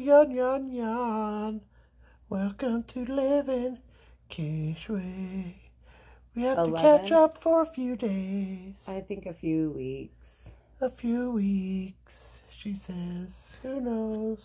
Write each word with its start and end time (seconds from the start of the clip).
Yon 0.00 0.30
Yon 0.30 0.72
Yon. 0.72 1.60
Welcome 2.30 2.84
to 2.84 3.04
living 3.04 3.80
Kishwe. 4.30 5.56
We 6.34 6.42
have 6.42 6.64
to 6.64 6.72
catch 6.72 7.12
up 7.12 7.36
for 7.36 7.60
a 7.60 7.66
few 7.66 7.96
days, 7.96 8.82
I 8.88 9.02
think 9.02 9.26
a 9.26 9.34
few 9.34 9.68
weeks. 9.72 10.52
a 10.80 10.88
few 10.88 11.32
weeks. 11.32 12.40
She 12.48 12.72
says, 12.72 13.58
"Who 13.60 13.78
knows?" 13.78 14.40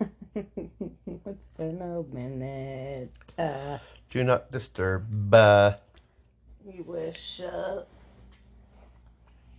it's 0.34 1.48
been 1.56 1.80
a 1.80 2.02
minute. 2.12 3.14
Uh, 3.38 3.78
Do 4.10 4.24
not 4.24 4.50
disturb. 4.50 5.32
Uh, 5.32 5.74
we 6.64 6.82
wish. 6.82 7.40
Uh... 7.40 7.82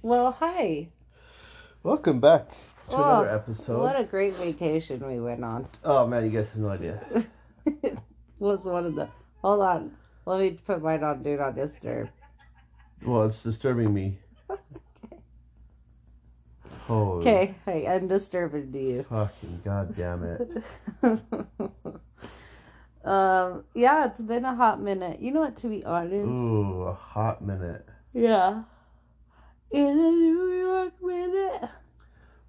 Well, 0.02 0.34
hi. 0.34 0.90
welcome 1.82 2.20
back 2.20 2.52
to 2.92 2.98
Oh, 2.98 3.04
another 3.04 3.30
episode. 3.36 3.82
What 3.82 4.00
a 4.00 4.04
great 4.04 4.34
vacation 4.36 5.06
we 5.08 5.20
went 5.20 5.44
on. 5.44 5.68
Oh 5.84 6.08
man, 6.08 6.26
you 6.26 6.32
guys 6.32 6.50
have 6.50 6.58
no 6.62 6.70
idea. 6.70 7.02
it 7.66 7.98
was 8.40 8.64
one 8.66 8.86
of 8.86 8.96
the. 8.96 9.08
Hold 9.42 9.62
on. 9.62 9.92
Let 10.26 10.40
me 10.40 10.52
put 10.66 10.82
mine 10.82 11.04
on 11.04 11.24
Do 11.24 11.38
Not 11.38 11.56
Disturb. 11.56 12.10
Well, 13.06 13.24
it's 13.28 13.42
disturbing 13.42 13.94
me. 13.94 14.20
Holy 16.88 17.22
Okay, 17.22 17.56
hey, 17.66 17.88
I'm 17.88 18.08
disturbing 18.08 18.72
to 18.74 18.80
you. 18.82 19.04
fucking 19.04 19.62
goddamn 19.64 20.24
it! 20.24 20.64
um, 23.06 23.64
yeah, 23.76 24.08
it's 24.08 24.20
been 24.22 24.44
a 24.44 24.56
hot 24.56 24.82
minute. 24.82 25.22
You 25.22 25.32
know 25.32 25.42
what? 25.42 25.56
To 25.58 25.68
be 25.68 25.86
honest, 25.86 26.14
Ooh, 26.28 26.82
a 26.84 26.94
hot 26.94 27.44
minute. 27.46 27.88
yeah, 28.14 28.64
in 29.72 29.86
a 29.88 30.12
New 30.12 30.52
York 30.54 30.94
minute. 31.02 31.70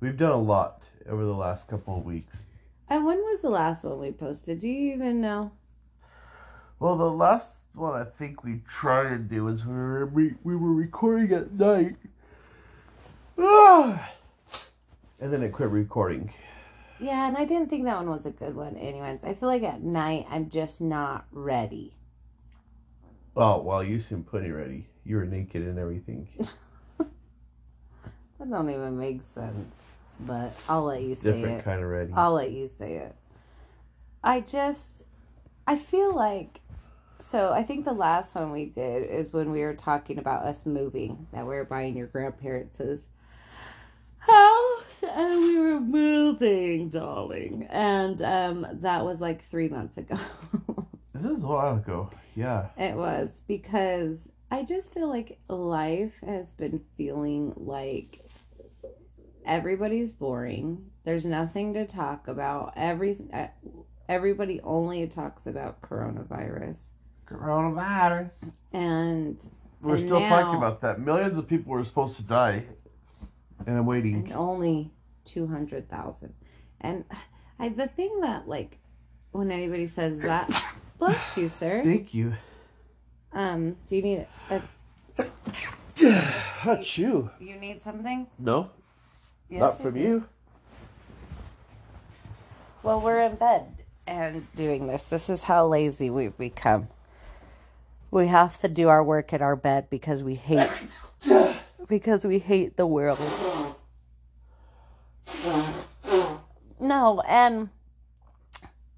We've 0.01 0.17
done 0.17 0.33
a 0.33 0.41
lot 0.41 0.83
over 1.07 1.25
the 1.25 1.35
last 1.35 1.69
couple 1.69 1.99
of 1.99 2.05
weeks. 2.05 2.47
And 2.89 3.05
when 3.05 3.19
was 3.19 3.43
the 3.43 3.51
last 3.51 3.85
one 3.85 4.01
we 4.01 4.13
posted? 4.13 4.61
Do 4.61 4.69
you 4.69 4.95
even 4.95 5.21
know? 5.21 5.53
Well, 6.79 6.97
the 6.97 7.11
last 7.11 7.51
one 7.75 8.01
I 8.01 8.05
think 8.05 8.43
we 8.43 8.63
tried 8.67 9.11
to 9.11 9.19
do 9.19 9.45
was 9.45 9.67
we 9.67 9.75
were 9.75 10.07
re- 10.07 10.35
we 10.43 10.57
were 10.57 10.73
recording 10.73 11.33
at 11.33 11.53
night. 11.53 11.97
Ah! 13.39 14.11
And 15.21 15.33
then 15.33 15.43
it 15.43 15.53
quit 15.53 15.69
recording. 15.69 16.33
Yeah, 16.99 17.29
and 17.29 17.37
I 17.37 17.45
didn't 17.45 17.69
think 17.69 17.85
that 17.85 17.97
one 17.97 18.11
was 18.11 18.25
a 18.25 18.31
good 18.31 18.57
one. 18.57 18.77
Anyways, 18.77 19.21
I 19.23 19.35
feel 19.35 19.49
like 19.49 19.63
at 19.63 19.83
night 19.83 20.27
I'm 20.31 20.49
just 20.49 20.81
not 20.81 21.27
ready. 21.31 21.95
Oh, 23.37 23.61
well, 23.61 23.85
you 23.85 24.01
seem 24.01 24.25
plenty 24.25 24.51
ready. 24.51 24.89
You 25.05 25.17
were 25.17 25.27
naked 25.27 25.63
and 25.63 25.79
everything. 25.79 26.29
That 28.41 28.49
don't 28.49 28.71
even 28.71 28.97
make 28.97 29.21
sense. 29.35 29.77
But 30.27 30.55
I'll 30.69 30.85
let 30.85 31.03
you 31.03 31.15
say 31.15 31.33
Different 31.33 31.61
it. 31.61 31.65
kind 31.65 31.83
of 31.83 31.89
ready. 31.89 32.13
I'll 32.15 32.33
let 32.35 32.51
you 32.53 32.69
say 32.69 32.97
it. 32.97 33.15
I 34.23 34.41
just, 34.41 35.03
I 35.67 35.77
feel 35.77 36.15
like, 36.15 36.61
so 37.21 37.53
I 37.53 37.63
think 37.63 37.85
the 37.85 37.93
last 37.93 38.35
one 38.35 38.53
we 38.53 38.67
did 38.67 39.09
is 39.09 39.33
when 39.33 39.51
we 39.51 39.61
were 39.63 39.75
talking 39.75 40.19
about 40.19 40.43
us 40.45 40.67
moving, 40.67 41.27
that 41.33 41.43
we 41.47 41.55
were 41.55 41.65
buying 41.65 41.97
your 41.97 42.07
grandparents' 42.07 43.05
house, 44.19 45.03
and 45.03 45.41
we 45.41 45.59
were 45.59 45.81
moving, 45.81 46.91
darling. 46.91 47.67
And 47.71 48.21
um, 48.23 48.67
that 48.81 49.05
was 49.05 49.21
like 49.21 49.49
three 49.49 49.69
months 49.69 49.97
ago. 49.97 50.19
This 51.15 51.33
was 51.33 51.43
a 51.43 51.47
while 51.49 51.77
ago. 51.77 52.11
Yeah. 52.35 52.69
It 52.79 52.97
was 52.97 53.43
because 53.47 54.31
I 54.51 54.63
just 54.63 54.95
feel 54.95 55.07
like 55.07 55.39
life 55.49 56.15
has 56.27 56.51
been 56.53 56.81
feeling 56.97 57.53
like 57.57 58.25
everybody's 59.51 60.15
boring. 60.15 60.91
There's 61.05 61.27
nothing 61.27 61.75
to 61.75 61.87
talk 61.87 62.29
about. 62.29 62.73
Every 62.77 63.19
uh, 63.33 63.49
everybody 64.09 64.61
only 64.63 65.07
talks 65.09 65.47
about 65.47 65.83
coronavirus, 65.83 66.81
Coronavirus. 67.27 68.33
and 68.73 69.39
We're 69.83 69.97
And 69.97 70.05
still 70.07 70.21
now- 70.21 70.29
talking 70.41 70.57
about 70.59 70.81
that. 70.83 71.01
Millions 71.01 71.37
of 71.37 71.47
people 71.49 71.73
were 71.73 71.85
supposed 71.85 72.17
to 72.17 72.23
die. 72.23 72.65
And 73.67 73.77
I'm 73.77 73.85
waiting. 73.87 74.15
and 74.25 74.33
only 74.33 74.91
two 75.25 75.47
hundred 75.47 75.89
thousand. 75.91 76.33
And 76.81 77.05
I, 77.59 77.69
the 77.69 77.89
thing 77.89 78.21
that 78.23 78.49
like 78.49 78.79
when 79.33 79.51
anybody 79.51 79.87
says 79.87 80.21
that, 80.21 80.49
bless 80.99 81.37
you, 81.37 81.49
sir. 81.51 81.83
Thank 81.85 82.15
you. 82.15 82.35
Um, 83.33 83.77
do 83.87 83.97
you 83.97 84.03
need 84.03 84.27
a, 84.51 84.63
That's 86.65 86.97
you. 86.99 87.31
you 87.39 87.57
need 87.57 87.83
something? 87.83 88.27
No, 88.39 88.71
Yes, 89.51 89.61
not 89.61 89.83
from 89.83 89.97
you. 89.97 90.27
Well, 92.85 93.01
we're 93.01 93.21
in 93.21 93.35
bed 93.35 93.83
and 94.07 94.47
doing 94.55 94.87
this. 94.87 95.05
This 95.05 95.29
is 95.29 95.43
how 95.45 95.67
lazy 95.67 96.09
we've 96.09 96.37
become. 96.39 96.89
We 98.13 98.29
have 98.29 98.61
to 98.61 98.69
do 98.69 98.89
our 98.89 99.03
work 99.03 99.33
in 99.33 99.43
our 99.43 99.57
bed 99.57 99.89
because 99.91 100.23
we 100.23 100.37
hate 100.37 100.71
because 101.89 102.25
we 102.25 102.39
hate 102.39 102.77
the 102.77 102.87
world. 102.87 103.19
No, 106.79 107.21
and 107.27 107.71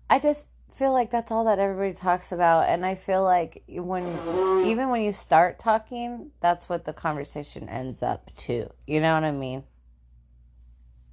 I 0.09 0.19
just 0.19 0.47
feel 0.73 0.93
like 0.93 1.11
that's 1.11 1.31
all 1.31 1.45
that 1.45 1.59
everybody 1.59 1.93
talks 1.93 2.33
about 2.33 2.69
and 2.69 2.85
I 2.87 2.95
feel 2.95 3.23
like 3.23 3.63
when 3.69 4.65
even 4.67 4.91
when 4.91 5.03
you 5.03 5.13
start 5.13 5.59
talking, 5.59 6.31
that's 6.41 6.69
what 6.69 6.85
the 6.85 6.93
conversation 6.93 7.69
ends 7.69 8.03
up 8.03 8.35
to. 8.37 8.71
You 8.87 9.01
know 9.01 9.15
what 9.15 9.25
I 9.25 9.31
mean? 9.31 9.65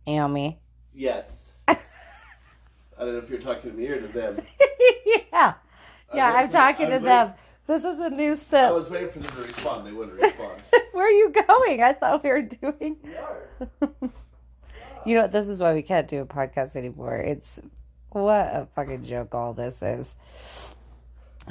Me? 0.09 0.59
Yes. 0.93 1.31
I 1.67 1.77
don't 2.97 3.13
know 3.13 3.17
if 3.19 3.29
you're 3.29 3.39
talking 3.39 3.71
to 3.71 3.77
me 3.77 3.87
or 3.87 4.01
to 4.01 4.07
them. 4.07 4.41
yeah. 5.31 5.53
Yeah, 6.13 6.33
I'm 6.33 6.49
talking 6.49 6.89
to 6.89 6.99
them. 6.99 7.33
This 7.67 7.83
is 7.83 7.99
a 7.99 8.09
new 8.09 8.35
set. 8.35 8.65
I 8.65 8.71
was 8.71 8.89
waiting 8.89 9.11
for 9.11 9.19
them 9.19 9.35
to 9.35 9.43
respond. 9.43 9.85
They 9.85 9.91
wouldn't 9.91 10.19
respond. 10.19 10.63
Where 10.91 11.05
are 11.05 11.11
you 11.11 11.31
going? 11.47 11.83
I 11.83 11.93
thought 11.93 12.23
we 12.23 12.29
were 12.31 12.41
doing. 12.41 12.97
you 15.05 15.15
know 15.15 15.21
what? 15.21 15.31
This 15.31 15.47
is 15.47 15.61
why 15.61 15.75
we 15.75 15.83
can't 15.83 16.07
do 16.07 16.21
a 16.21 16.25
podcast 16.25 16.75
anymore. 16.75 17.17
It's 17.17 17.59
what 18.09 18.47
a 18.47 18.67
fucking 18.73 19.05
joke 19.05 19.35
all 19.35 19.53
this 19.53 19.83
is. 19.83 20.15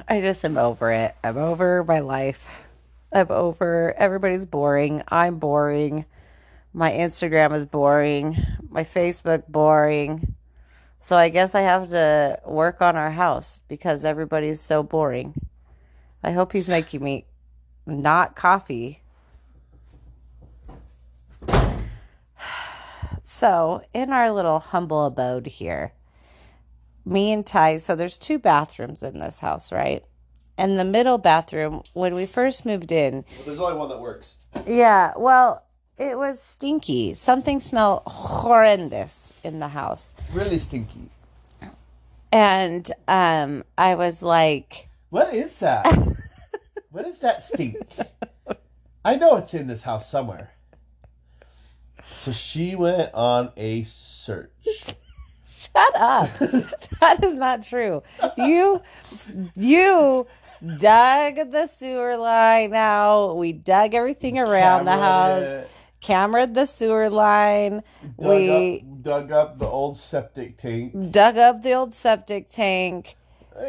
I 0.09 0.21
just 0.21 0.45
am 0.45 0.59
over 0.59 0.91
it. 0.91 1.15
I'm 1.23 1.37
over 1.37 1.85
my 1.85 2.01
life. 2.01 2.45
I'm 3.13 3.31
over. 3.31 3.95
Everybody's 3.97 4.45
boring. 4.45 5.05
I'm 5.09 5.39
boring. 5.39 6.05
My 6.79 6.93
Instagram 6.93 7.53
is 7.55 7.67
boring. 7.67 8.41
My 8.71 8.85
Facebook 8.85 9.49
boring. 9.49 10.37
So 11.01 11.17
I 11.17 11.29
guess 11.29 11.57
I 11.57 11.63
have 11.63 11.91
to 11.91 12.39
work 12.47 12.81
on 12.81 12.95
our 12.95 13.11
house 13.11 13.59
because 13.67 14.05
everybody's 14.05 14.61
so 14.61 14.85
boring. 14.85 15.35
I 16.23 16.31
hope 16.31 16.53
he's 16.53 16.69
making 16.69 17.03
me 17.03 17.27
not 17.85 18.37
coffee. 18.37 19.03
So, 23.25 23.83
in 23.93 24.11
our 24.11 24.33
little 24.33 24.59
humble 24.59 25.05
abode 25.05 25.47
here, 25.47 25.93
me 27.05 27.31
and 27.31 27.47
Ty, 27.47 27.77
so 27.77 27.95
there's 27.95 28.17
two 28.17 28.39
bathrooms 28.39 29.03
in 29.03 29.19
this 29.21 29.41
house, 29.41 29.71
right? 29.71 30.03
And 30.57 30.79
the 30.79 30.85
middle 30.85 31.19
bathroom, 31.19 31.83
when 31.93 32.15
we 32.15 32.25
first 32.25 32.65
moved 32.65 32.91
in, 32.91 33.27
Well, 33.37 33.47
there's 33.47 33.61
only 33.61 33.77
one 33.77 33.91
that 33.91 34.01
works. 34.01 34.37
yeah, 34.67 35.13
well, 35.15 35.63
it 35.99 36.17
was 36.17 36.41
stinky. 36.41 37.15
Something 37.15 37.61
smelled 37.61 38.03
horrendous 38.07 39.33
in 39.43 39.59
the 39.59 39.69
house. 39.69 40.15
Really 40.33 40.59
stinky. 40.59 41.11
And 42.31 42.91
um 43.07 43.65
I 43.77 43.95
was 43.95 44.23
like, 44.23 44.89
What 45.11 45.35
is 45.35 45.59
that? 45.59 45.87
what 46.91 47.07
is 47.07 47.19
that 47.21 47.43
stink? 47.43 47.77
I 49.05 49.17
know 49.17 49.37
it's 49.37 49.55
in 49.55 49.67
this 49.67 49.83
house 49.83 50.11
somewhere. 50.11 50.53
So 52.21 52.33
she 52.33 52.75
went 52.75 53.13
on 53.15 53.53
a 53.57 53.85
search. 53.85 54.51
Shut 55.47 55.97
up. 55.97 56.31
that 57.01 57.23
is 57.25 57.35
not 57.35 57.63
true. 57.63 58.03
You 58.37 58.83
you 59.57 60.27
dug 60.79 61.51
the 61.51 61.67
sewer 61.67 62.17
line 62.17 62.75
out. 62.75 63.35
We 63.35 63.53
dug 63.53 63.95
everything 63.95 64.39
around 64.39 64.85
the 64.85 64.93
house. 64.93 65.43
it, 65.43 65.71
Cameraed 66.01 66.55
the 66.55 66.67
sewer 66.67 67.11
line. 67.11 67.83
Dug, 68.21 68.29
we 68.29 68.81
up, 68.81 69.03
dug 69.03 69.33
up 69.33 69.59
the 69.59 69.67
old 69.67 69.99
septic 69.99 70.57
tank. 70.57 71.11
dug 71.11 71.37
up 71.37 71.63
the 71.63 71.73
old 71.73 71.93
septic 71.93 72.49
tank. 72.49 73.17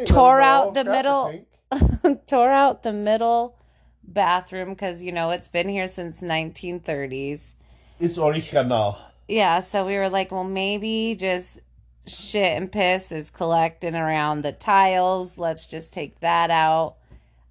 Tore 0.06 0.40
out 0.40 0.74
the 0.74 0.84
middle- 0.84 1.46
tore 2.26 2.50
out 2.50 2.82
the 2.82 2.92
middle 2.92 3.56
bathroom 4.04 4.70
because 4.70 5.02
you 5.02 5.12
know 5.12 5.30
it's 5.30 5.48
been 5.48 5.68
here 5.68 5.88
since 5.88 6.20
1930s. 6.20 7.54
It's 7.98 8.18
original. 8.18 8.96
Yeah, 9.28 9.60
so 9.60 9.86
we 9.86 9.96
were 9.96 10.08
like, 10.08 10.32
well, 10.32 10.44
maybe 10.44 11.16
just 11.18 11.60
shit 12.06 12.56
and 12.56 12.70
piss 12.70 13.12
is 13.12 13.30
collecting 13.30 13.94
around 13.94 14.42
the 14.42 14.52
tiles. 14.52 15.38
Let's 15.38 15.66
just 15.66 15.92
take 15.92 16.20
that 16.20 16.50
out. 16.50 16.96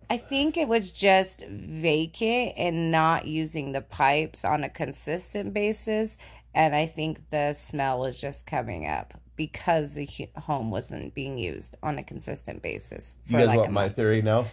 I 0.09 0.17
think 0.17 0.57
it 0.57 0.67
was 0.67 0.91
just 0.91 1.41
vacant 1.47 2.53
and 2.57 2.91
not 2.91 3.27
using 3.27 3.71
the 3.73 3.81
pipes 3.81 4.43
on 4.43 4.63
a 4.63 4.69
consistent 4.69 5.53
basis. 5.53 6.17
And 6.53 6.75
I 6.75 6.87
think 6.87 7.29
the 7.29 7.53
smell 7.53 7.99
was 7.99 8.19
just 8.19 8.45
coming 8.47 8.87
up 8.87 9.13
because 9.35 9.93
the 9.93 10.07
home 10.35 10.71
wasn't 10.71 11.13
being 11.13 11.37
used 11.37 11.77
on 11.83 11.97
a 11.99 12.03
consistent 12.03 12.61
basis. 12.63 13.15
You 13.27 13.37
guys 13.37 13.47
want 13.55 13.69
a 13.69 13.71
my 13.71 13.83
month. 13.83 13.95
theory 13.95 14.21
now? 14.21 14.47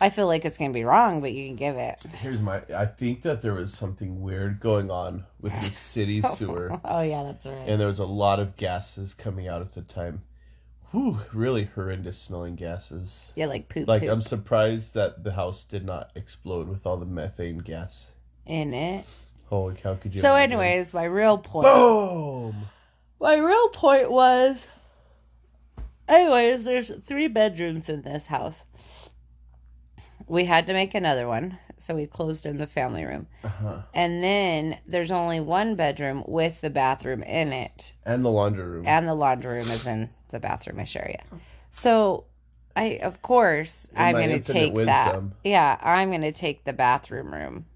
I 0.00 0.10
feel 0.10 0.26
like 0.26 0.44
it's 0.44 0.58
gonna 0.58 0.72
be 0.72 0.84
wrong, 0.84 1.20
but 1.20 1.32
you 1.32 1.46
can 1.46 1.56
give 1.56 1.76
it. 1.76 2.00
Here's 2.20 2.40
my. 2.40 2.62
I 2.76 2.84
think 2.86 3.22
that 3.22 3.42
there 3.42 3.54
was 3.54 3.72
something 3.72 4.20
weird 4.22 4.60
going 4.60 4.90
on 4.90 5.24
with 5.40 5.52
the 5.52 5.70
city 5.70 6.20
sewer, 6.20 6.78
Oh 6.84 7.00
yeah, 7.00 7.22
that's 7.22 7.46
right. 7.46 7.68
and 7.68 7.80
there 7.80 7.86
was 7.86 8.00
a 8.00 8.04
lot 8.04 8.40
of 8.40 8.56
gases 8.56 9.14
coming 9.14 9.46
out 9.48 9.62
at 9.62 9.72
the 9.72 9.82
time. 9.82 10.22
Whew, 10.94 11.18
really 11.32 11.64
horrendous 11.74 12.16
smelling 12.18 12.54
gases. 12.54 13.32
yeah, 13.34 13.46
like 13.46 13.68
poop, 13.68 13.88
Like 13.88 14.02
poop 14.02 14.10
I'm 14.12 14.20
surprised 14.20 14.94
that 14.94 15.24
the 15.24 15.32
house 15.32 15.64
did 15.64 15.84
not 15.84 16.12
explode 16.14 16.68
with 16.68 16.86
all 16.86 16.96
the 16.96 17.04
methane 17.06 17.58
gas. 17.58 18.12
in 18.46 18.72
it. 18.72 19.04
Holy 19.46 19.74
cow! 19.74 19.94
Could 19.96 20.14
you? 20.14 20.20
So, 20.20 20.30
imagine? 20.36 20.52
anyways, 20.52 20.94
my 20.94 21.04
real 21.04 21.36
point. 21.38 21.64
boom. 21.64 22.66
My 23.20 23.34
real 23.36 23.68
point 23.70 24.10
was. 24.10 24.66
Anyways, 26.08 26.64
there's 26.64 26.92
three 27.04 27.28
bedrooms 27.28 27.88
in 27.88 28.02
this 28.02 28.26
house. 28.26 28.64
We 30.28 30.44
had 30.44 30.66
to 30.68 30.72
make 30.74 30.94
another 30.94 31.26
one, 31.26 31.58
so 31.78 31.94
we 31.94 32.06
closed 32.06 32.46
in 32.46 32.58
the 32.58 32.66
family 32.66 33.04
room. 33.04 33.26
Uh-huh. 33.42 33.82
And 33.92 34.22
then 34.22 34.78
there's 34.86 35.10
only 35.10 35.40
one 35.40 35.74
bedroom 35.76 36.22
with 36.26 36.60
the 36.60 36.70
bathroom 36.70 37.22
in 37.22 37.52
it, 37.52 37.92
And 38.06 38.24
the 38.24 38.30
laundry 38.30 38.64
room. 38.64 38.86
and 38.86 39.08
the 39.08 39.14
laundry 39.14 39.58
room 39.58 39.70
is 39.70 39.86
in 39.86 40.10
the 40.34 40.40
bathroomish 40.40 40.96
area. 40.96 41.22
So, 41.70 42.24
I 42.76 42.98
of 43.02 43.22
course 43.22 43.88
In 43.92 43.98
I'm 44.02 44.12
my 44.12 44.18
going 44.18 44.30
to 44.30 44.36
infinite 44.36 44.74
take 44.74 44.86
that. 44.86 45.22
Yeah, 45.44 45.78
I'm 45.80 46.10
going 46.10 46.20
to 46.22 46.32
take 46.32 46.64
the 46.64 46.72
bathroom 46.72 47.32
room. 47.32 47.66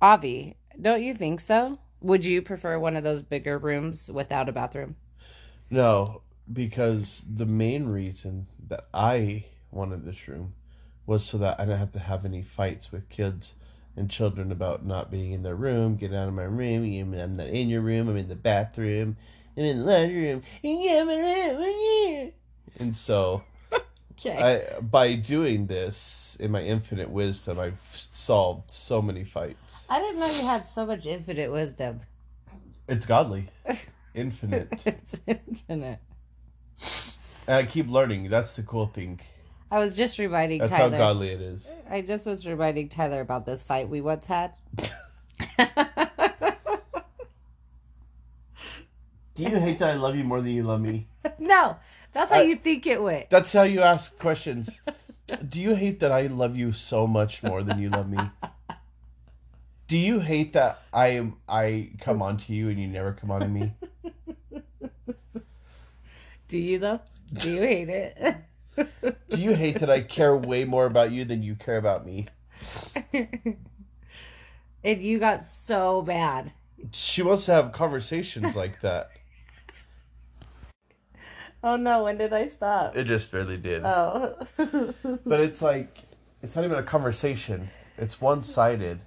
Avi, 0.00 0.56
don't 0.80 1.02
you 1.02 1.12
think 1.14 1.40
so? 1.40 1.78
Would 2.00 2.24
you 2.24 2.42
prefer 2.42 2.78
one 2.78 2.96
of 2.96 3.04
those 3.04 3.22
bigger 3.22 3.58
rooms 3.58 4.10
without 4.10 4.48
a 4.48 4.52
bathroom? 4.52 4.96
No, 5.70 6.22
because 6.52 7.24
the 7.28 7.46
main 7.46 7.86
reason 7.86 8.46
that 8.68 8.86
I 8.92 9.46
wanted 9.70 10.04
this 10.04 10.28
room 10.28 10.54
was 11.06 11.24
so 11.24 11.38
that 11.38 11.58
I 11.58 11.64
didn't 11.64 11.78
have 11.78 11.92
to 11.92 11.98
have 11.98 12.24
any 12.24 12.42
fights 12.42 12.92
with 12.92 13.08
kids 13.08 13.54
and 13.96 14.10
children 14.10 14.50
about 14.52 14.84
not 14.84 15.10
being 15.10 15.32
in 15.32 15.42
their 15.42 15.54
room, 15.54 15.96
get 15.96 16.12
out 16.12 16.28
of 16.28 16.34
my 16.34 16.44
room, 16.44 17.14
I'm 17.14 17.36
not 17.36 17.48
in 17.48 17.68
your 17.68 17.80
room, 17.80 18.08
I'm 18.08 18.16
in 18.16 18.28
the 18.28 18.36
bathroom, 18.36 19.16
I'm 19.56 19.64
in 19.64 19.78
the 19.78 19.84
laundry 19.84 20.32
room, 20.32 20.42
yeah, 20.62 21.04
my 21.04 21.14
yeah. 21.14 22.30
and 22.78 22.96
so 22.96 23.44
Okay. 24.26 24.66
I 24.76 24.80
by 24.80 25.14
doing 25.16 25.66
this 25.66 26.36
in 26.38 26.50
my 26.52 26.62
infinite 26.62 27.10
wisdom 27.10 27.58
I've 27.58 27.80
solved 27.92 28.70
so 28.70 29.02
many 29.02 29.24
fights. 29.24 29.86
I 29.90 29.98
didn't 29.98 30.20
know 30.20 30.26
you 30.26 30.42
had 30.42 30.66
so 30.66 30.86
much 30.86 31.04
infinite 31.06 31.50
wisdom. 31.50 32.00
It's 32.88 33.06
godly. 33.06 33.48
Infinite. 34.14 34.68
it's 34.84 35.18
infinite. 35.26 35.98
And 37.48 37.56
I 37.56 37.64
keep 37.64 37.88
learning. 37.88 38.28
That's 38.28 38.54
the 38.54 38.62
cool 38.62 38.86
thing. 38.86 39.20
I 39.70 39.80
was 39.80 39.96
just 39.96 40.18
reminding 40.18 40.60
That's 40.60 40.70
Tyler. 40.70 40.92
how 40.92 40.98
godly 40.98 41.30
it 41.30 41.40
is. 41.40 41.68
I 41.90 42.00
just 42.00 42.24
was 42.24 42.46
reminding 42.46 42.90
Tyler 42.90 43.20
about 43.20 43.44
this 43.44 43.64
fight 43.64 43.88
we 43.88 44.00
once 44.00 44.26
had. 44.26 44.52
Do 49.34 49.42
you 49.42 49.56
hate 49.58 49.78
that 49.80 49.90
I 49.90 49.94
love 49.94 50.16
you 50.16 50.24
more 50.24 50.40
than 50.40 50.52
you 50.52 50.62
love 50.62 50.80
me? 50.80 51.08
no, 51.38 51.76
that's 52.12 52.30
how 52.30 52.38
I- 52.38 52.42
you 52.42 52.56
think 52.56 52.86
it 52.86 53.02
went. 53.02 53.30
That's 53.30 53.52
how 53.52 53.62
you 53.62 53.80
ask 53.80 54.18
questions. 54.18 54.80
Do 55.48 55.60
you 55.60 55.74
hate 55.74 56.00
that 56.00 56.12
I 56.12 56.26
love 56.26 56.54
you 56.54 56.72
so 56.72 57.06
much 57.06 57.42
more 57.42 57.62
than 57.62 57.80
you 57.80 57.88
love 57.88 58.08
me? 58.08 58.18
Do 59.88 59.96
you 59.98 60.20
hate 60.20 60.52
that 60.52 60.82
I 60.92 61.08
am 61.08 61.36
I 61.48 61.90
come 62.00 62.20
on 62.22 62.36
to 62.38 62.52
you 62.52 62.68
and 62.68 62.78
you 62.78 62.86
never 62.86 63.12
come 63.12 63.30
on 63.30 63.40
to 63.40 63.48
me? 63.48 63.74
Do 66.48 66.58
you 66.58 66.78
though? 66.78 67.00
Do 67.32 67.50
you 67.52 67.60
hate 67.62 67.88
it? 67.88 68.36
Do 69.30 69.40
you 69.40 69.54
hate 69.54 69.78
that 69.80 69.90
I 69.90 70.00
care 70.02 70.36
way 70.36 70.64
more 70.64 70.86
about 70.86 71.10
you 71.10 71.24
than 71.24 71.42
you 71.42 71.54
care 71.54 71.76
about 71.76 72.04
me? 72.06 72.28
and 74.84 75.02
you 75.02 75.18
got 75.18 75.42
so 75.42 76.02
bad. 76.02 76.52
She 76.92 77.22
wants 77.22 77.46
to 77.46 77.52
have 77.52 77.72
conversations 77.72 78.54
like 78.54 78.80
that. 78.82 79.10
Oh 81.64 81.76
no, 81.76 82.04
when 82.04 82.18
did 82.18 82.34
I 82.34 82.48
stop? 82.48 82.94
It 82.94 83.04
just 83.04 83.32
barely 83.32 83.56
did. 83.56 83.84
Oh. 83.86 84.36
But 85.24 85.40
it's 85.40 85.62
like 85.62 85.98
it's 86.42 86.54
not 86.54 86.66
even 86.66 86.76
a 86.76 86.82
conversation. 86.82 87.70
It's 87.96 88.20
one 88.20 88.42
sided. 88.42 89.00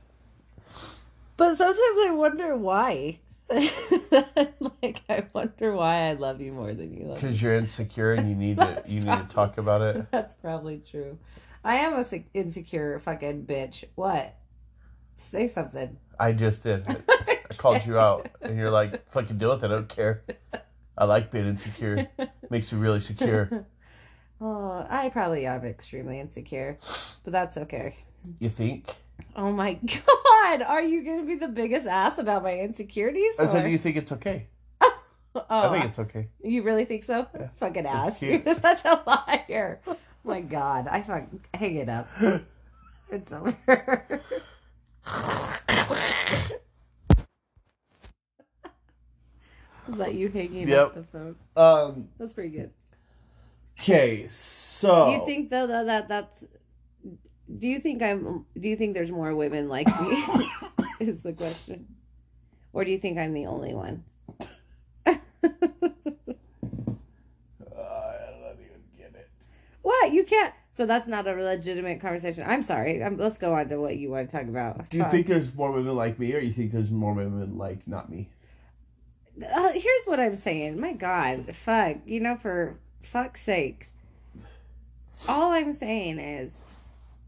but 1.37 1.55
sometimes 1.55 1.79
I 2.07 2.11
wonder 2.15 2.57
why. 2.57 3.19
like 3.51 5.01
I 5.07 5.25
wonder 5.33 5.75
why 5.75 6.09
I 6.09 6.13
love 6.13 6.41
you 6.41 6.51
more 6.51 6.73
than 6.73 6.93
you 6.95 7.05
love 7.05 7.17
me. 7.17 7.21
Because 7.21 7.41
you're 7.41 7.53
insecure 7.53 8.13
and 8.13 8.27
you 8.27 8.35
need 8.35 8.57
to 8.57 8.81
you 8.87 9.01
need 9.01 9.05
to 9.05 9.27
talk 9.29 9.59
about 9.59 9.81
it. 9.83 10.07
That's 10.11 10.33
probably 10.33 10.79
true. 10.79 11.19
I 11.63 11.75
am 11.75 11.93
a 11.93 12.03
sec- 12.03 12.25
insecure 12.33 12.97
fucking 12.97 13.45
bitch. 13.45 13.83
What? 13.93 14.35
Say 15.15 15.47
something. 15.47 15.97
I 16.19 16.31
just 16.31 16.63
did. 16.63 16.87
I 16.87 17.53
called 17.57 17.85
you 17.85 17.99
out, 17.99 18.29
and 18.41 18.57
you're 18.57 18.71
like, 18.71 19.09
"Fucking 19.11 19.37
deal 19.37 19.49
with 19.49 19.63
it. 19.63 19.67
I 19.67 19.69
don't 19.69 19.87
care. 19.89 20.23
I 20.97 21.05
like 21.05 21.31
being 21.31 21.47
insecure. 21.47 22.07
Makes 22.49 22.71
me 22.71 22.79
really 22.79 22.99
secure. 23.01 23.65
Oh, 24.39 24.85
I 24.87 25.09
probably 25.09 25.47
am 25.47 25.63
extremely 25.65 26.19
insecure, 26.19 26.77
but 27.23 27.33
that's 27.33 27.57
okay. 27.57 27.95
You 28.37 28.49
think?" 28.49 28.95
Oh 29.35 29.51
my 29.51 29.73
god, 30.05 30.61
are 30.61 30.83
you 30.83 31.03
gonna 31.03 31.25
be 31.25 31.33
the 31.33 31.47
biggest 31.47 31.87
ass 31.87 32.19
about 32.19 32.43
my 32.43 32.55
insecurities? 32.59 33.33
I 33.39 33.47
said, 33.47 33.63
or- 33.63 33.65
"Do 33.65 33.71
you 33.71 33.79
think 33.79 33.97
it's 33.97 34.11
okay?" 34.11 34.45
oh, 34.79 35.43
I 35.49 35.71
think 35.71 35.85
it's 35.85 35.97
okay. 35.97 36.27
you 36.43 36.61
really 36.61 36.85
think 36.85 37.03
so? 37.03 37.25
Fucking 37.59 37.87
ass. 37.87 38.21
You're 38.21 38.43
such 38.53 38.85
a 38.85 39.01
liar. 39.07 39.79
Oh 39.87 39.97
my 40.23 40.41
god, 40.41 40.87
I 40.87 41.01
fuck 41.01 41.23
hang 41.55 41.75
it 41.77 41.89
up. 41.89 42.07
It's 43.09 43.31
over. 43.31 43.57
Is 49.89 49.97
that 49.97 50.13
you 50.13 50.29
hanging 50.29 50.67
Yep. 50.67 50.85
up 50.85 50.95
the 50.95 51.03
phone? 51.03 51.35
Um. 51.55 52.09
That's 52.17 52.33
pretty 52.33 52.49
good. 52.49 52.71
Okay. 53.79 54.27
So. 54.27 55.07
Do 55.07 55.11
you 55.13 55.25
think 55.25 55.49
though 55.49 55.67
that, 55.67 55.85
that 55.85 56.07
that's 56.07 56.45
do 57.59 57.67
you 57.67 57.79
think 57.79 58.01
I'm 58.01 58.45
do 58.59 58.67
you 58.67 58.75
think 58.75 58.93
there's 58.93 59.11
more 59.11 59.33
women 59.35 59.69
like 59.69 59.87
me 60.01 60.49
is 60.99 61.21
the 61.21 61.33
question. 61.33 61.87
Or 62.73 62.83
do 62.83 62.91
you 62.91 62.99
think 62.99 63.17
I'm 63.17 63.33
the 63.33 63.45
only 63.45 63.73
one? 63.73 64.03
Uh, 64.39 64.45
I 65.05 65.19
don't 65.43 65.79
even 68.59 68.81
get 68.97 69.15
it. 69.15 69.29
What? 69.81 70.13
You 70.13 70.25
can't 70.25 70.53
so 70.77 70.85
that's 70.85 71.07
not 71.07 71.27
a 71.27 71.33
legitimate 71.33 71.99
conversation. 71.99 72.43
I'm 72.45 72.61
sorry. 72.61 73.01
i 73.01 73.09
let's 73.09 73.39
go 73.39 73.55
on 73.55 73.67
to 73.69 73.77
what 73.77 73.97
you 73.97 74.11
want 74.11 74.29
to 74.29 74.37
talk 74.37 74.47
about. 74.47 74.87
Do 74.89 74.99
you 74.99 75.09
think 75.09 75.25
there's 75.25 75.51
more 75.55 75.71
women 75.71 75.95
like 75.95 76.19
me, 76.19 76.31
or 76.35 76.39
you 76.39 76.53
think 76.53 76.71
there's 76.71 76.91
more 76.91 77.13
women 77.13 77.57
like 77.57 77.87
not 77.87 78.11
me? 78.11 78.29
Uh, 79.41 79.71
here's 79.73 80.05
what 80.05 80.19
I'm 80.19 80.35
saying. 80.35 80.79
My 80.79 80.93
God, 80.93 81.55
fuck. 81.55 81.97
You 82.05 82.19
know, 82.19 82.37
for 82.37 82.77
fuck's 83.01 83.41
sakes. 83.41 83.91
All 85.27 85.51
I'm 85.51 85.73
saying 85.73 86.19
is, 86.19 86.51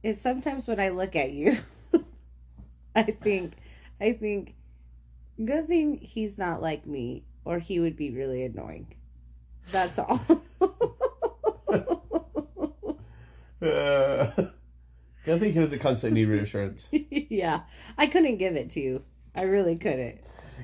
is 0.03 0.21
sometimes 0.21 0.67
when 0.67 0.79
I 0.79 0.89
look 0.89 1.15
at 1.15 1.31
you, 1.31 1.57
I 2.95 3.03
think, 3.03 3.53
I 3.99 4.13
think, 4.13 4.55
good 5.43 5.67
thing 5.67 5.97
he's 5.97 6.37
not 6.37 6.61
like 6.61 6.85
me, 6.85 7.23
or 7.45 7.59
he 7.59 7.79
would 7.79 7.95
be 7.95 8.11
really 8.11 8.43
annoying. 8.43 8.95
That's 9.71 9.97
all. 9.99 10.21
Uh, 13.61 14.31
I 15.27 15.37
think 15.37 15.53
he 15.53 15.59
doesn't 15.59 15.79
constantly 15.79 16.21
need 16.21 16.29
reassurance. 16.29 16.87
yeah, 16.91 17.61
I 17.97 18.07
couldn't 18.07 18.37
give 18.37 18.55
it 18.55 18.69
to 18.71 18.79
you. 18.79 19.03
I 19.35 19.43
really 19.43 19.75
couldn't. 19.75 20.19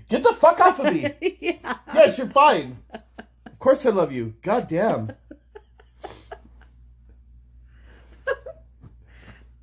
Get 0.10 0.24
the 0.24 0.34
fuck 0.34 0.60
off 0.60 0.80
of 0.80 0.94
me. 0.94 1.14
yeah. 1.42 1.78
Yes, 1.94 2.18
you're 2.18 2.28
fine. 2.28 2.80
Of 2.94 3.60
course 3.60 3.86
I 3.86 3.90
love 3.90 4.12
you. 4.12 4.36
God 4.42 4.68
damn. 4.68 5.12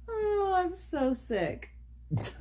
Oh, 0.08 0.52
I'm 0.56 0.76
so 0.76 1.14
sick. 1.14 1.70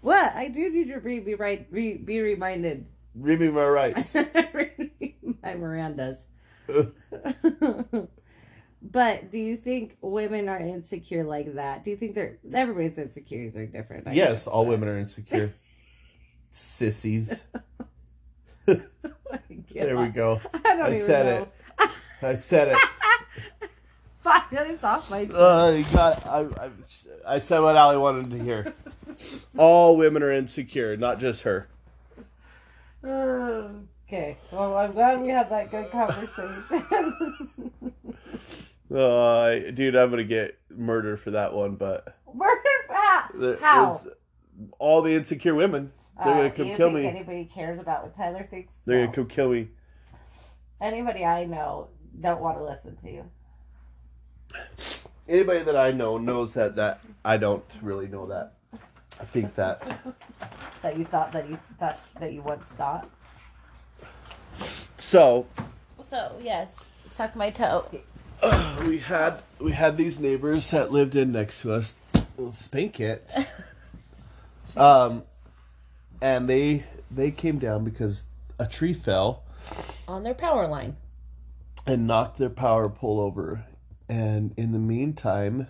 what? 0.00 0.34
I 0.34 0.48
do 0.48 0.70
need 0.70 0.88
to 0.92 1.00
be, 1.00 1.20
be 1.20 1.34
right 1.34 1.66
re, 1.70 1.96
be 1.96 2.20
reminded. 2.20 2.86
Read 3.14 3.40
me 3.40 3.48
my 3.48 3.66
rights. 3.66 4.16
My 5.42 5.54
Miranda's. 5.54 6.18
but 8.80 9.30
do 9.30 9.40
you 9.40 9.56
think 9.56 9.96
women 10.00 10.48
are 10.48 10.60
insecure 10.60 11.24
like 11.24 11.56
that? 11.56 11.82
Do 11.82 11.90
you 11.90 11.96
think 11.96 12.14
they're 12.14 12.38
everybody's 12.52 12.96
insecurities 12.96 13.56
are 13.56 13.66
different? 13.66 14.06
I 14.06 14.12
yes, 14.12 14.30
guess, 14.30 14.46
all 14.46 14.64
but- 14.64 14.70
women 14.70 14.88
are 14.88 14.98
insecure. 14.98 15.52
Sissies. 16.52 17.42
There 19.74 19.96
we 19.98 20.08
go. 20.08 20.40
I 20.64 20.82
I 20.82 20.94
said 20.94 21.26
know. 21.26 21.48
it. 21.80 21.90
I 22.22 22.34
said 22.34 22.68
it. 22.68 22.78
Finally, 24.22 24.74
it's 24.74 24.84
off 24.84 25.10
my. 25.10 25.24
Uh, 25.24 25.82
I, 25.94 26.40
I, 26.66 26.70
I 27.26 27.38
said 27.40 27.58
what 27.60 27.74
Allie 27.74 27.96
wanted 27.96 28.30
to 28.30 28.38
hear. 28.44 28.74
All 29.56 29.96
women 29.96 30.22
are 30.22 30.30
insecure, 30.30 30.96
not 30.96 31.18
just 31.18 31.42
her. 31.42 31.68
Okay. 34.08 34.36
Well, 34.50 34.76
I'm 34.76 34.92
glad 34.92 35.22
we 35.22 35.30
had 35.30 35.48
that 35.50 35.70
good 35.70 35.90
conversation. 35.90 36.64
Uh, 38.94 39.70
dude, 39.74 39.96
I'm 39.96 40.10
gonna 40.10 40.22
get 40.22 40.58
murdered 40.68 41.18
for 41.20 41.30
that 41.30 41.54
one, 41.54 41.76
but 41.76 42.14
Murder? 42.34 42.60
How? 42.90 43.24
there- 43.34 43.56
How? 43.56 44.02
all 44.78 45.00
the 45.00 45.14
insecure 45.14 45.54
women. 45.54 45.92
They're 46.24 46.34
Uh, 46.34 46.36
gonna 46.36 46.50
come 46.50 46.66
you 46.66 46.76
kill 46.76 46.88
think 46.88 47.00
me. 47.00 47.06
Anybody 47.06 47.44
cares 47.52 47.78
about 47.80 48.02
what 48.04 48.16
Tyler 48.16 48.46
thinks? 48.50 48.74
They're 48.84 49.00
No. 49.00 49.04
gonna 49.06 49.16
come 49.16 49.26
kill 49.28 49.48
me. 49.50 49.68
Anybody 50.80 51.24
I 51.24 51.44
know 51.44 51.88
don't 52.20 52.40
want 52.40 52.58
to 52.58 52.64
listen 52.64 52.96
to 52.96 53.10
you. 53.10 53.24
Anybody 55.28 55.62
that 55.64 55.76
I 55.76 55.92
know 55.92 56.18
knows 56.18 56.54
that 56.54 56.76
that 56.76 57.00
I 57.24 57.36
don't 57.36 57.64
really 57.80 58.06
know 58.08 58.26
that. 58.26 58.54
I 59.20 59.24
think 59.24 59.54
that 59.54 59.80
That 60.82 60.98
you 60.98 61.04
thought 61.04 61.32
that 61.32 61.48
you 61.48 61.58
thought 61.78 61.98
that 62.18 62.32
you 62.32 62.42
once 62.42 62.66
thought. 62.68 63.08
so. 64.98 65.46
So 66.04 66.38
yes, 66.42 66.90
suck 67.12 67.34
my 67.36 67.50
toe. 67.50 67.86
we 68.86 68.98
had 68.98 69.42
we 69.60 69.72
had 69.72 69.96
these 69.96 70.18
neighbors 70.18 70.70
that 70.72 70.90
lived 70.92 71.14
in 71.14 71.30
next 71.32 71.62
to 71.62 71.72
us. 71.72 71.94
Well, 72.36 72.52
Spank 72.52 73.00
it. 73.00 73.28
Um, 74.74 75.24
and 76.22 76.48
they 76.48 76.84
they 77.10 77.30
came 77.30 77.58
down 77.58 77.84
because 77.84 78.24
a 78.58 78.66
tree 78.66 78.94
fell 78.94 79.42
On 80.08 80.22
their 80.22 80.32
power 80.34 80.66
line. 80.66 80.96
and 81.86 82.06
knocked 82.06 82.38
their 82.38 82.48
power 82.48 82.88
pole 82.88 83.20
over. 83.20 83.64
And 84.08 84.54
in 84.56 84.72
the 84.72 84.78
meantime, 84.78 85.66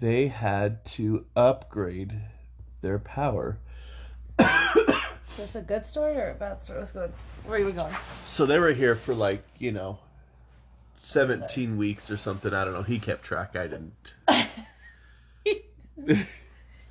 they 0.00 0.28
had 0.28 0.84
to 0.92 1.26
upgrade 1.34 2.20
their 2.82 2.98
power. 2.98 3.58
Is 4.38 4.46
this 5.36 5.54
a 5.56 5.60
good 5.60 5.84
story 5.86 6.16
or 6.16 6.30
a 6.30 6.34
bad 6.34 6.62
story? 6.62 6.78
Let's 6.78 6.92
go. 6.92 7.10
Where 7.46 7.60
are 7.60 7.64
we 7.64 7.72
going? 7.72 7.94
So 8.26 8.46
they 8.46 8.58
were 8.58 8.72
here 8.72 8.94
for 8.94 9.14
like 9.14 9.44
you 9.58 9.72
know, 9.72 9.98
seventeen 11.00 11.76
weeks 11.76 12.10
or 12.10 12.16
something. 12.16 12.54
I 12.54 12.64
don't 12.64 12.74
know. 12.74 12.82
He 12.82 13.00
kept 13.00 13.24
track. 13.24 13.56
I 13.56 13.66
didn't. 13.66 13.94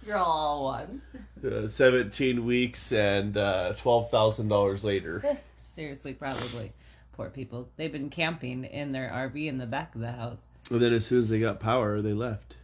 You're 0.08 0.18
all 0.18 0.64
one. 0.64 1.02
Uh, 1.46 1.68
seventeen 1.68 2.46
weeks 2.46 2.94
and 2.94 3.36
uh, 3.36 3.74
twelve 3.74 4.10
thousand 4.10 4.48
dollars 4.48 4.86
later. 4.86 5.38
Seriously, 5.76 6.14
probably. 6.14 6.72
Poor 7.12 7.30
people. 7.30 7.68
They've 7.76 7.92
been 7.92 8.10
camping 8.10 8.64
in 8.64 8.94
their 8.94 9.10
RV 9.10 9.48
in 9.48 9.58
the 9.58 9.66
back 9.66 9.94
of 9.96 10.02
the 10.02 10.14
house. 10.14 10.44
And 10.72 10.82
then 10.82 10.94
as 10.94 11.06
soon 11.08 11.24
as 11.24 11.30
they 11.30 11.40
got 11.40 11.60
power, 11.60 12.02
they 12.02 12.14
left. 12.14 12.56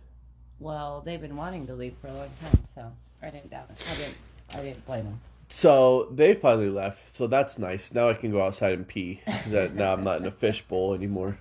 Well, 0.59 1.01
they've 1.05 1.19
been 1.19 1.35
wanting 1.35 1.67
to 1.67 1.73
leave 1.75 1.95
for 2.00 2.07
a 2.07 2.13
long 2.13 2.29
time, 2.41 2.63
so 2.73 2.91
I 3.21 3.29
didn't 3.29 3.50
doubt 3.50 3.69
it. 3.71 3.77
I 3.91 3.95
didn't. 3.97 4.15
I 4.55 4.62
didn't 4.62 4.85
blame 4.85 5.03
them. 5.05 5.19
So 5.50 6.07
they 6.12 6.33
finally 6.35 6.69
left. 6.69 7.13
So 7.15 7.27
that's 7.27 7.59
nice. 7.59 7.93
Now 7.93 8.07
I 8.09 8.13
can 8.13 8.31
go 8.31 8.41
outside 8.41 8.71
and 8.73 8.88
pee. 8.88 9.21
that- 9.47 9.75
now 9.75 9.93
I'm 9.93 10.03
not 10.05 10.21
in 10.21 10.25
a 10.25 10.31
fishbowl 10.31 10.93
anymore. 10.93 11.38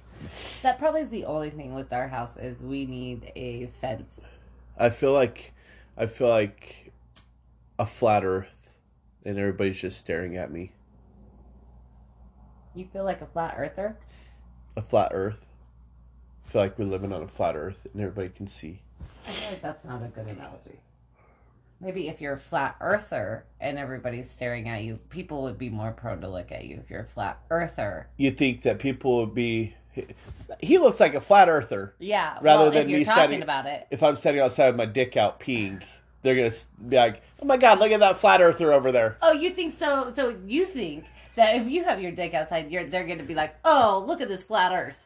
That 0.63 0.79
probably 0.79 1.03
is 1.03 1.09
the 1.11 1.25
only 1.27 1.51
thing 1.51 1.75
with 1.75 1.93
our 1.93 2.09
house 2.09 2.37
is 2.37 2.61
we 2.61 2.87
need 2.87 3.31
a 3.37 3.67
fence. 3.81 4.19
I 4.79 4.91
feel 4.91 5.13
like, 5.13 5.53
I 5.97 6.07
feel 6.07 6.29
like 6.29 6.93
a 7.79 7.87
flat 7.87 8.25
Earth, 8.25 8.77
and 9.25 9.39
everybody's 9.39 9.81
just 9.81 9.99
staring 9.99 10.37
at 10.37 10.51
me. 10.51 10.73
You 12.75 12.87
feel 12.93 13.05
like 13.05 13.21
a 13.21 13.27
flat 13.27 13.55
earther? 13.59 13.97
A 14.77 14.83
flat 14.83 15.11
Earth. 15.13 15.45
I 16.47 16.51
feel 16.51 16.63
like 16.63 16.79
we're 16.79 16.87
living 16.87 17.13
on 17.13 17.23
a 17.23 17.29
flat 17.29 17.57
Earth, 17.57 17.87
and 17.93 18.01
everybody 18.01 18.31
can 18.31 18.47
see. 18.47 18.81
I 19.27 19.31
feel 19.31 19.51
like 19.51 19.63
that's 19.63 19.85
not 19.85 20.03
a 20.03 20.09
good 20.09 20.27
analogy. 20.27 20.81
Maybe 21.81 22.09
if 22.09 22.21
you're 22.21 22.35
a 22.35 22.39
flat 22.39 22.77
earther 22.81 23.45
and 23.61 23.77
everybody's 23.77 24.31
staring 24.31 24.69
at 24.69 24.85
you, 24.85 25.01
people 25.11 25.43
would 25.43 25.59
be 25.59 25.69
more 25.69 25.91
prone 25.91 26.21
to 26.21 26.29
look 26.29 26.53
at 26.53 26.65
you. 26.65 26.79
If 26.83 26.89
you're 26.91 27.01
a 27.01 27.05
flat 27.05 27.41
earther, 27.51 28.09
You 28.17 28.31
think 28.31 28.63
that 28.63 28.79
people 28.79 29.19
would 29.19 29.35
be? 29.35 29.75
He 30.61 30.79
looks 30.79 31.01
like 31.01 31.15
a 31.15 31.21
flat 31.21 31.49
Earther. 31.49 31.95
yeah. 31.99 32.39
Rather 32.41 32.65
well, 32.65 32.73
than 32.73 32.87
me 32.87 33.05
standing- 33.05 33.43
about 33.43 33.67
it, 33.67 33.87
If 33.91 34.03
I'm 34.03 34.17
standing 34.17 34.43
outside 34.43 34.69
with 34.69 34.77
my 34.77 34.87
dick 34.87 35.17
out 35.17 35.41
peeing, 35.41 35.83
they're 36.23 36.37
gonna 36.37 36.55
be 36.89 36.97
like, 36.97 37.23
"Oh 37.41 37.47
my 37.47 37.57
god, 37.57 37.79
look 37.79 37.91
at 37.91 38.01
that 38.01 38.19
flat 38.19 38.41
Earther 38.41 38.73
over 38.73 38.93
there." 38.93 39.17
oh, 39.23 39.33
you 39.33 39.51
think 39.51 39.77
so? 39.77 40.13
So 40.15 40.37
you 40.47 40.65
think 40.65 41.05
that 41.37 41.57
if 41.57 41.69
you 41.69 41.85
have 41.85 42.01
your 42.01 42.13
dick 42.13 42.35
outside, 42.35 42.71
you're 42.71 42.85
they're 42.85 43.07
going 43.07 43.19
to 43.19 43.25
be 43.25 43.35
like, 43.35 43.57
oh, 43.65 44.05
look 44.07 44.21
at 44.21 44.29
this 44.29 44.43
flat 44.43 44.73
Earth. 44.73 44.99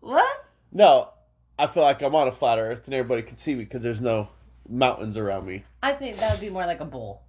What? 0.00 0.44
No, 0.72 1.10
I 1.58 1.66
feel 1.66 1.82
like 1.82 2.02
I'm 2.02 2.14
on 2.14 2.28
a 2.28 2.32
flat 2.32 2.58
Earth, 2.58 2.82
and 2.86 2.94
everybody 2.94 3.22
can 3.22 3.36
see 3.36 3.54
me 3.54 3.64
because 3.64 3.82
there's 3.82 4.00
no 4.00 4.28
mountains 4.68 5.16
around 5.16 5.46
me. 5.46 5.64
I 5.82 5.92
think 5.92 6.16
that 6.18 6.32
would 6.32 6.40
be 6.40 6.50
more 6.50 6.66
like 6.66 6.80
a 6.80 6.84
bowl. 6.84 7.22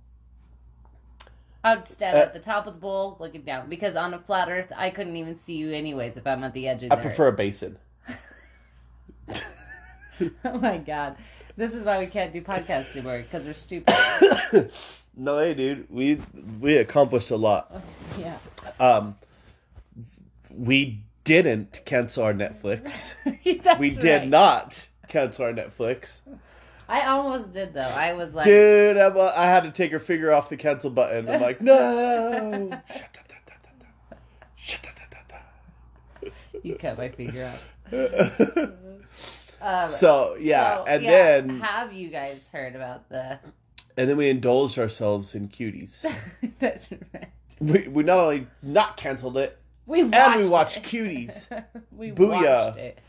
I 1.63 1.75
would 1.75 1.87
stand 1.87 2.17
Uh, 2.17 2.21
at 2.21 2.33
the 2.33 2.39
top 2.39 2.67
of 2.67 2.73
the 2.73 2.79
bowl 2.79 3.15
looking 3.19 3.41
down 3.43 3.69
because 3.69 3.95
on 3.95 4.13
a 4.13 4.19
flat 4.19 4.49
Earth, 4.49 4.71
I 4.75 4.89
couldn't 4.89 5.15
even 5.15 5.35
see 5.35 5.53
you 5.55 5.71
anyways 5.71 6.17
if 6.17 6.27
I'm 6.27 6.43
at 6.43 6.53
the 6.53 6.67
edge 6.67 6.83
of 6.83 6.91
I 6.91 6.95
the 6.95 7.01
prefer 7.01 7.27
a 7.29 7.31
basin. 7.33 7.77
Oh 10.45 10.57
my 10.59 10.77
god. 10.77 11.17
This 11.57 11.73
is 11.73 11.83
why 11.83 11.99
we 11.99 12.05
can't 12.07 12.31
do 12.31 12.41
podcasts 12.41 12.91
anymore 12.95 13.19
because 13.19 13.45
we're 13.45 13.53
stupid. 13.53 13.93
No, 15.15 15.37
hey, 15.37 15.53
dude, 15.53 15.85
we 15.91 16.19
we 16.59 16.75
accomplished 16.77 17.29
a 17.29 17.35
lot. 17.35 17.71
yeah. 18.17 18.39
Um, 18.79 19.15
we 20.49 21.01
didn't 21.23 21.81
cancel 21.85 22.23
our 22.23 22.33
Netflix. 22.33 23.13
We 23.79 23.91
did 23.91 24.21
right. 24.21 24.27
not 24.27 24.87
cancel 25.07 25.45
our 25.45 25.53
Netflix. 25.53 26.21
I 26.89 27.05
almost 27.07 27.53
did 27.53 27.73
though. 27.73 27.81
I 27.81 28.13
was 28.13 28.33
like, 28.33 28.45
Dude, 28.45 28.97
I'm, 28.97 29.15
uh, 29.17 29.31
I 29.35 29.45
had 29.45 29.63
to 29.63 29.71
take 29.71 29.91
her 29.91 29.99
finger 29.99 30.31
off 30.31 30.49
the 30.49 30.57
cancel 30.57 30.89
button. 30.89 31.29
I'm 31.29 31.41
like, 31.41 31.61
no. 31.61 32.81
You 36.61 36.75
cut 36.75 36.97
my 36.97 37.09
finger 37.09 37.51
off. 37.91 38.69
Um, 39.65 39.87
so 39.87 40.35
yeah, 40.37 40.75
so, 40.75 40.83
and 40.87 41.03
yeah, 41.05 41.09
then 41.39 41.61
have 41.61 41.93
you 41.93 42.09
guys 42.09 42.49
heard 42.51 42.75
about 42.75 43.07
the? 43.07 43.39
and 43.95 44.09
then 44.09 44.17
we 44.17 44.29
indulged 44.29 44.77
ourselves 44.77 45.33
in 45.35 45.47
cuties. 45.47 46.01
That's 46.59 46.89
right. 47.13 47.29
we 47.61 47.87
we 47.87 48.03
not 48.03 48.19
only 48.19 48.47
not 48.61 48.97
canceled 48.97 49.37
it, 49.37 49.57
We 49.85 50.03
watched 50.03 50.15
and 50.15 50.41
we 50.41 50.49
watched 50.49 50.77
it. 50.79 50.83
cuties. 50.83 51.63
we 51.95 52.11
Booyah. 52.11 52.65
watched 52.65 52.77
it. 52.77 52.99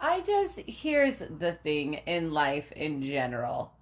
I 0.00 0.20
just 0.20 0.60
here's 0.66 1.18
the 1.18 1.52
thing 1.62 1.94
in 2.06 2.32
life 2.32 2.70
in 2.72 3.02
general. 3.02 3.72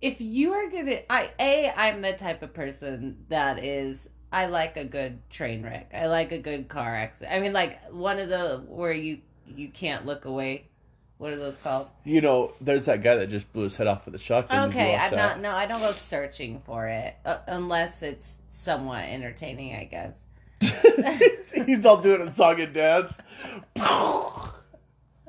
If 0.00 0.20
you 0.20 0.52
are 0.52 0.70
gonna, 0.70 1.00
I 1.08 1.30
a 1.38 1.70
I'm 1.70 2.02
the 2.02 2.12
type 2.12 2.42
of 2.42 2.54
person 2.54 3.24
that 3.28 3.64
is 3.64 4.08
I 4.32 4.46
like 4.46 4.76
a 4.76 4.84
good 4.84 5.28
train 5.30 5.62
wreck. 5.62 5.90
I 5.94 6.06
like 6.06 6.32
a 6.32 6.38
good 6.38 6.68
car 6.68 6.94
accident. 6.94 7.34
I 7.34 7.40
mean, 7.40 7.52
like 7.52 7.80
one 7.92 8.18
of 8.18 8.28
the 8.28 8.62
where 8.68 8.92
you 8.92 9.20
you 9.46 9.68
can't 9.68 10.06
look 10.06 10.24
away. 10.24 10.68
What 11.18 11.32
are 11.32 11.36
those 11.36 11.56
called? 11.56 11.88
You 12.04 12.20
know, 12.20 12.52
there's 12.60 12.84
that 12.84 13.02
guy 13.02 13.16
that 13.16 13.30
just 13.30 13.50
blew 13.54 13.62
his 13.64 13.76
head 13.76 13.86
off 13.86 14.04
with 14.04 14.14
a 14.14 14.18
shotgun. 14.18 14.68
Okay, 14.68 14.94
I'm 14.94 15.16
not. 15.16 15.40
No, 15.40 15.50
I 15.52 15.64
don't 15.64 15.80
go 15.80 15.92
searching 15.92 16.60
for 16.66 16.86
it 16.88 17.16
uh, 17.24 17.38
unless 17.46 18.02
it's 18.02 18.42
somewhat 18.48 19.04
entertaining. 19.04 19.74
I 19.74 19.84
guess. 19.84 20.18
He's 21.66 21.84
all 21.84 22.00
doing 22.00 22.22
a 22.22 22.32
song 22.32 22.60
and 22.60 22.72
dance. 22.72 23.12
wow, 23.76 24.52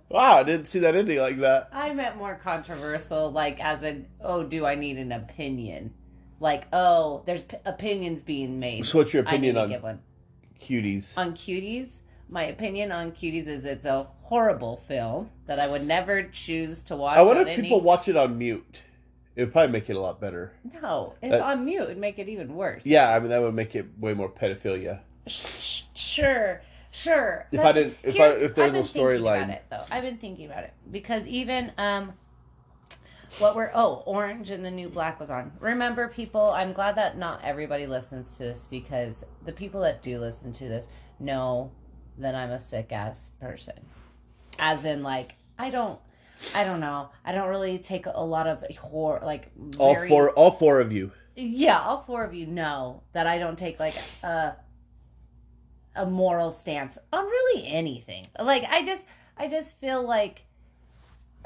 I 0.10 0.44
didn't 0.44 0.68
see 0.68 0.80
that 0.80 0.96
ending 0.96 1.20
like 1.20 1.38
that. 1.40 1.70
I 1.72 1.94
meant 1.94 2.18
more 2.18 2.36
controversial, 2.36 3.32
like 3.32 3.60
as 3.60 3.84
in, 3.84 4.08
oh, 4.22 4.44
do 4.44 4.66
I 4.66 4.76
need 4.76 4.98
an 4.98 5.12
opinion? 5.12 5.94
Like, 6.40 6.66
oh, 6.72 7.24
there's 7.26 7.44
p- 7.44 7.58
opinions 7.66 8.24
being 8.24 8.60
made. 8.60 8.86
So 8.86 9.00
what's 9.00 9.14
your 9.14 9.24
opinion 9.24 9.58
on 9.58 10.00
cuties? 10.62 11.10
On 11.18 11.34
Cuties, 11.34 12.00
my 12.30 12.44
opinion 12.44 12.92
on 12.92 13.12
Cuties 13.12 13.48
is 13.48 13.66
it's 13.66 13.86
a 13.86 14.04
horrible 14.04 14.84
film 14.88 15.32
that 15.46 15.60
I 15.60 15.68
would 15.68 15.86
never 15.86 16.24
choose 16.24 16.84
to 16.84 16.96
watch. 16.96 17.18
I 17.18 17.22
wonder 17.22 17.42
on 17.42 17.48
if 17.48 17.58
any... 17.58 17.64
people 17.64 17.82
watch 17.82 18.08
it 18.08 18.18
on 18.18 18.38
mute. 18.38 18.82
It 19.36 19.44
would 19.44 19.54
probably 19.54 19.72
make 19.72 19.90
it 19.90 19.96
a 19.96 20.00
lot 20.00 20.20
better. 20.20 20.54
No, 20.82 21.14
if 21.22 21.32
Uh, 21.32 21.44
on 21.44 21.64
mute, 21.64 21.84
it'd 21.84 21.98
make 21.98 22.18
it 22.18 22.28
even 22.28 22.56
worse. 22.56 22.82
Yeah, 22.84 23.14
I 23.14 23.20
mean 23.20 23.30
that 23.30 23.42
would 23.42 23.54
make 23.54 23.76
it 23.76 23.86
way 24.00 24.14
more 24.14 24.30
pedophilia. 24.30 25.02
Sh- 25.28 25.84
Sure, 25.94 26.62
sure. 26.92 27.48
If 27.52 27.60
I 27.60 27.72
didn't- 27.72 27.98
if 28.04 28.20
I- 28.20 28.28
if 28.30 28.56
there 28.56 28.66
I've 28.66 28.72
been 28.74 28.82
no 28.82 28.88
thinking 28.88 29.22
about 29.22 29.38
storyline. 29.38 29.50
it 29.50 29.64
though. 29.70 29.84
I've 29.92 30.04
been 30.04 30.18
thinking 30.18 30.46
about 30.46 30.64
it 30.64 30.74
because 30.92 31.26
even 31.26 31.72
um, 31.78 32.14
what 33.40 33.56
we're 33.56 33.72
oh, 33.74 34.04
Orange 34.06 34.50
and 34.50 34.64
the 34.66 34.72
New 34.72 34.90
Black 34.90 35.20
was 35.20 35.30
on. 35.30 35.52
Remember, 35.60 36.08
people. 36.08 36.52
I'm 36.52 36.74
glad 36.74 36.96
that 36.96 37.18
not 37.18 37.42
everybody 37.44 37.86
listens 37.86 38.38
to 38.38 38.44
this 38.44 38.68
because 38.70 39.24
the 39.46 39.52
people 39.52 39.82
that 39.82 40.02
do 40.02 40.18
listen 40.20 40.52
to 40.54 40.68
this 40.68 40.88
know 41.20 41.72
that 42.18 42.34
I'm 42.36 42.50
a 42.52 42.60
sick 42.60 42.92
ass 42.92 43.32
person. 43.40 43.76
As 44.60 44.86
in, 44.86 45.04
like, 45.04 45.36
I 45.60 45.70
don't. 45.70 46.00
I 46.56 46.64
don't 46.64 46.80
know. 46.80 47.10
I 47.26 47.32
don't 47.32 47.48
really 47.50 47.80
take 47.80 48.06
a 48.06 48.24
lot 48.24 48.46
of 48.48 48.64
horror, 48.78 49.20
like 49.24 49.52
All 49.80 49.94
very- 49.96 50.08
four, 50.10 50.30
all 50.32 50.52
four 50.52 50.80
of 50.80 50.92
you. 50.92 51.12
yeah, 51.36 51.80
all 51.80 52.04
four 52.04 52.24
of 52.24 52.34
you 52.36 52.46
know 52.46 53.02
that 53.14 53.26
I 53.28 53.40
don't 53.40 53.58
take 53.58 53.80
like 53.80 53.96
a 54.24 54.54
a 55.98 56.06
moral 56.06 56.52
stance 56.52 56.98
on 57.12 57.26
really 57.26 57.68
anything. 57.68 58.28
Like 58.40 58.64
I 58.70 58.86
just 58.86 59.04
I 59.38 59.48
just 59.48 59.78
feel 59.80 60.06
like 60.06 60.44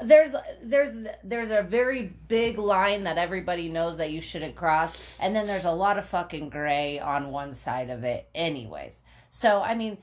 there's 0.00 0.34
there's 0.62 0.96
there's 1.22 1.50
a 1.50 1.62
very 1.62 2.14
big 2.28 2.58
line 2.58 3.04
that 3.04 3.18
everybody 3.18 3.68
knows 3.68 3.98
that 3.98 4.10
you 4.10 4.20
shouldn't 4.20 4.56
cross 4.56 4.98
and 5.20 5.34
then 5.34 5.46
there's 5.46 5.64
a 5.64 5.70
lot 5.70 5.98
of 5.98 6.06
fucking 6.06 6.48
gray 6.48 6.98
on 6.98 7.30
one 7.30 7.52
side 7.52 7.90
of 7.90 8.04
it 8.04 8.28
anyways 8.34 9.02
so 9.30 9.60
i 9.62 9.74
mean 9.74 9.98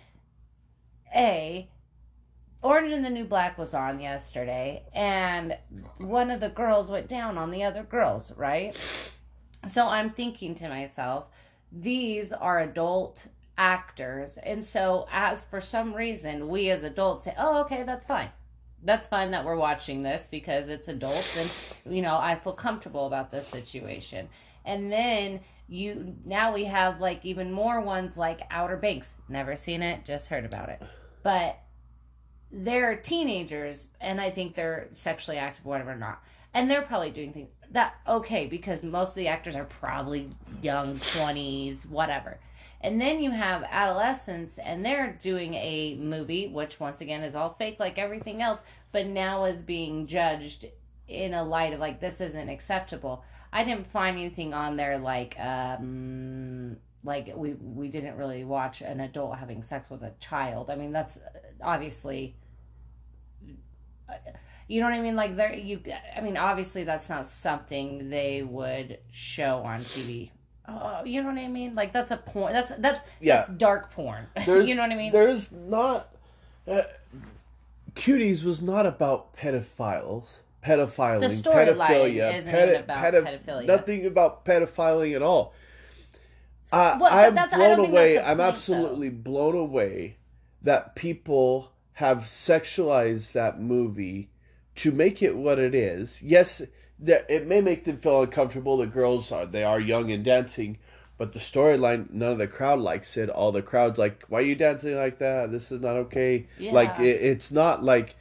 a 1.16 1.70
orange 2.62 2.92
and 2.92 3.04
the 3.04 3.10
new 3.10 3.26
black 3.26 3.58
was 3.58 3.74
on 3.74 4.00
yesterday 4.00 4.84
and 4.94 5.58
one 5.98 6.30
of 6.32 6.40
the 6.40 6.50
girls 6.50 6.90
went 6.90 7.08
down 7.08 7.38
on 7.38 7.52
the 7.52 7.64
other 7.64 7.84
girls 7.84 8.32
right 8.38 8.76
so 9.68 9.86
i'm 9.88 10.10
thinking 10.10 10.56
to 10.56 10.70
myself 10.70 11.26
these 11.72 12.32
are 12.32 12.60
adult 12.60 13.28
actors. 13.60 14.40
And 14.42 14.64
so 14.64 15.06
as 15.12 15.44
for 15.44 15.60
some 15.60 15.94
reason 15.94 16.48
we 16.48 16.70
as 16.70 16.82
adults 16.82 17.26
say 17.26 17.36
oh 17.38 17.60
okay 17.62 17.84
that's 17.84 18.06
fine. 18.06 18.30
That's 18.82 19.06
fine 19.06 19.32
that 19.32 19.44
we're 19.46 19.58
watching 19.58 20.02
this 20.02 20.28
because 20.32 20.70
it's 20.70 20.88
adults 20.88 21.38
and 21.38 21.52
you 21.94 22.02
know 22.02 22.18
i 22.18 22.36
feel 22.36 22.54
comfortable 22.54 23.06
about 23.06 23.30
this 23.30 23.48
situation. 23.48 24.30
And 24.66 24.92
then 24.92 25.42
you 25.68 26.16
now 26.26 26.54
we 26.54 26.64
have 26.66 27.02
like 27.02 27.26
even 27.26 27.52
more 27.52 27.82
ones 27.82 28.16
like 28.18 28.40
outer 28.50 28.78
banks. 28.78 29.14
Never 29.28 29.58
seen 29.58 29.84
it 29.84 30.06
just 30.06 30.30
heard 30.30 30.46
about 30.46 30.70
it. 30.70 30.82
But 31.22 31.60
they're 32.52 32.96
teenagers 32.96 33.90
and 34.02 34.20
i 34.20 34.32
think 34.32 34.56
they're 34.56 34.88
sexually 34.94 35.38
active 35.38 35.66
whatever 35.66 35.92
or 35.92 35.98
not. 35.98 36.24
And 36.54 36.72
they're 36.72 36.82
probably 36.82 37.12
doing 37.12 37.34
things 37.34 37.50
that 37.72 37.96
okay 38.08 38.48
because 38.48 38.84
most 38.84 39.10
of 39.10 39.16
the 39.16 39.28
actors 39.28 39.56
are 39.56 39.66
probably 39.66 40.30
young 40.62 40.96
20s 40.96 41.86
whatever 41.88 42.40
and 42.82 43.00
then 43.00 43.22
you 43.22 43.32
have 43.32 43.64
adolescents, 43.64 44.58
and 44.58 44.86
they're 44.86 45.18
doing 45.22 45.54
a 45.56 45.96
movie, 46.00 46.48
which 46.48 46.80
once 46.80 47.02
again 47.02 47.24
is 47.24 47.36
all 47.36 47.56
fake 47.58 47.80
like 47.80 47.98
everything 47.98 48.42
else, 48.42 48.62
but 48.92 49.08
now 49.08 49.46
is 49.46 49.62
being 49.62 50.08
judged 50.08 50.66
in 51.08 51.34
a 51.34 51.44
light 51.44 51.74
of 51.74 51.80
like, 51.80 52.00
this 52.00 52.22
isn't 52.22 52.50
acceptable. 52.50 53.24
I 53.52 53.64
didn't 53.64 53.88
find 53.88 54.18
anything 54.18 54.54
on 54.54 54.78
there 54.78 54.98
like, 54.98 55.38
um, 55.40 56.78
like 57.04 57.32
we 57.36 57.54
we 57.54 57.88
didn't 57.88 58.18
really 58.18 58.44
watch 58.44 58.82
an 58.82 59.00
adult 59.00 59.38
having 59.38 59.62
sex 59.62 59.90
with 59.90 60.04
a 60.04 60.14
child. 60.20 60.70
I 60.70 60.76
mean, 60.76 60.92
that's 60.92 61.18
obviously 61.64 62.36
you 64.68 64.82
know 64.82 64.88
what 64.88 64.94
I 64.94 65.02
mean? 65.02 65.16
Like 65.16 65.36
there 65.36 65.54
you 65.54 65.82
I 66.16 66.22
mean, 66.22 66.38
obviously 66.38 66.84
that's 66.84 67.10
not 67.10 67.28
something 67.28 68.10
they 68.10 68.44
would 68.44 69.00
show 69.12 69.64
on 69.66 69.82
TV 69.82 70.32
oh, 70.82 71.04
you 71.06 71.22
know 71.22 71.30
what 71.30 71.38
I 71.38 71.48
mean? 71.48 71.76
Like 71.76 71.94
that's 71.94 72.12
a 72.12 72.18
porn. 72.18 72.54
That's 72.54 72.72
that's 72.78 73.02
yeah. 73.20 73.38
that's 73.38 73.50
dark 73.50 73.92
porn. 73.92 74.28
you 74.48 74.76
know 74.76 74.82
what 74.82 74.92
I 74.92 74.96
mean? 74.96 75.12
There's 75.12 75.52
not. 75.52 76.14
Uh, 76.68 76.84
Cuties 77.96 78.44
was 78.44 78.62
not 78.62 78.86
about 78.86 79.36
pedophiles, 79.36 80.38
pedophiling, 80.64 81.44
the 81.44 81.50
pedophilia, 81.50 82.38
isn't 82.38 82.54
pedi- 82.54 82.80
about 82.80 83.14
pedoph- 83.14 83.46
pedophilia. 83.46 83.66
Nothing 83.66 84.06
about 84.06 84.46
pedophiling 84.46 85.16
at 85.16 85.22
all. 85.22 85.54
Uh, 86.72 86.98
well, 87.02 87.12
I'm 87.12 87.50
blown 87.50 87.80
away. 87.90 88.20
I'm 88.20 88.38
point, 88.38 88.42
absolutely 88.42 89.10
though. 89.10 89.18
blown 89.18 89.56
away 89.56 90.18
that 90.62 90.96
people 90.96 91.72
have 91.94 92.20
sexualized 92.20 93.32
that 93.32 93.60
movie 93.60 94.30
to 94.76 94.92
make 94.92 95.22
it 95.22 95.36
what 95.36 95.60
it 95.60 95.74
is. 95.74 96.22
Yes, 96.22 96.62
it 97.06 97.48
may 97.48 97.62
make 97.62 97.86
them 97.86 97.98
feel 97.98 98.22
uncomfortable. 98.22 98.78
The 98.78 98.88
girls 98.88 99.32
are 99.32 99.46
they 99.46 99.64
are 99.64 99.80
young 99.80 100.12
and 100.12 100.24
dancing, 100.24 100.78
but 101.18 101.34
the 101.34 101.40
storyline, 101.40 102.12
none 102.12 102.34
of 102.34 102.38
the 102.38 102.48
crowd 102.48 102.80
likes 102.80 103.18
it. 103.18 103.30
All 103.30 103.52
the 103.52 103.62
crowd's 103.62 103.98
like, 103.98 104.24
"Why 104.28 104.40
are 104.40 104.44
you 104.44 104.56
dancing 104.56 104.96
like 104.96 105.20
that? 105.20 105.52
This 105.52 105.72
is 105.72 105.82
not 105.82 105.96
okay." 105.96 106.48
Yeah. 106.58 106.74
Like 106.74 107.00
it, 107.00 107.22
it's 107.22 107.52
not 107.52 107.84
like 107.84 108.16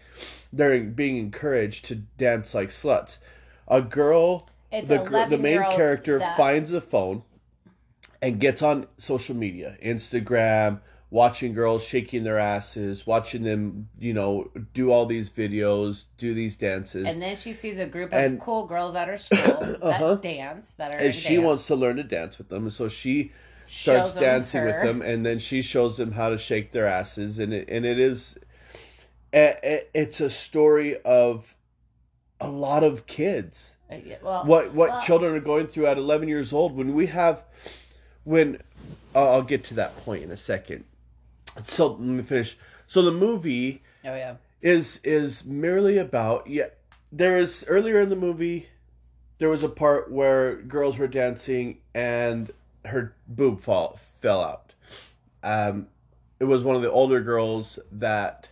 they're 0.53 0.81
being 0.81 1.17
encouraged 1.17 1.85
to 1.87 1.97
dance 1.97 2.55
like 2.55 2.71
sluts. 2.71 3.19
A 3.67 3.83
girl, 3.83 4.49
it's 4.71 4.89
the 4.89 5.27
the 5.29 5.39
main 5.39 5.63
character 5.63 6.19
that... 6.19 6.37
finds 6.37 6.73
a 6.73 6.81
phone 6.81 7.23
and 8.21 8.41
gets 8.41 8.63
on 8.63 8.87
social 8.97 9.37
media, 9.37 9.77
Instagram, 9.85 10.81
watching 11.11 11.55
girls 11.55 11.85
shaking 11.85 12.25
their 12.25 12.39
asses, 12.39 13.07
watching 13.07 13.43
them, 13.43 13.89
you 13.99 14.13
know, 14.13 14.51
do 14.75 14.91
all 14.91 15.07
these 15.07 15.31
videos, 15.31 16.05
do 16.19 16.35
these 16.35 16.57
dances. 16.57 17.07
And 17.07 17.21
then 17.23 17.37
she 17.37 17.53
sees 17.53 17.79
a 17.79 17.87
group 17.87 18.13
of 18.13 18.19
and, 18.19 18.41
cool 18.41 18.67
girls 18.67 18.95
at 18.95 19.09
her 19.09 19.17
school 19.17 19.39
uh-huh. 19.83 20.15
that 20.15 20.23
dance, 20.23 20.73
that 20.73 20.95
are 20.95 20.99
And 20.99 21.15
she 21.15 21.37
dance. 21.37 21.47
wants 21.47 21.67
to 21.69 21.77
learn 21.77 21.97
to 21.97 22.03
dance 22.03 22.37
with 22.37 22.49
them. 22.49 22.65
And 22.65 22.73
so 22.73 22.89
she 22.89 23.33
starts 23.67 24.13
dancing 24.13 24.65
with 24.65 24.83
them 24.83 25.03
and 25.03 25.25
then 25.27 25.39
she 25.39 25.61
shows 25.61 25.99
them 25.99 26.13
how 26.13 26.31
to 26.31 26.39
shake 26.39 26.73
their 26.73 26.87
asses 26.87 27.39
and 27.39 27.53
it, 27.53 27.69
and 27.69 27.85
it 27.85 27.99
is 27.99 28.39
it's 29.31 30.21
a 30.21 30.31
story 30.31 30.99
of 31.03 31.55
a 32.41 32.49
lot 32.49 32.83
of 32.83 33.07
kids. 33.07 33.77
Uh, 33.91 33.97
well, 34.23 34.45
what 34.47 34.73
what 34.73 34.89
well, 34.91 35.01
children 35.03 35.35
are 35.35 35.41
going 35.41 35.67
through 35.67 35.87
at 35.87 35.99
11 35.99 36.29
years 36.29 36.53
old 36.53 36.77
when 36.77 36.95
we 36.95 37.07
have 37.07 37.43
when 38.25 38.63
I'll 39.15 39.43
get 39.43 39.65
to 39.65 39.75
that 39.75 39.97
point 39.99 40.23
in 40.23 40.31
a 40.31 40.37
second 40.37 40.85
so 41.65 41.89
let 41.89 42.01
me 42.01 42.23
finish. 42.23 42.57
So 42.87 43.03
the 43.03 43.13
movie 43.13 43.83
oh 44.05 44.15
yeah 44.15 44.37
is 44.61 45.01
is 45.05 45.45
merely 45.45 45.99
about 45.99 46.49
yeah 46.49 46.67
there 47.13 47.39
is 47.39 47.65
earlier 47.69 48.01
in 48.01 48.09
the 48.09 48.17
movie 48.17 48.69
there 49.39 49.49
was 49.49 49.63
a 49.63 49.69
part 49.69 50.11
where 50.11 50.57
girls 50.57 50.99
were 50.99 51.07
dancing 51.07 51.79
and 51.95 52.51
her 52.85 53.15
boob 53.27 53.61
fall 53.61 53.99
fell 54.21 54.43
out. 54.43 54.75
Um, 55.43 55.87
it 56.41 56.45
was 56.45 56.65
one 56.65 56.77
of 56.77 56.83
the 56.83 56.91
older 56.91 57.21
girls 57.21 57.79
that 57.93 58.49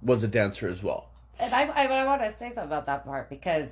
was 0.00 0.22
a 0.22 0.28
dancer 0.28 0.66
as 0.66 0.82
well. 0.82 1.10
And 1.38 1.54
I, 1.54 1.64
I, 1.64 1.84
I 1.86 2.04
want 2.06 2.22
to 2.22 2.30
say 2.30 2.48
something 2.48 2.64
about 2.64 2.86
that 2.86 3.04
part 3.04 3.28
because 3.28 3.68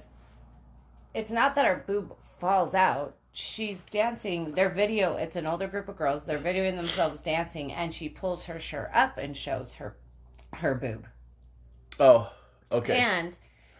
it's 1.14 1.30
not 1.30 1.54
that 1.54 1.64
her 1.64 1.84
boob 1.86 2.14
falls 2.38 2.74
out 2.74 3.16
she's 3.32 3.84
dancing 3.84 4.52
their 4.54 4.68
video 4.68 5.16
it's 5.16 5.36
an 5.36 5.46
older 5.46 5.68
group 5.68 5.88
of 5.88 5.96
girls 5.96 6.24
they're 6.24 6.38
videoing 6.38 6.76
themselves 6.76 7.22
dancing 7.22 7.72
and 7.72 7.94
she 7.94 8.08
pulls 8.08 8.44
her 8.44 8.58
shirt 8.58 8.90
up 8.92 9.18
and 9.18 9.36
shows 9.36 9.74
her 9.74 9.96
her 10.54 10.74
boob. 10.74 11.06
Oh 12.00 12.32
okay. 12.72 12.98
And 12.98 13.38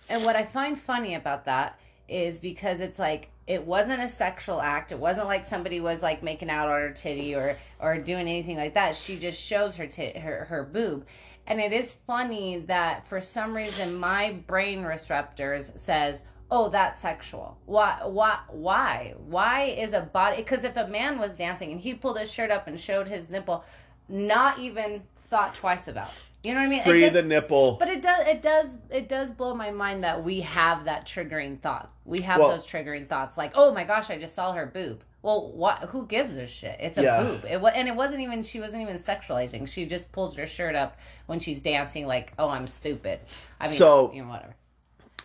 and 0.09 0.25
what 0.25 0.37
i 0.37 0.45
find 0.45 0.81
funny 0.81 1.15
about 1.15 1.47
that 1.47 1.79
is 2.09 2.39
because 2.39 2.81
it's 2.81 2.99
like 2.99 3.31
it 3.47 3.65
wasn't 3.65 4.01
a 4.01 4.09
sexual 4.09 4.61
act 4.61 4.93
it 4.93 4.99
wasn't 4.99 5.27
like 5.27 5.45
somebody 5.45 5.81
was 5.81 6.03
like 6.03 6.23
making 6.23 6.51
out 6.51 6.69
on 6.69 6.75
her 6.75 6.93
titty 6.93 7.35
or 7.35 7.57
or 7.81 7.99
doing 7.99 8.29
anything 8.29 8.57
like 8.57 8.75
that 8.75 8.95
she 8.95 9.19
just 9.19 9.41
shows 9.41 9.77
her 9.77 9.87
tit 9.87 10.17
her 10.17 10.45
her 10.45 10.65
boob. 10.65 11.05
And 11.47 11.61
it 11.61 11.73
is 11.73 11.97
funny 12.07 12.59
that 12.69 13.07
for 13.07 13.21
some 13.21 13.57
reason 13.57 13.97
my 13.97 14.33
brain 14.47 14.85
receptors 14.85 15.73
says 15.75 16.23
oh 16.51 16.69
that's 16.69 17.01
sexual 17.01 17.57
why 17.67 17.99
why 18.05 18.39
why 18.49 19.15
why 19.27 19.63
is 19.65 19.93
a 19.93 20.01
body 20.01 20.39
because 20.39 20.65
if 20.65 20.77
a 20.77 20.87
man 20.89 21.19
was 21.19 21.35
dancing 21.35 21.71
and 21.73 21.81
he 21.81 21.95
pulled 21.95 22.19
his 22.19 22.31
shirt 22.31 22.51
up 22.51 22.67
and 22.67 22.79
showed 22.79 23.09
his 23.09 23.31
nipple 23.31 23.65
not 24.09 24.59
even 24.59 25.03
thought 25.29 25.55
twice 25.55 25.87
about 25.87 26.11
you 26.43 26.53
know 26.53 26.61
what 26.61 26.67
i 26.67 26.71
mean 26.71 26.83
free 26.83 27.01
does, 27.01 27.13
the 27.13 27.23
nipple 27.23 27.77
but 27.79 27.89
it 27.89 28.03
does 28.03 28.27
it 28.27 28.43
does 28.43 28.77
it 28.91 29.09
does 29.09 29.31
blow 29.31 29.55
my 29.55 29.71
mind 29.71 30.03
that 30.03 30.23
we 30.25 30.41
have 30.41 30.85
that 30.85 31.07
triggering 31.07 31.59
thought 31.61 31.91
we 32.05 32.23
have 32.23 32.41
well, 32.41 32.49
those 32.49 32.67
triggering 32.67 33.09
thoughts 33.09 33.37
like 33.37 33.53
oh 33.55 33.73
my 33.73 33.85
gosh 33.85 34.11
i 34.11 34.19
just 34.19 34.35
saw 34.35 34.53
her 34.53 34.67
boob 34.67 35.03
well, 35.23 35.53
what? 35.53 35.81
Who 35.91 36.07
gives 36.07 36.37
a 36.37 36.47
shit? 36.47 36.79
It's 36.81 36.97
a 36.97 37.03
yeah. 37.03 37.23
boob. 37.23 37.45
It 37.45 37.63
and 37.75 37.89
it 37.89 37.95
wasn't 37.95 38.23
even. 38.23 38.43
She 38.43 38.59
wasn't 38.59 38.81
even 38.81 38.99
sexualizing. 38.99 39.69
She 39.69 39.85
just 39.85 40.11
pulls 40.13 40.35
her 40.37 40.47
shirt 40.47 40.75
up 40.75 40.97
when 41.27 41.41
she's 41.41 41.61
dancing, 41.61 42.07
like, 42.07 42.33
"Oh, 42.39 42.49
I'm 42.49 42.67
stupid." 42.67 43.21
I 43.61 43.67
mean, 43.67 43.77
so 43.77 44.11
you 44.15 44.23
know, 44.23 44.31
whatever 44.31 44.55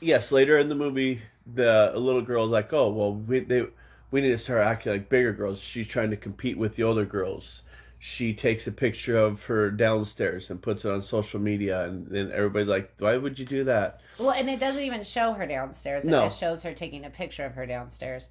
yes, 0.02 0.32
later 0.32 0.58
in 0.58 0.70
the 0.70 0.76
movie, 0.76 1.22
the 1.46 1.94
little 1.96 2.22
girl's 2.22 2.50
like, 2.50 2.74
"Oh, 2.74 2.90
well, 2.92 3.14
we 3.14 3.40
they 3.40 3.68
we 4.12 4.22
need 4.22 4.32
to 4.32 4.38
start 4.38 4.66
acting 4.66 4.92
like 4.92 5.10
bigger 5.10 5.34
girls." 5.34 5.60
She's 5.60 5.88
trying 5.88 6.10
to 6.12 6.18
compete 6.18 6.58
with 6.58 6.76
the 6.76 6.84
older 6.84 7.06
girls. 7.06 7.62
She 7.98 8.34
takes 8.34 8.68
a 8.68 8.72
picture 8.72 9.18
of 9.18 9.46
her 9.46 9.72
downstairs 9.72 10.50
and 10.50 10.62
puts 10.62 10.86
it 10.86 10.92
on 10.92 11.02
social 11.02 11.40
media, 11.40 11.86
and 11.86 12.08
then 12.08 12.32
everybody's 12.32 12.68
like, 12.68 12.94
"Why 13.00 13.18
would 13.18 13.40
you 13.40 13.46
do 13.46 13.64
that?" 13.64 14.02
Well, 14.20 14.32
and 14.32 14.50
it 14.50 14.60
doesn't 14.60 14.82
even 14.84 15.04
show 15.04 15.34
her 15.34 15.46
downstairs. 15.46 16.06
It 16.06 16.10
no. 16.10 16.24
just 16.24 16.40
shows 16.40 16.64
her 16.64 16.74
taking 16.74 17.06
a 17.06 17.10
picture 17.10 17.46
of 17.46 17.54
her 17.54 17.66
downstairs, 17.66 18.30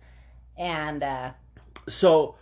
and 0.56 1.02
uh... 1.02 1.30
so 1.88 2.36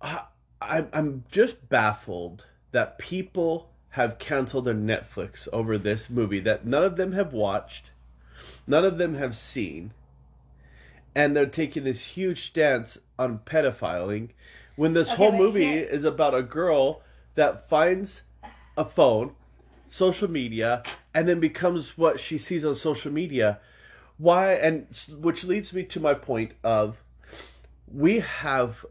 I, 0.00 0.24
I'm 0.60 1.24
just 1.30 1.68
baffled 1.68 2.46
that 2.72 2.98
people 2.98 3.70
have 3.90 4.18
canceled 4.18 4.66
their 4.66 4.74
Netflix 4.74 5.48
over 5.52 5.78
this 5.78 6.10
movie 6.10 6.40
that 6.40 6.66
none 6.66 6.84
of 6.84 6.96
them 6.96 7.12
have 7.12 7.32
watched 7.32 7.90
none 8.68 8.84
of 8.84 8.98
them 8.98 9.14
have 9.14 9.36
seen, 9.36 9.92
and 11.14 11.34
they're 11.34 11.46
taking 11.46 11.84
this 11.84 12.04
huge 12.04 12.46
stance 12.46 12.98
on 13.18 13.40
pedophiling 13.40 14.30
when 14.76 14.92
this 14.92 15.08
okay, 15.12 15.16
whole 15.16 15.32
movie 15.32 15.64
here... 15.64 15.82
is 15.82 16.04
about 16.04 16.34
a 16.34 16.42
girl 16.42 17.02
that 17.34 17.68
finds 17.68 18.22
a 18.76 18.84
phone, 18.84 19.32
social 19.88 20.30
media, 20.30 20.82
and 21.12 21.26
then 21.26 21.40
becomes 21.40 21.98
what 21.98 22.20
she 22.20 22.38
sees 22.38 22.64
on 22.64 22.74
social 22.74 23.10
media. 23.10 23.58
Why? 24.18 24.52
And 24.52 24.86
which 25.18 25.44
leads 25.44 25.72
me 25.72 25.82
to 25.84 26.00
my 26.00 26.14
point 26.14 26.52
of 26.62 27.02
we 27.86 28.20
have 28.20 28.84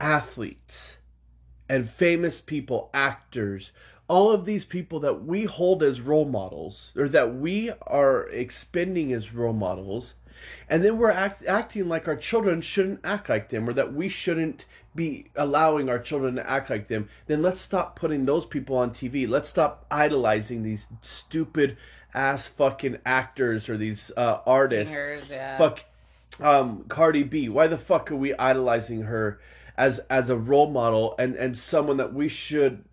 athletes 0.00 0.98
and 1.68 1.88
famous 1.88 2.40
people, 2.40 2.90
actors, 2.92 3.72
all 4.08 4.32
of 4.32 4.44
these 4.44 4.64
people 4.64 5.00
that 5.00 5.24
we 5.24 5.44
hold 5.44 5.82
as 5.82 6.00
role 6.00 6.24
models 6.24 6.92
or 6.96 7.08
that 7.08 7.34
we 7.34 7.70
are 7.86 8.28
expending 8.28 9.12
as 9.12 9.32
role 9.32 9.52
models 9.52 10.14
and 10.68 10.84
then 10.84 10.98
we're 10.98 11.10
act, 11.10 11.44
acting 11.46 11.88
like 11.88 12.06
our 12.06 12.16
children 12.16 12.60
shouldn't 12.60 13.00
act 13.02 13.28
like 13.28 13.48
them 13.48 13.68
or 13.68 13.72
that 13.72 13.94
we 13.94 14.08
shouldn't 14.08 14.66
be 14.94 15.30
allowing 15.36 15.88
our 15.88 15.98
children 15.98 16.34
to 16.34 16.50
act 16.50 16.68
like 16.68 16.88
them 16.88 17.08
then 17.26 17.40
let's 17.40 17.60
stop 17.60 17.96
putting 17.96 18.26
those 18.26 18.44
people 18.44 18.76
on 18.76 18.90
tv 18.90 19.26
let's 19.28 19.48
stop 19.48 19.86
idolizing 19.90 20.62
these 20.62 20.86
stupid 21.00 21.76
ass 22.14 22.46
fucking 22.46 22.98
actors 23.04 23.68
or 23.68 23.76
these 23.76 24.10
uh, 24.16 24.38
artists. 24.46 24.94
Singers, 24.94 25.30
yeah. 25.30 25.58
fuck 25.58 25.84
um 26.40 26.84
cardi 26.88 27.22
b. 27.22 27.48
Why 27.48 27.66
the 27.66 27.78
fuck 27.78 28.10
are 28.10 28.16
we 28.16 28.34
idolizing 28.34 29.02
her 29.02 29.40
as 29.76 29.98
as 30.10 30.28
a 30.28 30.36
role 30.36 30.70
model 30.70 31.14
and 31.18 31.34
and 31.36 31.56
someone 31.56 31.96
that 31.98 32.14
we 32.14 32.28
should 32.28 32.84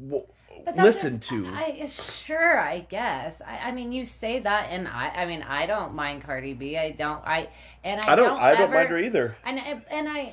w- 0.00 0.26
But 0.64 0.76
that's 0.76 0.84
listen 0.84 1.16
a- 1.16 1.18
to 1.18 1.46
I 1.48 1.86
sure, 1.88 2.58
I 2.58 2.80
guess. 2.80 3.40
I, 3.46 3.68
I 3.68 3.72
mean, 3.72 3.92
you 3.92 4.04
say 4.04 4.38
that, 4.40 4.68
and 4.70 4.86
I, 4.88 5.08
I 5.08 5.26
mean, 5.26 5.42
I 5.42 5.66
don't 5.66 5.94
mind 5.94 6.22
Cardi 6.24 6.54
B. 6.54 6.76
I 6.78 6.90
don't. 6.92 7.22
I 7.26 7.48
and 7.84 8.00
I, 8.00 8.12
i 8.12 8.14
don't 8.14 8.38
i 8.40 8.52
don't 8.52 8.62
ever, 8.62 8.74
mind 8.74 8.88
her 8.90 8.98
either 8.98 9.36
And 9.44 9.58
I- 9.58 9.82
and 9.90 10.08
I, 10.08 10.32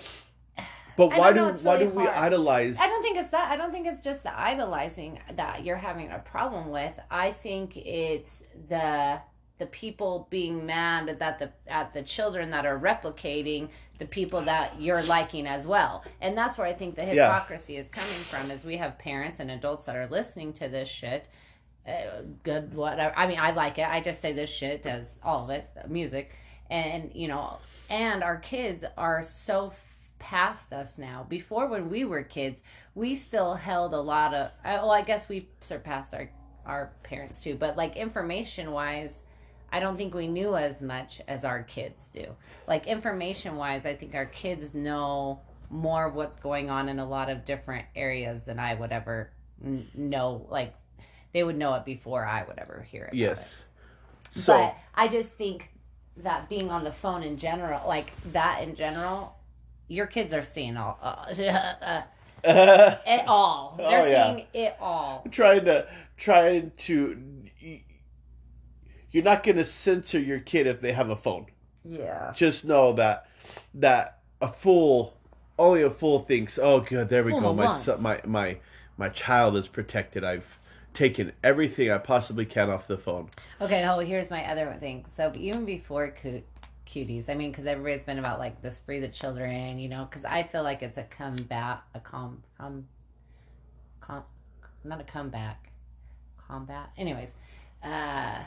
but 0.96 1.14
I 1.14 1.18
why 1.18 1.28
don't 1.32 1.36
know, 1.38 1.48
do 1.48 1.54
it's 1.54 1.64
why 1.64 1.74
really 1.76 1.86
do 1.88 1.92
we 1.98 2.04
hard. 2.06 2.16
idolize 2.18 2.78
I 2.80 2.88
don't 2.88 3.02
think 3.02 3.18
it's 3.18 3.30
that. 3.30 3.50
I 3.52 3.56
don't 3.56 3.72
think 3.72 3.88
it's 3.88 4.04
just 4.04 4.22
the 4.24 4.38
idolizing 4.40 5.20
that 5.36 5.64
you're 5.64 5.78
having 5.78 6.12
a 6.12 6.20
problem 6.20 6.70
with. 6.70 6.94
I 7.10 7.32
think 7.32 7.76
it's 7.78 8.44
the 8.68 9.20
the 9.60 9.66
people 9.68 10.28
being 10.30 10.66
mad 10.66 11.18
that 11.20 11.38
the 11.40 11.52
at 11.68 11.94
the 11.94 12.02
children 12.02 12.50
that 12.52 12.66
are 12.66 12.80
replicating 12.80 13.70
the 14.00 14.06
people 14.06 14.42
that 14.44 14.80
you're 14.82 15.04
liking 15.04 15.46
as 15.46 15.68
well. 15.68 16.04
And 16.22 16.38
that's 16.38 16.58
where 16.58 16.66
I 16.66 16.74
think 16.74 16.96
the 16.96 17.04
Yeah. 17.04 17.26
hypocrisy 17.26 17.76
is 17.76 17.90
coming 17.90 18.22
from 18.30 18.50
is 18.50 18.64
we 18.64 18.78
have 18.78 18.98
parents 18.98 19.40
and 19.40 19.52
adults 19.52 19.86
that 19.86 19.96
are 19.98 20.08
listening 20.08 20.54
to 20.54 20.70
this 20.70 20.88
shit. 20.88 21.28
Uh, 21.88 22.22
good 22.44 22.74
whatever. 22.74 23.14
I 23.18 23.28
mean, 23.28 23.40
I 23.40 23.52
like 23.52 23.78
it. 23.78 23.88
I 23.90 24.00
just 24.00 24.22
say 24.22 24.32
this 24.32 24.50
shit 24.50 24.86
as 24.86 25.18
all 25.24 25.44
of 25.46 25.50
it, 25.50 25.70
music. 25.88 26.32
And 26.70 27.12
you 27.14 27.28
know, 27.28 27.58
and 27.90 28.24
our 28.24 28.38
kids 28.38 28.86
are 28.98 29.22
so 29.24 29.68
f- 29.68 29.86
past 30.20 30.72
us 30.72 30.98
now. 30.98 31.26
Before 31.28 31.68
when 31.68 31.90
we 31.90 32.06
were 32.06 32.24
kids, 32.24 32.62
we 32.96 33.16
still 33.16 33.56
held 33.56 33.94
a 33.94 34.00
lot 34.02 34.34
of 34.34 34.48
uh, 34.64 34.80
well, 34.82 34.92
I 34.92 35.02
guess 35.02 35.28
we 35.28 35.50
surpassed 35.62 36.14
our 36.14 36.30
our 36.66 36.92
parents 37.04 37.42
too, 37.42 37.56
but 37.56 37.76
like 37.76 37.96
information 37.98 38.72
wise, 38.72 39.22
I 39.72 39.80
don't 39.80 39.98
think 39.98 40.14
we 40.14 40.28
knew 40.28 40.56
as 40.56 40.82
much 40.82 41.22
as 41.28 41.44
our 41.46 41.64
kids 41.64 42.08
do. 42.08 42.36
Like 42.68 42.88
information 42.88 43.56
wise, 43.56 43.86
I 43.86 43.96
think 43.96 44.16
our 44.16 44.26
kids 44.26 44.74
know 44.74 45.42
more 45.70 46.06
of 46.06 46.16
what's 46.16 46.36
going 46.38 46.70
on 46.70 46.90
in 46.90 47.00
a 47.00 47.06
lot 47.08 47.30
of 47.30 47.46
different 47.46 47.86
areas 47.96 48.46
than 48.46 48.60
I 48.60 48.74
would 48.74 48.92
ever 48.92 49.32
know. 49.94 50.48
Like 50.50 50.74
they 51.34 51.44
would 51.44 51.58
know 51.58 51.74
it 51.76 51.86
before 51.86 52.26
I 52.26 52.44
would 52.44 52.58
ever 52.58 52.82
hear 52.90 53.06
it. 53.06 53.14
yes 53.14 53.64
so 54.32 54.54
but 54.54 54.76
I 54.96 55.08
just 55.08 55.30
think 55.32 55.70
that 56.18 56.50
being 56.50 56.70
on 56.70 56.84
the 56.84 56.92
phone 56.92 57.24
in 57.24 57.38
general, 57.38 57.88
like 57.88 58.12
that 58.34 58.62
in 58.62 58.76
general, 58.76 59.36
your 59.88 60.06
kids 60.08 60.34
are 60.34 60.44
seeing 60.44 60.76
all 60.78 61.00
uh, 61.02 61.32
uh, 61.32 62.02
it 62.44 63.24
all. 63.28 63.76
They're 63.78 64.02
Oh, 64.02 64.06
yeah. 64.06 64.36
seeing 64.36 64.46
it 64.54 64.76
all. 64.80 65.26
trying 65.32 65.66
to 65.66 65.88
trying 66.18 66.72
to 66.80 67.18
you're 69.12 69.24
not 69.24 69.44
going 69.44 69.58
to 69.58 69.64
censor 69.66 70.20
your 70.20 70.40
kid 70.40 70.68
if 70.68 70.82
they 70.82 70.92
have 70.94 71.10
a 71.10 71.16
phone 71.16 71.46
Yeah. 71.84 72.32
just 72.36 72.64
know 72.66 72.94
that 72.94 73.28
that 73.74 74.20
a 74.42 74.48
fool 74.48 75.18
only 75.58 75.82
a 75.82 75.90
fool 75.90 76.20
thinks 76.20 76.58
oh 76.58 76.80
good 76.82 77.10
there 77.10 77.24
we 77.24 77.32
Fool 77.32 77.42
go 77.42 77.54
my 77.54 77.74
son, 77.74 78.02
my 78.02 78.22
my 78.26 78.58
my 78.98 79.10
child 79.10 79.56
is 79.58 79.68
protected 79.68 80.24
i've 80.24 80.58
taken 80.94 81.32
everything 81.44 81.92
i 81.92 81.98
possibly 81.98 82.46
can 82.46 82.70
off 82.70 82.88
the 82.88 82.98
phone 82.98 83.28
Okay. 83.62 83.86
Oh, 83.88 84.00
here's 84.00 84.30
my 84.30 84.46
other 84.50 84.74
thing. 84.80 85.06
So 85.10 85.32
even 85.36 85.66
before 85.66 86.12
cu- 86.12 86.44
cuties, 86.88 87.30
I 87.30 87.34
mean, 87.36 87.52
because 87.52 87.66
everybody's 87.66 88.06
been 88.06 88.18
about 88.20 88.40
like 88.40 88.62
this 88.62 88.80
free 88.80 89.00
the 89.02 89.10
children, 89.10 89.78
you 89.80 89.90
know, 89.90 90.06
because 90.10 90.24
I 90.24 90.44
feel 90.44 90.64
like 90.64 90.82
it's 90.82 90.98
a 90.98 91.04
combat, 91.04 91.82
a 91.94 92.00
com, 92.00 92.42
com, 92.58 92.88
com, 94.00 94.24
not 94.86 95.02
a 95.02 95.04
comeback, 95.04 95.72
combat. 96.48 96.90
Anyways, 96.98 97.30
uh, 97.84 98.44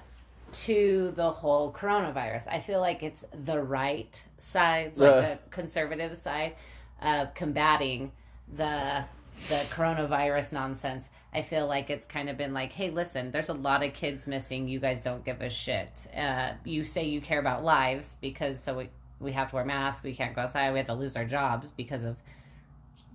to 0.53 1.13
the 1.17 1.31
whole 1.31 1.73
coronavirus, 1.73 2.47
I 2.49 2.61
feel 2.61 2.81
like 2.81 3.03
it's 3.03 3.25
the 3.33 3.61
right 3.61 4.23
sides, 4.39 4.99
like 4.99 5.11
Uh. 5.11 5.21
the 5.21 5.39
conservative 5.51 6.17
side, 6.17 6.55
of 7.01 7.35
combating 7.35 8.13
the 8.55 9.05
the 9.49 9.65
coronavirus 9.71 10.53
nonsense. 10.53 11.09
I 11.35 11.43
feel 11.43 11.67
like 11.67 11.89
it's 11.91 12.05
kind 12.05 12.29
of 12.29 12.37
been 12.37 12.53
like, 12.53 12.73
hey, 12.73 12.91
listen, 12.91 13.31
there's 13.31 13.49
a 13.49 13.55
lot 13.55 13.83
of 13.83 13.95
kids 13.95 14.27
missing. 14.27 14.69
You 14.69 14.79
guys 14.79 15.01
don't 15.01 15.25
give 15.25 15.41
a 15.41 15.49
shit. 15.49 16.07
Uh, 16.17 16.53
you 16.65 16.85
say 16.85 17.05
you 17.05 17.21
care 17.21 17.41
about 17.41 17.65
lives 17.65 18.17
because 18.21 18.61
so 18.61 18.77
we, 18.77 18.91
we 19.19 19.33
have 19.33 19.49
to 19.51 19.57
wear 19.57 19.65
masks. 19.65 20.03
We 20.03 20.15
can't 20.15 20.35
go 20.37 20.43
outside. 20.43 20.71
We 20.73 20.79
have 20.79 20.87
to 20.89 20.95
lose 20.95 21.17
our 21.17 21.25
jobs 21.25 21.73
because 21.73 22.05
of 22.05 22.17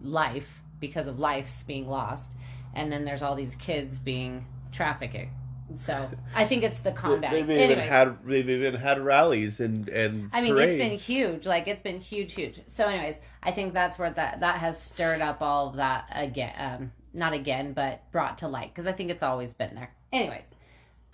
life, 0.02 0.62
because 0.80 1.08
of 1.08 1.20
lives 1.20 1.64
being 1.64 1.88
lost. 1.88 2.34
And 2.74 2.92
then 2.92 3.06
there's 3.06 3.22
all 3.22 3.36
these 3.36 3.56
kids 3.56 4.00
being 4.00 4.48
trafficked. 4.72 5.30
So 5.76 6.10
I 6.34 6.46
think 6.46 6.64
it's 6.64 6.80
the 6.80 6.92
combat. 6.92 7.32
they've 7.32 7.44
even 7.44 7.58
Anyways. 7.58 7.90
had 7.90 8.18
they've 8.26 8.50
even 8.50 8.76
had 8.76 9.00
rallies 9.04 9.60
and 9.60 9.90
and 9.90 10.30
I 10.34 10.42
mean, 10.42 10.58
it's 10.58 10.78
been 10.78 10.98
huge. 10.98 11.46
Like 11.46 11.68
it's 11.68 11.82
been 11.82 12.00
huge, 12.00 12.34
huge. 12.34 12.62
So, 12.68 12.88
anyways, 12.88 13.20
I 13.44 13.52
think 13.52 13.74
that's 13.74 14.00
where 14.00 14.12
that 14.12 14.40
that 14.40 14.60
has 14.60 14.82
stirred 14.82 15.22
up 15.22 15.42
all 15.42 15.70
of 15.70 15.76
that 15.76 16.08
again. 16.14 16.54
Um, 16.58 16.92
not 17.14 17.34
again, 17.34 17.74
but 17.74 18.10
brought 18.12 18.38
to 18.40 18.48
light 18.48 18.74
because 18.74 18.88
I 18.88 18.92
think 18.92 19.10
it's 19.10 19.24
always 19.24 19.54
been 19.54 19.76
there. 19.76 19.92
Anyways, 20.14 20.46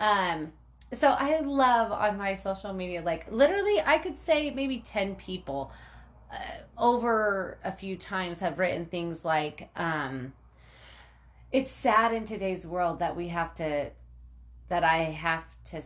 um, 0.00 0.52
so 0.92 1.08
I 1.08 1.40
love 1.40 1.90
on 1.90 2.16
my 2.18 2.34
social 2.34 2.72
media, 2.72 3.02
like 3.02 3.30
literally, 3.30 3.80
I 3.84 3.98
could 3.98 4.18
say 4.18 4.50
maybe 4.50 4.78
ten 4.78 5.16
people 5.16 5.72
uh, 6.32 6.36
over 6.78 7.58
a 7.64 7.72
few 7.72 7.96
times 7.96 8.40
have 8.40 8.58
written 8.58 8.86
things 8.86 9.24
like, 9.24 9.70
um, 9.76 10.32
"It's 11.52 11.72
sad 11.72 12.12
in 12.12 12.24
today's 12.24 12.66
world 12.66 12.98
that 13.00 13.16
we 13.16 13.28
have 13.28 13.54
to, 13.56 13.90
that 14.68 14.84
I 14.84 14.98
have 15.04 15.44
to." 15.70 15.82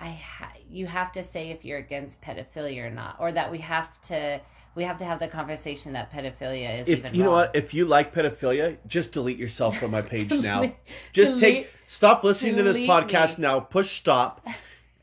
I 0.00 0.10
ha- 0.10 0.52
you 0.68 0.86
have 0.88 1.12
to 1.12 1.22
say 1.22 1.50
if 1.50 1.64
you're 1.64 1.78
against 1.78 2.20
pedophilia 2.20 2.86
or 2.86 2.90
not, 2.90 3.16
or 3.20 3.30
that 3.30 3.50
we 3.52 3.58
have 3.58 3.88
to 4.02 4.40
we 4.74 4.84
have 4.84 4.98
to 4.98 5.04
have 5.04 5.20
the 5.20 5.28
conversation 5.28 5.92
that 5.92 6.10
pedophilia 6.12 6.80
is 6.80 6.88
if 6.88 7.14
you 7.14 7.22
know 7.22 7.30
what 7.30 7.54
if 7.54 7.72
you 7.74 7.84
like 7.84 8.12
pedophilia 8.14 8.78
just 8.86 9.12
delete 9.12 9.38
yourself 9.38 9.76
from 9.78 9.90
my 9.90 10.02
page 10.12 10.30
now 10.30 10.72
just 11.12 11.34
delete- 11.38 11.40
take 11.64 11.70
stop 11.86 12.24
listening 12.24 12.56
to 12.56 12.62
this 12.62 12.78
podcast 12.78 13.38
me. 13.38 13.42
now 13.42 13.60
push 13.60 13.96
stop 13.98 14.44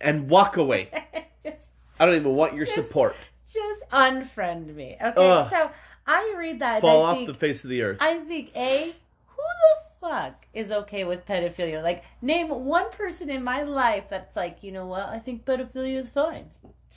and 0.01 0.29
walk 0.29 0.57
away 0.57 0.89
just 1.43 1.69
i 1.99 2.05
don't 2.05 2.15
even 2.15 2.35
want 2.35 2.55
your 2.55 2.65
Just- 2.65 2.75
support 2.75 3.15
just 3.51 3.81
unfriend 3.91 4.75
me. 4.75 4.95
Okay, 5.01 5.13
Ugh. 5.17 5.49
so 5.49 5.71
I 6.05 6.35
read 6.37 6.59
that. 6.59 6.81
fall 6.81 7.03
I 7.03 7.09
off 7.11 7.15
think, 7.17 7.27
the 7.29 7.33
face 7.33 7.63
of 7.63 7.69
the 7.71 7.81
earth 7.81 7.97
I 7.99 8.17
think 8.19 8.51
a 8.55 8.93
who 9.27 9.37
the 9.43 9.88
fuck 10.01 10.45
is 10.53 10.71
okay 10.71 11.03
with 11.03 11.25
pedophilia? 11.25 11.83
Like 11.83 12.03
name 12.21 12.49
one 12.49 12.91
person 12.91 13.29
in 13.29 13.43
my 13.43 13.63
life 13.63 14.05
that's 14.09 14.35
like, 14.35 14.63
you 14.63 14.71
know 14.71 14.85
what? 14.85 15.07
I 15.07 15.19
think 15.19 15.45
pedophilia 15.45 15.97
is 15.97 16.09
fine. 16.09 16.49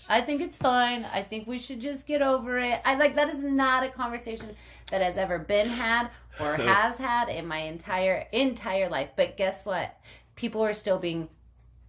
I 0.09 0.21
think 0.21 0.41
it's 0.41 0.57
fine. 0.57 1.05
I 1.05 1.23
think 1.23 1.47
we 1.47 1.59
should 1.59 1.81
just 1.81 2.07
get 2.07 2.23
over 2.23 2.59
it. 2.59 2.81
I 2.85 2.95
like 2.95 3.15
that 3.17 3.29
is 3.29 3.43
not 3.43 3.85
a 3.85 3.91
conversation 3.91 4.57
that 4.91 5.03
has 5.03 5.17
ever 5.17 5.39
been 5.39 5.69
had 5.69 6.09
or 6.41 6.57
has 6.57 6.97
had 6.97 7.29
in 7.29 7.47
my 7.47 7.59
entire 7.59 8.27
entire 8.33 8.89
life. 8.89 9.11
But 9.17 9.37
guess 9.37 9.65
what? 9.65 9.99
People 10.35 10.65
are 10.65 10.75
still 10.75 10.99
being 10.99 11.29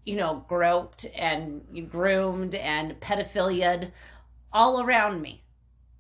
you 0.06 0.16
know, 0.16 0.44
groped 0.48 1.06
and 1.16 1.90
groomed 1.90 2.56
and 2.56 3.00
pedophiliaed 3.00 3.92
all 4.52 4.82
around 4.82 5.22
me. 5.22 5.43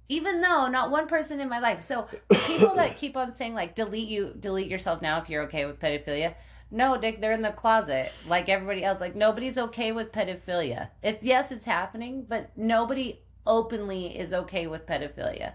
Even 0.10 0.42
though 0.42 0.68
not 0.68 0.92
one 0.92 1.08
person 1.08 1.40
in 1.40 1.50
my 1.50 1.60
life. 1.60 1.82
So 1.82 2.08
people 2.48 2.76
that 2.76 2.98
keep 3.02 3.16
on 3.16 3.34
saying 3.34 3.54
like 3.54 3.76
delete 3.76 4.08
you 4.08 4.34
delete 4.40 4.70
yourself 4.70 5.02
now 5.02 5.22
if 5.22 5.30
you're 5.30 5.44
okay 5.44 5.66
with 5.66 5.80
pedophilia. 5.80 6.36
No, 6.70 6.98
Dick, 6.98 7.22
they're 7.22 7.32
in 7.32 7.44
the 7.44 7.52
closet 7.52 8.12
like 8.28 8.50
everybody 8.50 8.84
else. 8.84 9.00
Like 9.00 9.16
nobody's 9.16 9.58
okay 9.58 9.92
with 9.92 10.12
pedophilia. 10.12 10.90
It's 11.02 11.24
yes, 11.24 11.52
it's 11.52 11.66
happening, 11.66 12.26
but 12.28 12.52
nobody 12.58 13.20
openly 13.46 14.18
is 14.18 14.34
okay 14.34 14.68
with 14.68 14.86
pedophilia. 14.86 15.54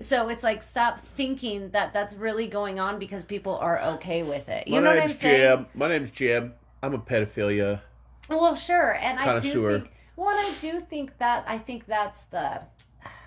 So 0.00 0.28
it's 0.28 0.42
like 0.42 0.62
stop 0.64 1.00
thinking 1.00 1.70
that 1.70 1.92
that's 1.92 2.14
really 2.16 2.48
going 2.48 2.80
on 2.80 2.98
because 2.98 3.22
people 3.22 3.56
are 3.56 3.80
okay 3.94 4.22
with 4.24 4.48
it. 4.48 4.66
You 4.66 4.74
my 4.74 4.80
know 4.80 4.90
what 4.90 5.02
I'm 5.04 5.12
saying? 5.12 5.58
jim 5.58 5.66
my 5.74 5.88
name's 5.88 6.10
jim 6.10 6.54
i'm 6.82 6.94
a 6.94 6.98
pedophilia 6.98 7.80
Well, 8.28 8.54
sure, 8.56 8.96
and 9.00 9.18
I 9.18 9.38
do 9.38 9.68
think. 9.68 9.92
Well, 10.16 10.28
I 10.36 10.54
do 10.60 10.80
think 10.80 11.18
that 11.18 11.44
I 11.46 11.58
think 11.58 11.86
that's 11.86 12.22
the, 12.30 12.62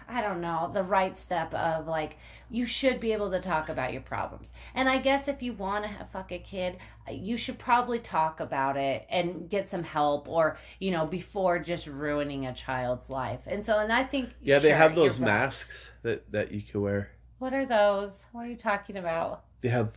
I 0.07 0.21
don't 0.21 0.41
know, 0.41 0.69
the 0.73 0.83
right 0.83 1.15
step 1.15 1.53
of 1.53 1.87
like 1.87 2.17
you 2.49 2.65
should 2.65 2.99
be 2.99 3.13
able 3.13 3.31
to 3.31 3.39
talk 3.39 3.69
about 3.69 3.93
your 3.93 4.01
problems. 4.01 4.51
And 4.73 4.87
I 4.87 4.99
guess 4.99 5.27
if 5.27 5.41
you 5.41 5.53
want 5.53 5.85
to 5.85 6.07
fuck 6.11 6.31
a 6.31 6.39
kid, 6.39 6.77
you 7.11 7.37
should 7.37 7.57
probably 7.59 7.99
talk 7.99 8.39
about 8.39 8.77
it 8.77 9.05
and 9.09 9.49
get 9.49 9.69
some 9.69 9.83
help, 9.83 10.27
or 10.27 10.57
you 10.79 10.91
know, 10.91 11.05
before 11.05 11.59
just 11.59 11.87
ruining 11.87 12.45
a 12.45 12.53
child's 12.53 13.09
life. 13.09 13.41
And 13.47 13.65
so, 13.65 13.79
and 13.79 13.91
I 13.91 14.03
think 14.03 14.29
yeah 14.41 14.59
they 14.59 14.71
have 14.71 14.95
those 14.95 15.19
right. 15.19 15.27
masks 15.27 15.89
that 16.03 16.31
that 16.31 16.51
you 16.51 16.61
can 16.61 16.81
wear 16.81 17.11
What 17.39 17.53
are 17.53 17.65
those? 17.65 18.25
What 18.31 18.45
are 18.45 18.49
you 18.49 18.55
talking 18.55 18.97
about? 18.97 19.43
they 19.61 19.69
have 19.69 19.93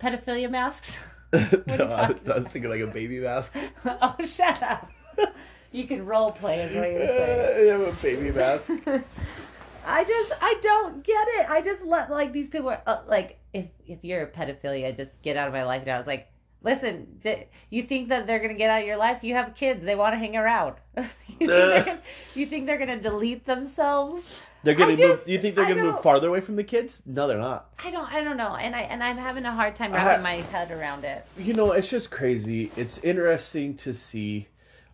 pedophilia 0.00 0.50
masks. 0.50 0.98
no, 1.32 1.44
I, 1.68 2.14
I 2.26 2.38
was 2.38 2.48
thinking 2.48 2.70
like 2.70 2.80
a 2.80 2.86
baby 2.88 3.20
mask. 3.20 3.52
oh, 3.84 4.16
shut 4.24 4.62
up. 4.62 4.90
You 5.72 5.84
can 5.86 6.06
role 6.06 6.30
play, 6.32 6.60
is 6.60 6.74
what 6.74 6.90
you're 6.90 7.06
saying. 7.06 7.66
you 7.66 7.72
have 7.72 7.80
a 7.82 7.92
baby 8.02 8.30
mask. 8.32 8.70
I 9.86 10.04
just 10.04 10.32
I 10.40 10.54
don't 10.62 11.02
get 11.04 11.26
it. 11.38 11.48
I 11.48 11.60
just 11.62 11.82
let 11.82 12.10
like 12.10 12.32
these 12.32 12.48
people 12.48 12.70
are 12.70 12.82
uh, 12.86 12.98
like 13.06 13.38
if 13.52 13.66
if 13.86 13.98
you're 14.02 14.22
a 14.22 14.26
pedophilia, 14.30 14.96
just 14.96 15.20
get 15.22 15.36
out 15.36 15.46
of 15.48 15.54
my 15.54 15.64
life 15.64 15.86
now. 15.86 15.98
It's 15.98 16.06
like 16.06 16.28
listen, 16.62 17.06
d- 17.22 17.44
you 17.70 17.82
think 17.82 18.08
that 18.10 18.26
they're 18.26 18.38
gonna 18.40 18.54
get 18.54 18.68
out 18.70 18.82
of 18.82 18.86
your 18.86 18.96
life? 18.98 19.22
You 19.24 19.34
have 19.34 19.54
kids; 19.54 19.84
they 19.84 19.94
want 19.94 20.12
to 20.14 20.18
hang 20.18 20.36
around. 20.36 20.76
you, 20.96 21.04
think 21.38 21.48
they're 21.48 21.84
gonna, 21.84 22.00
you 22.34 22.46
think 22.46 22.66
they're 22.66 22.78
gonna 22.78 23.00
delete 23.00 23.46
themselves? 23.46 24.42
They're 24.62 24.74
gonna 24.74 24.92
I 24.92 24.96
move. 24.96 24.98
just- 25.16 25.26
Do 25.26 25.32
you 25.32 25.40
think 25.40 25.54
they're 25.54 25.64
I 25.64 25.68
gonna 25.70 25.82
move 25.84 25.94
don't- 25.94 26.02
farther 26.02 26.28
away 26.28 26.40
from 26.40 26.56
the 26.56 26.64
kids? 26.64 27.02
No, 27.06 27.26
they're 27.28 27.38
not. 27.38 27.70
I 27.82 27.90
don't 27.90 28.12
I 28.12 28.22
don't 28.22 28.36
know, 28.36 28.56
and 28.56 28.74
I 28.76 28.80
and 28.82 29.02
I'm 29.02 29.16
having 29.16 29.44
a 29.46 29.52
hard 29.52 29.74
time 29.76 29.92
I- 29.94 29.96
wrapping 30.04 30.22
my 30.22 30.36
head 30.50 30.70
around 30.70 31.04
it. 31.04 31.24
You 31.38 31.54
know, 31.54 31.72
it's 31.72 31.88
just 31.88 32.10
crazy. 32.10 32.72
It's 32.76 32.98
interesting 32.98 33.74
to 33.78 33.94
see, 33.94 34.48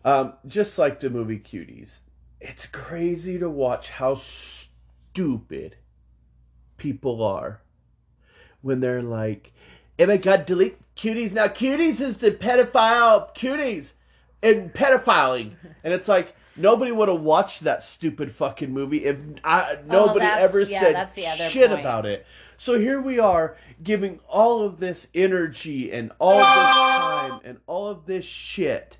um, 0.05 0.33
just 0.45 0.77
like 0.77 0.99
the 1.01 1.09
movie 1.09 1.39
Cuties. 1.39 1.99
It's 2.39 2.65
crazy 2.67 3.37
to 3.39 3.49
watch 3.49 3.89
how 3.89 4.15
stupid 4.15 5.75
people 6.77 7.21
are 7.23 7.61
when 8.61 8.79
they're 8.79 9.01
like, 9.01 9.51
"Oh 9.99 10.05
my 10.05 10.17
god, 10.17 10.45
delete 10.45 10.77
Cuties 10.95 11.33
now." 11.33 11.47
Cuties 11.47 11.99
is 11.99 12.19
the 12.19 12.31
pedophile 12.31 13.35
Cuties 13.35 13.93
and 14.41 14.71
pedophiling, 14.73 15.55
and 15.83 15.93
it's 15.93 16.07
like. 16.07 16.35
Nobody 16.57 16.89
would 16.93 17.09
have 17.09 17.19
watched 17.19 17.65
that 17.65 17.83
stupid 17.83 18.31
fucking 18.31 18.71
movie 18.71 19.03
if 19.03 19.17
I, 19.43 19.77
nobody 19.85 20.19
that's- 20.21 20.41
ever 20.41 20.61
yeah, 20.61 21.09
said 21.09 21.49
shit 21.49 21.67
point. 21.67 21.81
about 21.81 22.05
it. 22.05 22.25
So 22.55 22.79
here 22.79 23.01
we 23.01 23.19
are 23.19 23.57
giving 23.83 24.21
all 24.29 24.61
of 24.61 24.79
this 24.79 25.07
energy 25.13 25.91
and 25.91 26.13
all 26.17 26.37
of 26.41 26.67
this 26.67 26.75
time 26.77 27.41
and 27.43 27.57
all 27.67 27.89
of 27.89 28.05
this 28.05 28.23
shit 28.23 28.97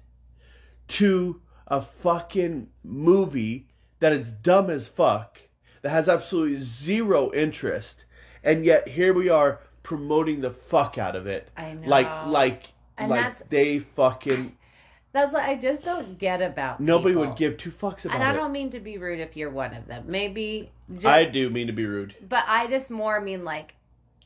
to 0.90 1.42
a 1.68 1.82
fucking 1.82 2.70
movie 2.84 3.68
that 4.00 4.14
is 4.14 4.32
dumb 4.32 4.70
as 4.70 4.88
fuck, 4.88 5.40
that 5.82 5.90
has 5.90 6.08
absolutely 6.10 6.58
zero 6.60 7.32
interest, 7.34 8.06
and 8.44 8.66
yet 8.66 8.90
here 8.90 9.14
we 9.14 9.30
are 9.30 9.60
promoting 9.84 10.42
the 10.42 10.52
fuck 10.52 10.98
out 10.98 11.16
of 11.16 11.28
it. 11.28 11.50
I 11.56 11.74
know. 11.74 11.88
Like 11.88 12.26
like 12.28 12.74
And 12.98 13.10
like 13.10 13.22
that's- 13.22 13.44
they 13.50 13.80
fucking 13.80 14.58
That's 15.14 15.32
what 15.32 15.44
I 15.44 15.56
just 15.56 15.84
don't 15.84 16.20
get 16.20 16.42
about. 16.42 16.82
nobody 16.82 17.14
people. 17.16 17.30
would 17.30 17.38
give 17.38 17.56
two 17.56 17.72
fucks 17.72 18.04
about 18.04 18.16
it. 18.16 18.20
And 18.20 18.24
I 18.24 18.34
don't 18.34 18.52
mean 18.52 18.70
to 18.72 18.82
be 18.82 18.98
rude 18.98 19.22
if 19.22 19.38
you're 19.38 19.50
one 19.50 19.74
of 19.74 19.88
them. 19.88 20.04
Maybe 20.08 20.72
just 20.94 21.06
I 21.06 21.24
do 21.24 21.50
mean 21.50 21.68
to 21.68 21.74
be 21.74 21.86
rude. 21.86 22.16
But 22.28 22.44
I 22.48 22.68
just 22.68 22.92
more 22.92 23.22
mean 23.22 23.46
like 23.46 23.76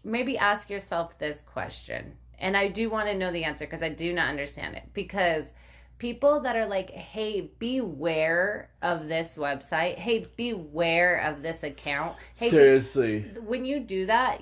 maybe 0.03 0.35
ask 0.35 0.67
yourself 0.67 1.19
this 1.19 1.41
question. 1.41 2.13
And 2.39 2.57
I 2.57 2.69
do 2.69 2.89
want 2.89 3.07
to 3.07 3.13
know 3.13 3.31
the 3.31 3.43
answer 3.43 3.65
because 3.65 3.83
I 3.83 3.89
do 3.89 4.11
not 4.13 4.29
understand 4.29 4.75
it. 4.77 4.83
Because 4.93 5.51
people 5.99 6.39
that 6.41 6.55
are 6.55 6.65
like, 6.65 6.89
hey, 6.89 7.51
beware 7.59 8.71
of 8.81 9.07
this 9.07 9.35
website. 9.37 9.95
Hey, 9.99 10.27
beware 10.35 11.17
of 11.17 11.43
this 11.43 11.61
account. 11.61 12.15
Hey, 12.35 12.47
be- 12.47 12.51
Seriously. 12.51 13.21
when 13.45 13.65
you 13.65 13.79
do 13.79 14.05
that, 14.07 14.41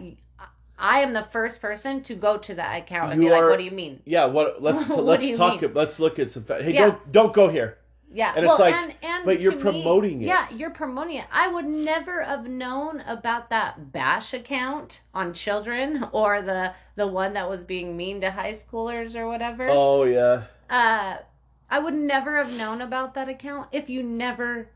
I 0.80 1.00
am 1.00 1.14
the 1.14 1.24
first 1.24 1.60
person 1.60 2.02
to 2.04 2.16
go 2.16 2.38
to 2.38 2.54
that 2.56 2.78
account 2.84 3.12
and 3.12 3.22
You 3.22 3.30
be 3.30 3.34
like, 3.36 3.50
what 3.50 3.58
do 3.58 3.64
you 3.66 3.72
mean? 3.72 4.02
Yeah, 4.06 4.26
what 4.26 4.62
let's 4.62 4.88
What 4.88 5.04
let's 5.04 5.38
talk 5.38 5.62
mean? 5.62 5.72
let's 5.74 6.00
look 6.00 6.20
at 6.20 6.32
some 6.32 6.44
fa- 6.46 6.64
Hey, 6.64 6.74
Yeah. 6.74 6.86
don't 6.88 7.12
don't 7.12 7.34
go 7.34 7.50
here. 7.50 7.80
Yeah, 8.10 8.32
And 8.38 8.46
well, 8.46 8.54
it's 8.56 8.62
like, 8.62 8.74
and, 8.74 8.94
and 9.02 9.26
but 9.26 9.42
you're 9.42 9.52
to 9.52 9.58
me- 9.58 9.64
promoting 9.64 10.22
it. 10.22 10.28
Yeah, 10.28 10.48
you're 10.52 10.70
promoting 10.70 11.18
it. 11.18 11.26
I 11.30 11.50
would 11.50 11.66
never 11.66 12.24
have 12.24 12.48
known 12.48 13.02
about 13.02 13.50
that 13.50 13.92
bash 13.92 14.34
account 14.34 15.02
on 15.14 15.34
children 15.34 16.06
or 16.14 16.42
the 16.42 16.74
the 16.96 17.06
one 17.08 17.34
that 17.34 17.50
was 17.50 17.64
being 17.64 17.98
mean 17.98 18.22
to 18.22 18.32
high 18.32 18.54
schoolers 18.54 19.14
or 19.16 19.28
whatever. 19.28 19.68
Oh 19.70 20.04
yeah. 20.06 20.44
Uh, 20.70 21.18
I 21.70 21.80
would 21.80 21.94
never 21.94 22.38
have 22.38 22.52
known 22.54 22.82
about 22.82 23.14
that 23.16 23.28
account 23.30 23.70
if 23.72 23.90
you 23.90 24.04
never 24.04 24.70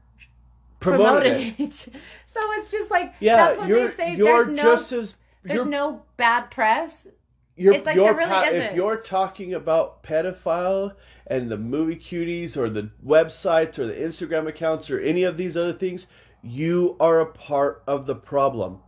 Promoted 0.79 1.31
promoted 1.33 1.59
it. 1.59 1.59
it. 1.59 1.73
so 2.25 2.39
it's 2.53 2.71
just 2.71 2.89
like 2.91 3.13
Yeah, 3.19 3.35
that's 3.35 3.59
what 3.59 3.67
you're 3.67 3.87
they 3.87 3.93
say. 3.95 4.15
There's 4.15 4.47
no 4.47 4.63
just 4.63 4.91
as 4.91 5.15
there's 5.43 5.65
no 5.65 6.03
bad 6.17 6.51
press. 6.51 7.07
you're, 7.55 7.73
it's 7.73 7.85
like 7.85 7.95
there 7.95 8.13
really 8.13 8.29
pa- 8.29 8.43
if 8.47 8.53
isn't. 8.53 8.75
you're 8.75 8.97
talking 8.97 9.53
about 9.53 10.03
pedophile 10.03 10.93
and 11.27 11.49
the 11.49 11.57
movie 11.57 11.95
cuties 11.95 12.57
or 12.57 12.69
the 12.69 12.89
websites 13.05 13.77
or 13.79 13.85
the 13.87 13.93
Instagram 13.93 14.47
accounts 14.47 14.89
or 14.91 14.99
any 14.99 15.23
of 15.23 15.37
these 15.37 15.55
other 15.55 15.73
things, 15.73 16.07
you 16.43 16.95
are 16.99 17.19
a 17.19 17.25
part 17.25 17.83
of 17.87 18.05
the 18.05 18.15
problem. 18.15 18.79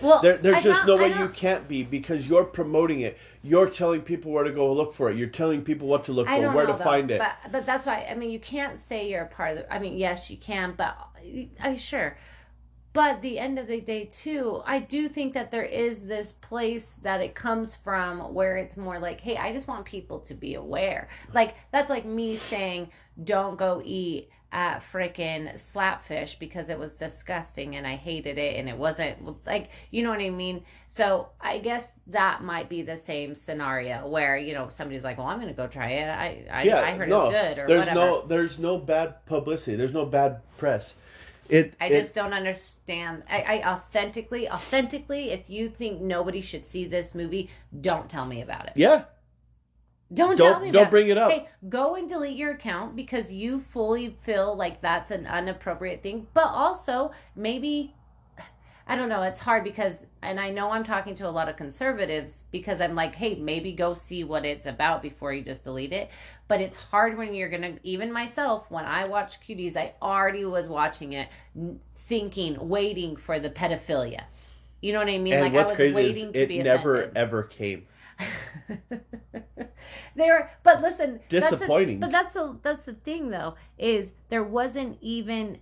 Well, 0.00 0.22
There, 0.22 0.36
there's 0.36 0.58
I 0.58 0.62
just 0.62 0.86
no 0.86 0.96
way 0.96 1.08
you 1.08 1.28
can't 1.28 1.66
be 1.66 1.82
because 1.82 2.26
you're 2.26 2.44
promoting 2.44 3.00
it. 3.00 3.18
You're 3.42 3.68
telling 3.68 4.02
people 4.02 4.32
where 4.32 4.44
to 4.44 4.52
go 4.52 4.72
look 4.72 4.94
for 4.94 5.10
it. 5.10 5.16
You're 5.16 5.28
telling 5.28 5.62
people 5.62 5.88
what 5.88 6.04
to 6.04 6.12
look 6.12 6.26
for, 6.28 6.32
where 6.32 6.66
know, 6.66 6.72
to 6.72 6.78
though, 6.78 6.84
find 6.84 7.10
it. 7.10 7.18
But 7.18 7.52
but 7.52 7.66
that's 7.66 7.86
why 7.86 8.06
I 8.08 8.14
mean 8.14 8.30
you 8.30 8.40
can't 8.40 8.78
say 8.78 9.08
you're 9.08 9.22
a 9.22 9.26
part 9.28 9.52
of 9.52 9.58
the 9.58 9.72
I 9.72 9.78
mean 9.78 9.96
yes 9.96 10.30
you 10.30 10.36
can 10.36 10.74
but 10.76 10.96
I 11.60 11.76
sure. 11.76 12.16
But 12.92 13.22
the 13.22 13.38
end 13.38 13.58
of 13.58 13.66
the 13.68 13.80
day 13.80 14.06
too, 14.06 14.62
I 14.64 14.80
do 14.80 15.08
think 15.08 15.34
that 15.34 15.50
there 15.50 15.62
is 15.64 16.00
this 16.00 16.32
place 16.32 16.94
that 17.02 17.20
it 17.20 17.34
comes 17.34 17.76
from 17.76 18.34
where 18.34 18.56
it's 18.56 18.76
more 18.76 18.98
like, 18.98 19.20
hey, 19.20 19.36
I 19.36 19.52
just 19.52 19.68
want 19.68 19.84
people 19.84 20.20
to 20.20 20.34
be 20.34 20.54
aware. 20.54 21.08
Like 21.32 21.54
that's 21.70 21.90
like 21.90 22.04
me 22.04 22.36
saying 22.36 22.90
don't 23.22 23.58
go 23.58 23.82
eat 23.84 24.30
at 24.50 24.82
frickin' 24.92 25.54
slapfish 25.56 26.38
because 26.38 26.68
it 26.70 26.78
was 26.78 26.92
disgusting 26.92 27.76
and 27.76 27.86
I 27.86 27.96
hated 27.96 28.38
it 28.38 28.56
and 28.56 28.68
it 28.68 28.78
wasn't 28.78 29.44
like 29.46 29.68
you 29.90 30.02
know 30.02 30.10
what 30.10 30.20
I 30.20 30.30
mean. 30.30 30.64
So 30.88 31.28
I 31.40 31.58
guess 31.58 31.88
that 32.06 32.42
might 32.42 32.68
be 32.70 32.80
the 32.82 32.96
same 32.96 33.34
scenario 33.34 34.08
where 34.08 34.38
you 34.38 34.54
know 34.54 34.68
somebody's 34.70 35.04
like, 35.04 35.18
well, 35.18 35.26
I'm 35.26 35.38
gonna 35.38 35.52
go 35.52 35.66
try 35.66 35.90
it. 35.90 36.08
I 36.08 36.46
I, 36.50 36.62
yeah, 36.62 36.80
I 36.80 36.92
heard 36.94 37.08
no, 37.10 37.22
it 37.22 37.24
was 37.26 37.32
good 37.34 37.58
or 37.58 37.66
there's 37.66 37.80
whatever. 37.88 38.00
no 38.00 38.26
there's 38.26 38.58
no 38.58 38.78
bad 38.78 39.26
publicity. 39.26 39.76
There's 39.76 39.92
no 39.92 40.06
bad 40.06 40.40
press. 40.56 40.94
It 41.50 41.74
I 41.80 41.86
it- 41.86 42.00
just 42.02 42.14
don't 42.14 42.32
understand. 42.32 43.22
I, 43.28 43.40
I 43.62 43.70
authentically, 43.74 44.48
authentically, 44.50 45.30
if 45.30 45.48
you 45.48 45.68
think 45.70 46.00
nobody 46.00 46.40
should 46.40 46.64
see 46.66 46.86
this 46.86 47.14
movie, 47.14 47.48
don't 47.80 48.08
tell 48.08 48.24
me 48.26 48.40
about 48.42 48.66
it. 48.66 48.72
yeah. 48.76 49.04
Don't, 50.12 50.36
Don't- 50.36 50.52
tell 50.52 50.60
me. 50.60 50.68
That. 50.68 50.72
Don't 50.72 50.82
about 50.82 50.90
bring 50.90 51.08
it 51.08 51.18
up. 51.18 51.30
Hey, 51.30 51.48
go 51.68 51.94
and 51.94 52.08
delete 52.08 52.36
your 52.36 52.52
account 52.52 52.96
because 52.96 53.30
you 53.30 53.60
fully 53.60 54.16
feel 54.22 54.56
like 54.56 54.80
that's 54.80 55.10
an 55.10 55.26
inappropriate 55.26 56.02
thing. 56.02 56.26
But 56.32 56.46
also, 56.46 57.12
maybe 57.36 57.94
I 58.90 58.96
don't 58.96 59.10
know. 59.10 59.22
It's 59.22 59.40
hard 59.40 59.64
because, 59.64 60.06
and 60.22 60.40
I 60.40 60.48
know 60.48 60.70
I'm 60.70 60.82
talking 60.82 61.14
to 61.16 61.28
a 61.28 61.30
lot 61.30 61.50
of 61.50 61.56
conservatives 61.56 62.44
because 62.50 62.80
I'm 62.80 62.94
like, 62.94 63.14
hey, 63.14 63.34
maybe 63.34 63.74
go 63.74 63.92
see 63.92 64.24
what 64.24 64.46
it's 64.46 64.64
about 64.64 65.02
before 65.02 65.30
you 65.34 65.42
just 65.42 65.62
delete 65.62 65.92
it. 65.92 66.08
But 66.48 66.62
it's 66.62 66.76
hard 66.76 67.18
when 67.18 67.34
you're 67.34 67.50
gonna. 67.50 67.74
Even 67.82 68.10
myself, 68.10 68.70
when 68.70 68.86
I 68.86 69.04
watched 69.04 69.46
Cuties, 69.46 69.76
I 69.76 69.92
already 70.00 70.46
was 70.46 70.68
watching 70.68 71.12
it, 71.12 71.28
thinking, 72.08 72.56
waiting 72.66 73.16
for 73.16 73.38
the 73.38 73.50
pedophilia. 73.50 74.22
You 74.80 74.94
know 74.94 75.00
what 75.00 75.08
I 75.08 75.18
mean? 75.18 75.34
And 75.34 75.42
like 75.42 75.52
what's 75.52 75.68
I 75.68 75.72
was 75.72 75.76
crazy 75.76 75.94
waiting 75.94 76.26
is 76.28 76.32
to 76.32 76.42
it 76.44 76.48
be 76.48 76.62
never 76.62 76.96
offended. 76.96 77.16
ever 77.18 77.42
came. 77.42 77.86
they 80.18 80.28
were 80.28 80.50
but 80.62 80.82
listen 80.82 81.20
that's 81.30 81.48
the- 81.50 81.56
Disappointing. 81.56 82.00
but 82.00 82.10
that's 82.12 82.34
the 82.34 82.56
that's 82.62 82.84
the 82.84 82.92
thing 82.94 83.30
though 83.30 83.54
is 83.78 84.10
there 84.28 84.44
wasn't 84.44 84.98
even 85.00 85.58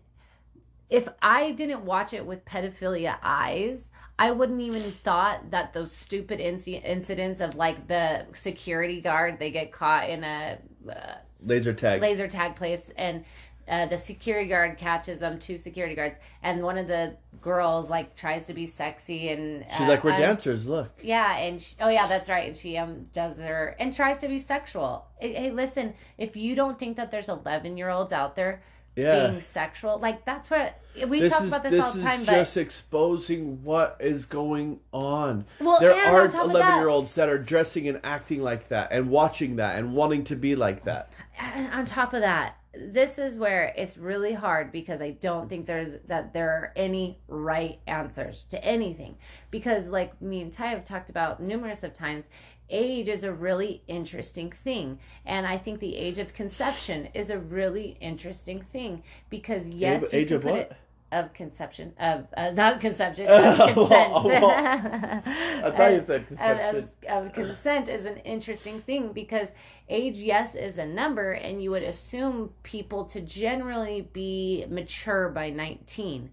if 0.90 1.08
i 1.22 1.52
didn't 1.52 1.84
watch 1.84 2.12
it 2.12 2.24
with 2.26 2.44
pedophilia 2.44 3.16
eyes 3.22 3.90
i 4.18 4.30
wouldn't 4.30 4.60
even 4.60 4.82
thought 4.90 5.50
that 5.50 5.72
those 5.72 5.92
stupid 5.92 6.38
inci- 6.40 6.84
incidents 6.84 7.40
of 7.40 7.54
like 7.54 7.86
the 7.88 8.24
security 8.34 9.00
guard 9.00 9.38
they 9.38 9.50
get 9.50 9.72
caught 9.72 10.08
in 10.08 10.24
a 10.24 10.58
uh, 10.90 11.14
Laser 11.44 11.74
tag. 11.74 12.00
laser 12.00 12.28
tag 12.28 12.56
place 12.56 12.90
and 12.96 13.24
uh, 13.68 13.86
the 13.86 13.98
security 13.98 14.48
guard 14.48 14.78
catches 14.78 15.20
them 15.20 15.38
two 15.38 15.58
security 15.58 15.94
guards 15.94 16.14
and 16.42 16.62
one 16.62 16.78
of 16.78 16.86
the 16.86 17.16
girls 17.42 17.90
like 17.90 18.14
tries 18.16 18.46
to 18.46 18.54
be 18.54 18.66
sexy 18.66 19.28
and 19.28 19.64
She's 19.70 19.80
uh, 19.82 19.88
like, 19.88 20.04
we're 20.04 20.12
I'm- 20.12 20.20
dancers. 20.20 20.66
Look. 20.66 20.90
yeah, 21.02 21.36
and 21.36 21.60
she, 21.60 21.74
oh 21.80 21.88
yeah, 21.88 22.06
that's 22.06 22.28
right. 22.28 22.46
And 22.48 22.56
she 22.56 22.76
um 22.78 23.06
does 23.12 23.36
her 23.38 23.76
and 23.78 23.94
tries 23.94 24.18
to 24.18 24.28
be 24.28 24.38
sexual. 24.38 25.06
Hey, 25.18 25.34
hey, 25.34 25.50
listen, 25.50 25.94
if 26.18 26.36
you 26.36 26.54
don't 26.54 26.78
think 26.78 26.96
that 26.96 27.10
there's 27.10 27.28
11 27.28 27.76
year 27.76 27.88
olds 27.90 28.12
out 28.12 28.36
there 28.36 28.62
Yeah. 28.96 29.28
being 29.28 29.40
sexual, 29.40 29.98
like 29.98 30.24
that's 30.24 30.48
what 30.50 30.78
we 31.08 31.20
this 31.20 31.32
talk 31.32 31.42
is 31.42 31.48
about 31.48 31.62
this, 31.64 31.72
this 31.72 31.84
all 31.84 31.92
the 31.92 31.98
is 31.98 32.04
time. 32.04 32.24
just 32.24 32.56
exposing 32.56 33.62
what 33.64 33.96
is 34.00 34.24
going 34.24 34.80
on. 34.92 35.44
Well, 35.60 35.78
there 35.80 35.92
are 35.94 36.26
11 36.26 36.78
year 36.78 36.88
olds 36.88 37.14
that 37.16 37.28
are 37.28 37.38
dressing 37.38 37.86
and 37.88 38.00
acting 38.02 38.42
like 38.42 38.68
that 38.68 38.88
and 38.92 39.10
watching 39.10 39.56
that 39.56 39.78
and 39.78 39.94
wanting 39.94 40.24
to 40.24 40.36
be 40.36 40.56
like 40.56 40.84
that. 40.84 41.10
and 41.38 41.72
on 41.72 41.84
top 41.84 42.14
of 42.14 42.20
that, 42.22 42.56
this 42.78 43.18
is 43.18 43.36
where 43.36 43.72
it's 43.76 43.96
really 43.96 44.34
hard 44.34 44.72
because 44.72 45.00
I 45.00 45.12
don't 45.12 45.48
think 45.48 45.66
there's 45.66 45.98
that 46.06 46.32
there 46.32 46.50
are 46.50 46.72
any 46.76 47.18
right 47.28 47.78
answers 47.86 48.44
to 48.50 48.64
anything 48.64 49.16
because 49.50 49.86
like 49.86 50.20
me 50.20 50.42
and 50.42 50.52
Ty 50.52 50.68
have 50.68 50.84
talked 50.84 51.10
about 51.10 51.40
numerous 51.40 51.82
of 51.82 51.92
times. 51.92 52.26
Age 52.68 53.06
is 53.06 53.22
a 53.22 53.32
really 53.32 53.84
interesting 53.86 54.50
thing, 54.50 54.98
and 55.24 55.46
I 55.46 55.56
think 55.56 55.78
the 55.78 55.94
age 55.94 56.18
of 56.18 56.34
conception 56.34 57.08
is 57.14 57.30
a 57.30 57.38
really 57.38 57.96
interesting 58.00 58.64
thing 58.72 59.04
because 59.30 59.68
yes, 59.68 60.02
age 60.04 60.14
age 60.14 60.32
of 60.32 60.44
what? 60.44 60.54
it 60.56 60.76
of 61.12 61.32
conception 61.32 61.92
of 62.00 62.26
uh, 62.36 62.50
not 62.50 62.80
conception 62.80 63.26
of 63.28 63.74
consent. 63.74 64.14
I 64.14 65.70
thought 65.76 65.92
you 65.92 66.04
said 66.04 66.20
Of- 66.22 66.26
conception. 66.28 66.88
Of, 67.08 67.26
of 67.26 67.32
consent 67.32 67.88
is 67.88 68.04
an 68.04 68.18
interesting 68.18 68.80
thing 68.82 69.12
because 69.12 69.48
age, 69.88 70.16
yes, 70.16 70.54
is 70.54 70.78
a 70.78 70.86
number, 70.86 71.32
and 71.32 71.62
you 71.62 71.70
would 71.70 71.84
assume 71.84 72.50
people 72.62 73.04
to 73.06 73.20
generally 73.20 74.08
be 74.12 74.66
mature 74.68 75.28
by 75.28 75.50
nineteen 75.50 76.30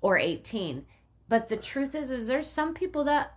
or 0.00 0.18
eighteen. 0.18 0.86
But 1.28 1.48
the 1.48 1.56
truth 1.56 1.94
is, 1.94 2.10
is 2.10 2.26
there's 2.26 2.48
some 2.48 2.74
people 2.74 3.04
that 3.04 3.34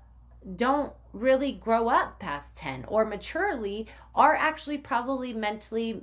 don't 0.55 0.93
really 1.13 1.51
grow 1.51 1.89
up 1.89 2.19
past 2.19 2.55
10 2.55 2.85
or 2.87 3.03
maturely 3.03 3.87
are 4.13 4.35
actually 4.35 4.77
probably 4.77 5.33
mentally 5.33 6.01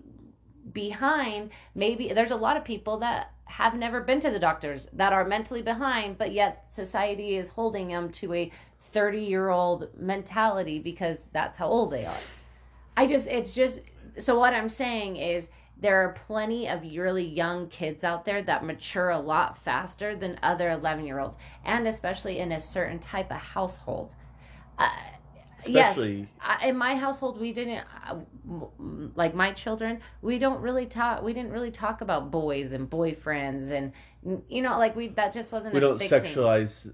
behind 0.73 1.51
maybe 1.75 2.09
there's 2.13 2.31
a 2.31 2.37
lot 2.37 2.57
of 2.57 2.65
people 2.65 2.99
that 2.99 3.33
have 3.47 3.75
never 3.75 4.01
been 4.01 4.21
to 4.21 4.31
the 4.31 4.39
doctors 4.39 4.89
that 4.93 5.13
are 5.13 5.25
mentally 5.25 5.63
behind 5.63 6.19
but 6.19 6.33
yet 6.33 6.67
society 6.71 7.37
is 7.37 7.51
holding 7.51 7.89
them 7.89 8.11
to 8.11 8.33
a 8.35 8.51
30 8.93 9.21
year 9.21 9.51
old 9.51 9.89
mentality 9.99 10.79
because 10.79 11.19
that's 11.33 11.59
how 11.59 11.67
old 11.67 11.91
they 11.91 12.07
are. 12.07 12.21
I 12.97 13.07
just 13.07 13.27
it's 13.27 13.55
just 13.55 13.81
so 14.19 14.39
what 14.39 14.55
i'm 14.55 14.69
saying 14.69 15.17
is 15.17 15.49
there 15.77 15.97
are 15.97 16.13
plenty 16.13 16.69
of 16.69 16.83
really 16.83 17.27
young 17.27 17.69
kids 17.69 18.05
out 18.05 18.25
there 18.25 18.41
that 18.43 18.65
mature 18.65 19.11
a 19.11 19.19
lot 19.19 19.59
faster 19.59 20.15
than 20.15 20.39
other 20.43 20.71
11 20.71 21.05
year 21.05 21.19
olds 21.19 21.37
and 21.65 21.87
especially 21.89 22.39
in 22.39 22.53
a 22.53 22.61
certain 22.61 22.99
type 22.99 23.31
of 23.31 23.39
household. 23.39 24.15
Uh, 24.79 24.89
Especially- 25.67 26.19
yes 26.21 26.29
I, 26.41 26.69
in 26.69 26.77
my 26.77 26.97
household 26.97 27.41
we 27.41 27.53
didn't 27.53 27.85
uh, 28.07 28.17
like 29.15 29.35
my 29.35 29.53
children 29.53 30.01
we 30.23 30.39
don't 30.39 30.61
really 30.61 30.87
talk 30.87 31.23
we 31.23 31.33
didn't 31.33 31.53
really 31.53 31.71
talk 31.71 32.01
about 32.01 32.31
boys 32.31 32.73
and 32.73 32.89
boyfriends 32.89 33.71
and 33.71 33.93
you 34.49 34.63
know 34.63 34.79
like 34.79 34.95
we 34.97 35.09
that 35.09 35.33
just 35.33 35.53
wasn't 35.53 35.75
we 35.75 35.79
a 35.79 35.81
don't 35.81 35.99
big 35.99 36.11
thing. 36.11 36.23
sexualize 36.23 36.93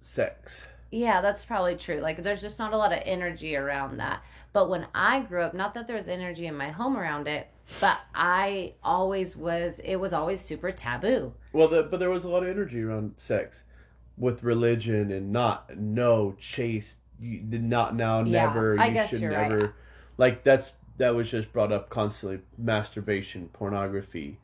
sex. 0.00 0.66
Yeah, 0.92 1.20
that's 1.20 1.44
probably 1.44 1.76
true. 1.76 2.00
Like, 2.00 2.24
there's 2.24 2.40
just 2.40 2.58
not 2.58 2.72
a 2.72 2.76
lot 2.76 2.92
of 2.92 3.00
energy 3.04 3.54
around 3.54 3.98
that. 3.98 4.24
But 4.52 4.68
when 4.68 4.88
I 4.92 5.20
grew 5.20 5.40
up, 5.42 5.54
not 5.54 5.72
that 5.74 5.86
there 5.86 5.94
was 5.94 6.08
energy 6.08 6.46
in 6.46 6.56
my 6.56 6.70
home 6.70 6.96
around 6.96 7.28
it, 7.28 7.46
but 7.80 8.00
I 8.12 8.74
always 8.82 9.36
was, 9.36 9.78
it 9.84 9.96
was 9.96 10.12
always 10.12 10.40
super 10.40 10.72
taboo. 10.72 11.32
Well, 11.52 11.68
the, 11.68 11.84
but 11.84 12.00
there 12.00 12.10
was 12.10 12.24
a 12.24 12.28
lot 12.28 12.42
of 12.42 12.48
energy 12.48 12.82
around 12.82 13.14
sex, 13.18 13.62
with 14.16 14.42
religion 14.42 15.12
and 15.12 15.30
not 15.32 15.76
no 15.78 16.34
chase. 16.40 16.96
You 17.20 17.40
did 17.40 17.62
not 17.62 17.94
now 17.94 18.18
Yeah, 18.24 18.46
never. 18.46 18.78
I 18.78 18.86
you 18.88 19.06
should 19.08 19.20
you're 19.20 19.32
right. 19.32 19.50
never. 19.50 19.74
Like 20.16 20.42
that's 20.44 20.74
that 20.98 21.14
was 21.14 21.30
just 21.30 21.52
brought 21.52 21.72
up 21.72 21.88
constantly. 21.90 22.40
Masturbation, 22.58 23.48
pornography, 23.52 24.38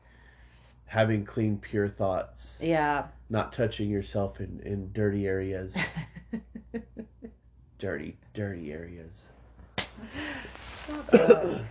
having 0.87 1.25
clean, 1.25 1.59
pure 1.59 1.89
thoughts, 1.89 2.57
Yeah. 2.61 3.07
not 3.31 3.53
touching 3.53 3.89
yourself 3.91 4.41
in 4.41 4.61
in 4.65 4.93
dirty 4.93 5.27
areas. 5.27 5.75
dirty, 7.79 8.17
dirty 8.35 8.73
areas. 8.73 9.23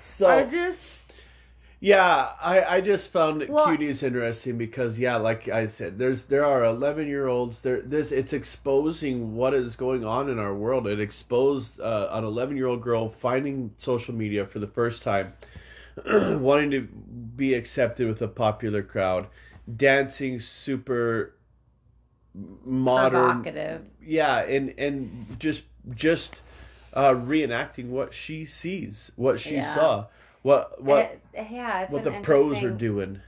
so 0.04 0.28
I 0.30 0.44
just, 0.44 0.80
Yeah, 1.82 2.30
I, 2.42 2.64
I 2.78 2.82
just 2.82 3.12
found 3.12 3.48
Well- 3.48 3.68
cuties 3.68 4.02
interesting 4.02 4.58
because 4.58 4.98
yeah, 4.98 5.18
like 5.18 5.48
I 5.50 5.68
said, 5.68 6.00
there's 6.00 6.24
there 6.24 6.46
are 6.46 6.64
eleven 6.64 7.08
year 7.08 7.28
olds 7.28 7.62
there. 7.62 7.82
This 7.82 8.12
it's 8.12 8.34
exposing 8.34 9.36
what 9.36 9.54
is 9.54 9.76
going 9.76 10.04
on 10.06 10.30
in 10.30 10.40
our 10.40 10.56
world. 10.56 10.88
It 10.88 11.00
exposed 11.00 11.80
uh, 11.80 12.08
an 12.12 12.24
eleven 12.24 12.56
year 12.58 12.68
old 12.68 12.82
girl 12.82 13.10
finding 13.10 13.74
social 13.78 14.16
media 14.16 14.46
for 14.46 14.60
the 14.60 14.68
first 14.68 15.04
time, 15.04 15.34
wanting 16.06 16.72
to 16.72 16.82
be 16.82 17.54
accepted 17.54 18.08
with 18.08 18.22
a 18.22 18.28
popular 18.30 18.82
crowd, 18.82 19.28
dancing 19.76 20.40
super 20.40 21.36
modern 22.66 23.42
provocative. 23.44 23.82
yeah 24.04 24.40
and 24.42 24.74
and 24.78 25.38
just 25.40 25.64
just 25.94 26.36
uh 26.94 27.12
reenacting 27.12 27.88
what 27.88 28.14
she 28.14 28.44
sees 28.44 29.10
what 29.16 29.40
she 29.40 29.56
Yeah. 29.56 29.74
saw 29.74 30.06
what 30.46 30.80
what 30.80 31.00
It- 31.34 31.48
yeah, 31.52 31.82
it's 31.82 31.92
what 31.92 32.04
the 32.04 32.12
pros 32.22 32.62
are 32.64 32.70
doing 32.70 33.20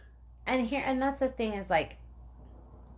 And 0.45 0.67
here, 0.67 0.83
and 0.85 1.01
that's 1.01 1.19
the 1.19 1.29
thing 1.29 1.53
is 1.53 1.67
like, 1.67 1.95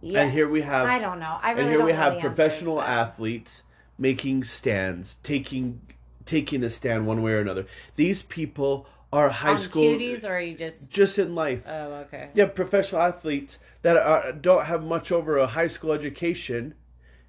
yeah, 0.02 0.24
and 0.24 0.32
here 0.34 0.50
we 0.50 0.62
have 0.62 0.86
I 0.88 1.00
don't 1.00 1.22
know. 1.22 1.38
I 1.42 1.52
really 1.52 1.62
and 1.64 1.70
here 1.72 1.86
we 1.86 1.94
have 1.94 2.12
the 2.14 2.18
answers, 2.18 2.36
professional 2.36 2.82
athletes 2.82 3.64
making 3.98 4.44
stands 4.44 5.16
taking 5.24 5.82
taking 6.26 6.64
a 6.66 6.70
stand 6.70 7.08
one 7.08 7.22
way 7.24 7.32
or 7.32 7.40
another 7.40 7.66
these 7.96 8.22
people 8.22 8.86
are 9.12 9.30
high 9.30 9.56
school 9.56 9.84
cuties, 9.84 10.24
or 10.26 10.34
are 10.34 10.42
you 10.42 10.56
just? 10.56 10.92
just 10.92 11.18
in 11.18 11.34
life 11.34 11.64
Oh, 11.66 11.94
okay. 12.04 12.30
have 12.36 12.54
professional 12.54 13.02
athletes 13.02 13.58
that 13.84 13.96
are 13.96 14.34
don't 14.34 14.66
have 14.66 14.84
much 14.84 15.14
over 15.14 15.38
a 15.38 15.48
high 15.48 15.68
school 15.68 15.94
education 15.94 16.74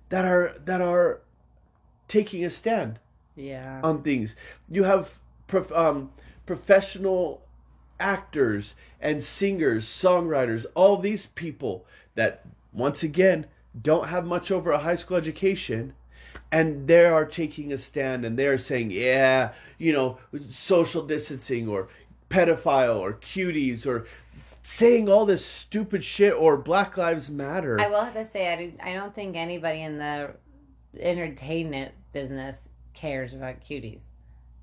that 0.08 0.24
are 0.24 0.54
that 0.64 0.80
are 0.80 1.20
taking 2.08 2.44
a 2.44 2.50
stand 2.50 2.98
Yeah. 3.36 3.80
on 3.84 4.02
things. 4.02 4.34
You 4.68 4.82
have 4.82 5.20
prof- 5.46 5.70
um, 5.72 6.10
professional 6.46 7.42
actors 7.98 8.74
and 9.00 9.22
singers, 9.22 9.86
songwriters, 9.86 10.66
all 10.74 10.96
these 10.96 11.26
people 11.26 11.84
that, 12.14 12.44
once 12.72 13.02
again, 13.02 13.46
don't 13.80 14.08
have 14.08 14.24
much 14.24 14.50
over 14.50 14.72
a 14.72 14.78
high 14.78 14.96
school 14.96 15.16
education. 15.16 15.94
And 16.52 16.88
they 16.88 17.04
are 17.04 17.26
taking 17.26 17.72
a 17.72 17.78
stand 17.78 18.24
and 18.24 18.36
they're 18.36 18.58
saying, 18.58 18.90
yeah, 18.90 19.52
you 19.78 19.92
know, 19.92 20.18
social 20.48 21.06
distancing 21.06 21.68
or 21.68 21.88
pedophile 22.28 22.98
or 22.98 23.12
cuties 23.12 23.86
or 23.86 24.06
saying 24.62 25.08
all 25.08 25.26
this 25.26 25.44
stupid 25.44 26.02
shit 26.02 26.32
or 26.32 26.56
Black 26.56 26.96
Lives 26.96 27.30
Matter. 27.30 27.80
I 27.80 27.88
will 27.88 28.04
have 28.04 28.14
to 28.14 28.24
say, 28.24 28.52
I, 28.52 28.56
do, 28.56 28.72
I 28.82 28.92
don't 28.94 29.14
think 29.14 29.36
anybody 29.36 29.82
in 29.82 29.98
the 29.98 30.32
entertainment 30.98 31.92
business 32.12 32.68
cares 32.94 33.32
about 33.32 33.60
cuties. 33.60 34.04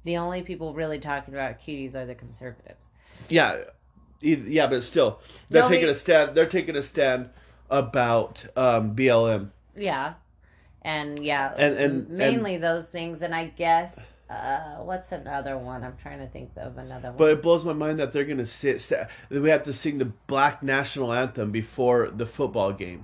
The 0.08 0.16
only 0.16 0.42
people 0.42 0.74
really 0.74 1.00
talking 1.00 1.34
about 1.34 1.60
cuties 1.60 1.94
are 1.94 2.06
the 2.06 2.16
conservatives. 2.16 2.80
Yeah, 3.28 3.58
yeah, 4.22 4.68
but 4.68 4.82
still, 4.82 5.20
they're 5.50 5.64
Nobody- 5.64 5.80
taking 5.82 5.90
a 5.90 5.96
stand. 5.96 6.34
They're 6.34 6.46
taking 6.46 6.78
a 6.78 6.82
stand 6.82 7.30
about 7.70 8.46
um, 8.56 8.96
BLM. 8.96 9.50
Yeah. 9.76 10.14
And 10.82 11.20
yeah, 11.20 11.54
And- 11.58 11.76
and- 11.76 12.10
mainly 12.10 12.56
those 12.56 12.86
things. 12.86 13.22
And 13.22 13.36
I 13.36 13.48
guess, 13.48 14.00
uh, 14.30 14.76
what's 14.78 15.12
another 15.12 15.58
one? 15.58 15.84
I'm 15.84 15.98
trying 16.02 16.20
to 16.20 16.28
think 16.28 16.52
of 16.56 16.78
another 16.78 17.10
one. 17.10 17.18
But 17.18 17.32
it 17.32 17.42
blows 17.42 17.66
my 17.66 17.74
mind 17.74 18.00
that 18.00 18.14
they're 18.14 18.24
gonna 18.24 18.46
sit. 18.46 18.80
St- 18.80 19.08
we 19.30 19.50
have 19.50 19.64
to 19.66 19.74
sing 19.74 19.98
the 19.98 20.06
black 20.06 20.64
national 20.64 21.12
anthem 21.12 21.52
before 21.52 22.10
the 22.10 22.26
football 22.26 22.72
game. 22.72 23.04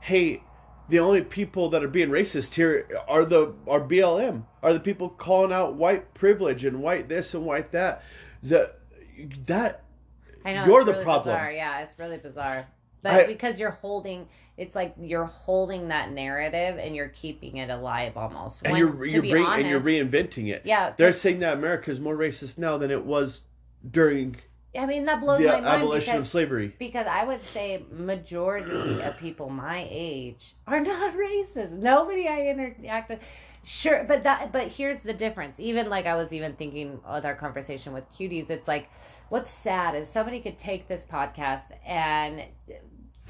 Hey, 0.00 0.42
the 0.90 0.98
only 0.98 1.22
people 1.22 1.70
that 1.70 1.82
are 1.82 1.88
being 1.88 2.10
racist 2.10 2.54
here 2.54 2.86
are 3.08 3.24
the 3.24 3.54
are 3.66 3.80
BLM. 3.80 4.44
Are 4.62 4.72
the 4.74 4.80
people 4.80 5.08
calling 5.08 5.52
out 5.52 5.74
white 5.74 6.12
privilege 6.14 6.64
and 6.64 6.82
white 6.82 7.08
this 7.08 7.32
and 7.32 7.44
white 7.46 7.72
that. 7.72 8.02
The 8.42 8.74
that 9.46 9.84
I 10.44 10.54
know 10.54 10.66
You're 10.66 10.84
the 10.84 10.92
really 10.92 11.04
problem. 11.04 11.34
Bizarre. 11.34 11.52
Yeah, 11.52 11.80
it's 11.82 11.98
really 11.98 12.18
bizarre. 12.18 12.66
But 13.02 13.12
I- 13.12 13.26
because 13.26 13.58
you're 13.58 13.70
holding, 13.70 14.28
it's 14.58 14.74
like 14.74 14.94
you're 14.98 15.24
holding 15.24 15.88
that 15.88 16.10
narrative 16.12 16.78
and 16.78 16.94
you're 16.94 17.08
keeping 17.08 17.56
it 17.58 17.70
alive 17.70 18.16
almost. 18.16 18.62
and 18.64 18.72
When, 18.72 18.78
you're 18.80 18.92
to 18.92 19.10
you're 19.12 19.22
be 19.22 19.30
bring, 19.30 19.44
honest, 19.44 19.60
and 19.60 19.68
you're 19.70 19.80
reinventing 19.80 20.48
it. 20.48 20.62
Yeah, 20.64 20.92
they're 20.96 21.12
saying 21.12 21.38
that 21.40 21.54
America 21.54 21.90
is 21.90 22.00
more 22.00 22.16
racist 22.16 22.58
now 22.58 22.76
than 22.78 22.90
it 22.90 23.04
was 23.06 23.42
during 23.88 24.36
I 24.78 24.86
mean 24.86 25.04
that 25.06 25.20
blows 25.20 25.40
the 25.40 25.46
my 25.48 25.54
mind 25.54 25.66
abolition 25.66 26.12
because 26.12 26.26
of 26.26 26.28
slavery. 26.28 26.74
because 26.78 27.06
I 27.06 27.24
would 27.24 27.42
say 27.44 27.84
majority 27.90 29.02
of 29.02 29.16
people 29.18 29.50
my 29.50 29.86
age 29.90 30.54
are 30.66 30.80
not 30.80 31.14
racist. 31.16 31.72
Nobody 31.72 32.28
I 32.28 32.46
interact 32.46 33.10
with. 33.10 33.18
Sure, 33.62 34.04
but 34.08 34.22
that 34.22 34.52
but 34.52 34.68
here's 34.68 35.00
the 35.00 35.12
difference. 35.12 35.60
Even 35.60 35.90
like 35.90 36.06
I 36.06 36.14
was 36.14 36.32
even 36.32 36.54
thinking 36.54 37.00
with 37.12 37.24
our 37.26 37.34
conversation 37.34 37.92
with 37.92 38.10
cuties, 38.12 38.48
it's 38.48 38.66
like 38.66 38.88
what's 39.28 39.50
sad 39.50 39.94
is 39.94 40.08
somebody 40.08 40.40
could 40.40 40.56
take 40.56 40.88
this 40.88 41.04
podcast 41.04 41.72
and 41.84 42.44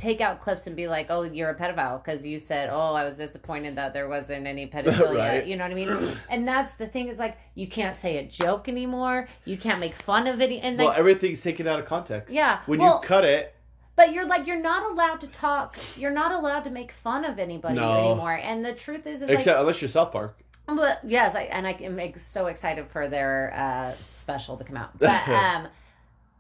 take 0.01 0.21
out 0.23 0.41
clips 0.41 0.67
and 0.67 0.75
be 0.75 0.89
like, 0.89 1.07
"Oh, 1.11 1.23
you're 1.23 1.51
a 1.51 1.55
pedophile 1.55 2.03
because 2.03 2.25
you 2.25 2.39
said, 2.39 2.71
"Oh, 2.73 2.95
I 2.95 3.05
was 3.05 3.17
disappointed 3.19 3.77
that 3.77 3.93
there 3.93 4.09
wasn't 4.09 4.47
any 4.47 4.67
pedophilia." 4.75 5.19
Right. 5.19 5.47
You 5.47 5.57
know 5.57 5.65
what 5.65 5.73
I 5.73 5.75
mean? 5.75 6.19
And 6.31 6.49
that's 6.49 6.75
the 6.75 6.87
thing 6.87 7.09
is 7.09 7.19
like 7.19 7.37
you 7.55 7.67
can't 7.69 7.95
say 7.95 8.17
a 8.17 8.25
joke 8.25 8.69
anymore. 8.69 9.29
You 9.45 9.59
can't 9.59 9.79
make 9.79 9.95
fun 9.95 10.27
of 10.27 10.41
it 10.41 10.51
and 10.51 10.79
like 10.79 10.89
well, 10.89 10.97
everything's 10.99 11.41
taken 11.43 11.69
out 11.69 11.79
of 11.79 11.85
context. 11.87 12.33
Yeah, 12.33 12.61
When 12.67 12.81
well- 12.81 13.01
you 13.03 13.07
cut 13.07 13.25
it, 13.25 13.55
but 13.97 14.13
you're 14.13 14.27
like 14.27 14.47
you're 14.47 14.63
not 14.63 14.91
allowed 14.91 15.21
to 15.21 15.27
talk. 15.27 15.77
You're 15.97 16.11
not 16.11 16.33
allowed 16.33 16.65
to 16.65 16.71
make 16.71 16.93
fun 16.93 17.25
of 17.27 17.39
anybody 17.39 17.75
No. 17.75 18.07
anymore. 18.11 18.33
And 18.35 18.65
the 18.65 18.75
truth 18.75 19.07
is, 19.07 19.21
is 19.23 19.29
except 19.29 19.47
like, 19.49 19.61
unless 19.61 19.83
you're 19.83 19.89
South 19.91 20.13
Park. 20.13 20.39
but 20.67 21.01
yes, 21.05 21.35
I, 21.35 21.43
and 21.43 21.67
I 21.67 21.73
am 21.73 22.01
so 22.19 22.47
excited 22.47 22.87
for 22.89 23.07
their 23.09 23.53
uh, 23.55 23.95
special 24.17 24.57
to 24.57 24.65
come 24.65 24.77
out. 24.79 24.99
But 24.99 25.29
um, 25.29 25.69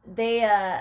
they 0.06 0.44
uh, 0.44 0.78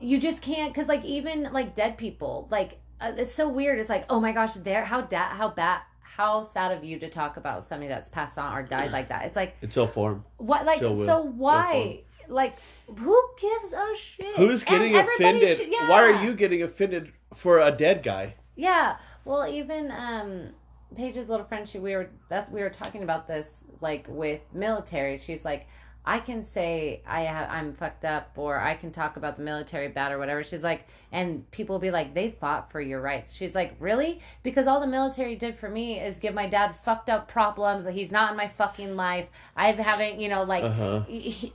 you 0.00 0.18
just 0.20 0.42
can't 0.42 0.72
because 0.72 0.88
like 0.88 1.04
even 1.04 1.44
like 1.52 1.74
dead 1.74 1.96
people, 1.98 2.48
like 2.50 2.78
uh, 3.00 3.12
it's 3.16 3.34
so 3.34 3.48
weird. 3.48 3.78
It's 3.78 3.88
like 3.88 4.04
oh 4.10 4.20
my 4.20 4.32
gosh, 4.32 4.54
they're 4.54 4.84
how 4.84 5.02
da- 5.02 5.30
how 5.30 5.48
bad. 5.50 5.80
How 6.16 6.44
sad 6.44 6.70
of 6.70 6.84
you 6.84 7.00
to 7.00 7.10
talk 7.10 7.36
about 7.38 7.64
somebody 7.64 7.88
that's 7.88 8.08
passed 8.08 8.38
on 8.38 8.56
or 8.56 8.62
died 8.62 8.92
like 8.92 9.08
that. 9.08 9.24
It's 9.24 9.34
like 9.34 9.56
It's 9.60 9.76
ill 9.76 9.88
form. 9.88 10.24
what, 10.36 10.64
like 10.64 10.80
Will. 10.80 11.04
so 11.04 11.22
why, 11.22 12.02
like 12.28 12.56
who 12.86 13.20
gives 13.40 13.72
a 13.72 13.96
shit? 13.96 14.36
Who's 14.36 14.62
getting 14.62 14.94
everybody 14.94 15.24
offended? 15.24 15.56
should- 15.56 15.72
yeah. 15.72 15.88
Why 15.90 16.04
are 16.04 16.22
you 16.24 16.34
getting 16.34 16.62
offended 16.62 17.12
for 17.34 17.58
a 17.58 17.72
dead 17.72 18.04
guy. 18.04 18.34
Yeah. 18.54 18.96
Well, 19.24 19.44
even 19.48 19.90
um 19.90 20.50
Paige's 20.96 21.28
little 21.28 21.46
friend, 21.46 21.68
she 21.68 21.80
we 21.80 21.96
were 21.96 22.10
that 22.28 22.52
we 22.52 22.60
were 22.60 22.70
talking 22.70 23.02
about 23.02 23.26
this 23.26 23.64
like 23.80 24.06
with 24.08 24.42
military. 24.54 25.18
She's 25.18 25.44
like, 25.44 25.66
I 26.06 26.20
can 26.20 26.42
say 26.42 27.02
I 27.06 27.24
ha- 27.24 27.48
I'm 27.50 27.72
fucked 27.72 28.04
up, 28.04 28.32
or 28.36 28.60
I 28.60 28.74
can 28.74 28.90
talk 28.90 29.16
about 29.16 29.36
the 29.36 29.42
military 29.42 29.88
bad 29.88 30.12
or 30.12 30.18
whatever. 30.18 30.42
She's 30.42 30.62
like, 30.62 30.86
and 31.10 31.50
people 31.50 31.74
will 31.74 31.80
be 31.80 31.90
like, 31.90 32.12
they 32.14 32.30
fought 32.30 32.70
for 32.70 32.80
your 32.80 33.00
rights. 33.00 33.32
She's 33.32 33.54
like, 33.54 33.74
really? 33.80 34.20
Because 34.42 34.66
all 34.66 34.80
the 34.80 34.86
military 34.86 35.34
did 35.34 35.58
for 35.58 35.68
me 35.68 35.98
is 36.00 36.18
give 36.18 36.34
my 36.34 36.46
dad 36.46 36.74
fucked 36.84 37.08
up 37.08 37.26
problems. 37.28 37.86
He's 37.86 38.12
not 38.12 38.30
in 38.32 38.36
my 38.36 38.48
fucking 38.48 38.96
life. 38.96 39.28
I 39.56 39.72
haven't, 39.72 40.20
you 40.20 40.28
know, 40.28 40.42
like. 40.42 40.64
Uh-huh. 40.64 41.00
he- 41.08 41.52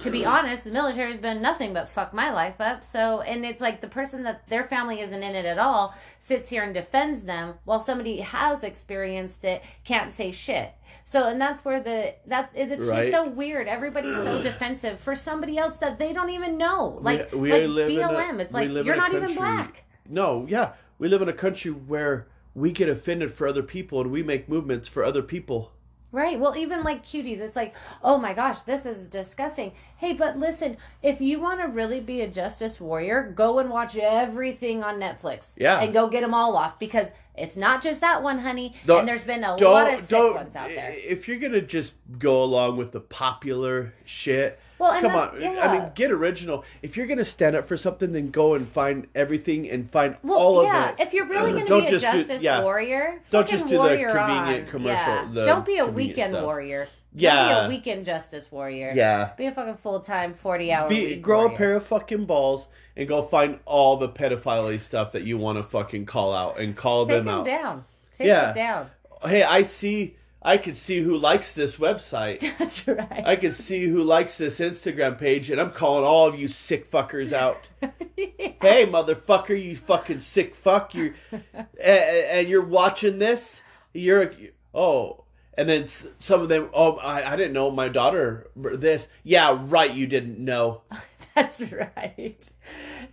to 0.00 0.10
be 0.10 0.24
honest, 0.24 0.64
the 0.64 0.70
military 0.70 1.10
has 1.10 1.20
been 1.20 1.40
nothing 1.42 1.72
but 1.72 1.88
fuck 1.88 2.12
my 2.12 2.30
life 2.32 2.60
up. 2.60 2.84
So, 2.84 3.20
and 3.20 3.44
it's 3.44 3.60
like 3.60 3.80
the 3.80 3.88
person 3.88 4.22
that 4.24 4.48
their 4.48 4.64
family 4.64 5.00
isn't 5.00 5.22
in 5.22 5.34
it 5.34 5.44
at 5.44 5.58
all 5.58 5.94
sits 6.18 6.48
here 6.48 6.62
and 6.62 6.74
defends 6.74 7.22
them 7.22 7.54
while 7.64 7.80
somebody 7.80 8.20
has 8.20 8.62
experienced 8.64 9.44
it 9.44 9.62
can't 9.84 10.12
say 10.12 10.32
shit. 10.32 10.72
So, 11.04 11.28
and 11.28 11.40
that's 11.40 11.64
where 11.64 11.80
the 11.82 12.14
that 12.26 12.50
it's 12.54 12.84
Right. 12.84 13.00
just 13.02 13.10
so 13.12 13.28
weird. 13.28 13.68
Everybody's 13.68 14.16
so 14.16 14.42
defensive 14.42 14.98
for 15.00 15.14
somebody 15.14 15.58
else 15.58 15.78
that 15.78 15.98
they 15.98 16.12
don't 16.12 16.30
even 16.30 16.56
know. 16.58 16.98
Like, 17.00 17.32
we, 17.32 17.38
we 17.38 17.52
like 17.52 17.62
live 17.68 17.90
in 17.90 17.98
a- 17.98 18.08
BLM, 18.08 18.40
it's 18.40 18.54
like 18.54 18.68
you're 18.70 18.96
not 18.96 19.14
even 19.14 19.34
black. 19.34 19.84
No, 20.08 20.46
yeah, 20.48 20.72
we 20.98 21.08
live 21.08 21.22
in 21.22 21.28
a 21.28 21.32
country 21.32 21.70
where 21.70 22.26
we 22.54 22.70
get 22.72 22.88
offended 22.88 23.32
for 23.32 23.46
other 23.46 23.62
people 23.62 24.00
and 24.00 24.10
we 24.10 24.22
make 24.22 24.48
movements 24.48 24.88
for 24.88 25.04
other 25.04 25.22
people. 25.22 25.72
Right. 26.12 26.38
Well, 26.38 26.54
even 26.56 26.82
like 26.82 27.04
cuties, 27.04 27.40
it's 27.40 27.56
like, 27.56 27.74
oh 28.04 28.18
my 28.18 28.34
gosh, 28.34 28.60
this 28.60 28.84
is 28.84 29.06
disgusting. 29.06 29.72
Hey, 29.96 30.12
but 30.12 30.38
listen, 30.38 30.76
if 31.02 31.20
you 31.22 31.40
want 31.40 31.60
to 31.60 31.68
really 31.68 32.00
be 32.00 32.20
a 32.20 32.28
justice 32.28 32.78
warrior, 32.78 33.32
go 33.34 33.58
and 33.58 33.70
watch 33.70 33.96
everything 33.96 34.84
on 34.84 35.00
Netflix. 35.00 35.46
Yeah. 35.56 35.80
And 35.80 35.92
go 35.94 36.08
get 36.08 36.20
them 36.20 36.34
all 36.34 36.54
off 36.56 36.78
because 36.78 37.10
it's 37.34 37.56
not 37.56 37.82
just 37.82 38.02
that 38.02 38.22
one, 38.22 38.40
honey. 38.40 38.74
Don't- 38.84 39.00
and 39.00 39.08
there's 39.08 39.24
been 39.24 39.42
a 39.42 39.56
lot 39.56 39.92
of 39.94 40.00
sick 40.00 40.34
ones 40.34 40.54
out 40.54 40.68
there. 40.68 40.94
if 40.98 41.26
you're 41.28 41.38
gonna 41.38 41.62
just 41.62 41.94
go 42.18 42.42
along 42.44 42.76
with 42.76 42.92
the 42.92 43.00
popular 43.00 43.94
shit 44.04 44.60
Well, 44.82 45.00
come 45.00 45.12
that- 45.12 45.34
on 45.34 45.40
yeah. 45.40 45.70
i 45.70 45.78
mean 45.78 45.90
get 45.94 46.10
original 46.10 46.64
if 46.82 46.96
you're 46.96 47.06
gonna 47.06 47.24
stand 47.24 47.54
up 47.56 47.66
for 47.66 47.76
something 47.76 48.10
then 48.12 48.30
go 48.30 48.54
and 48.54 48.66
find 48.68 49.06
everything 49.14 49.70
and 49.70 49.88
find 49.90 50.16
Well, 50.24 50.38
all 50.38 50.64
yeah. 50.64 50.90
of 50.90 50.98
it 50.98 51.06
If 51.06 51.12
you're 51.14 51.26
really 51.26 51.52
going 51.52 51.66
to 51.66 51.80
be 51.80 51.86
a 51.86 51.90
just 52.00 52.04
do- 52.12 52.18
justice 52.18 52.42
yeah. 52.42 52.62
warrior, 52.62 53.20
Don't 53.30 53.48
just 53.48 53.68
do 53.68 53.76
the 53.78 53.88
convenient 54.12 54.64
on. 54.64 54.70
commercial- 54.70 55.26
the 55.32 55.46
Don't 55.46 55.64
be 55.64 55.78
a 55.78 55.86
weekend 55.86 56.32
stuff. 56.34 56.44
warrior. 56.44 56.88
Yeah. 57.14 57.34
Don't 57.34 57.48
be 57.48 57.64
a 57.66 57.68
weekend 57.78 58.04
justice 58.06 58.50
warrior. 58.50 58.92
yeah 58.96 59.30
Be 59.36 59.46
a 59.46 59.52
fucking 59.52 59.76
full 59.76 60.00
time 60.00 60.34
forty 60.34 60.72
hour. 60.72 60.88
be 60.88 61.04
week 61.06 61.22
grow 61.22 61.42
warrior. 61.42 61.54
a 61.54 61.58
pair 61.58 61.76
of 61.76 61.86
fucking 61.86 62.24
balls 62.26 62.66
and 62.96 63.06
go 63.06 63.22
find 63.22 63.58
all 63.66 63.96
the 63.98 64.08
pedophile 64.08 64.80
stuff 64.80 65.12
that 65.12 65.22
you 65.24 65.36
want 65.38 65.58
to 65.58 65.62
fucking 65.64 66.06
call 66.06 66.32
out 66.34 66.58
and 66.58 66.74
call 66.76 67.04
them. 67.06 67.16
Take 67.16 67.18
them 67.18 67.26
them 67.26 67.34
out 67.40 67.44
down. 67.44 67.84
Take 68.18 68.26
Yeah. 68.28 68.52
down. 68.52 68.90
hey 69.26 69.42
i 69.44 69.62
see 69.62 70.16
i 70.44 70.56
can 70.56 70.74
see 70.74 71.00
who 71.00 71.16
likes 71.16 71.52
this 71.52 71.76
website 71.76 72.40
That's 72.58 72.86
right. 72.86 73.26
I 73.26 73.36
can 73.36 73.52
see 73.52 73.86
who 73.86 74.02
likes 74.02 74.38
this 74.38 74.58
Instagram 74.58 75.18
page, 75.18 75.50
and 75.50 75.60
I'm 75.60 75.72
calling 75.72 76.04
all 76.04 76.26
of 76.26 76.38
you 76.38 76.48
sick 76.48 76.90
fuckers 76.90 77.32
out. 77.32 77.68
Hey, 78.16 78.86
motherfucker, 78.86 79.60
you 79.60 79.76
fucking 79.76 80.20
sick 80.20 80.54
fuck! 80.54 80.94
You 80.94 81.14
and, 81.52 81.64
and 81.80 82.48
you're 82.48 82.64
watching 82.64 83.18
this. 83.18 83.60
You're 83.92 84.32
oh, 84.72 85.24
and 85.54 85.68
then 85.68 85.88
some 86.20 86.40
of 86.40 86.48
them. 86.48 86.68
Oh, 86.72 86.96
I, 86.98 87.32
I 87.32 87.36
didn't 87.36 87.54
know 87.54 87.72
my 87.72 87.88
daughter 87.88 88.46
this. 88.54 89.08
Yeah, 89.24 89.58
right. 89.60 89.92
You 89.92 90.06
didn't 90.06 90.38
know. 90.38 90.82
That's 91.34 91.60
right. 91.60 92.38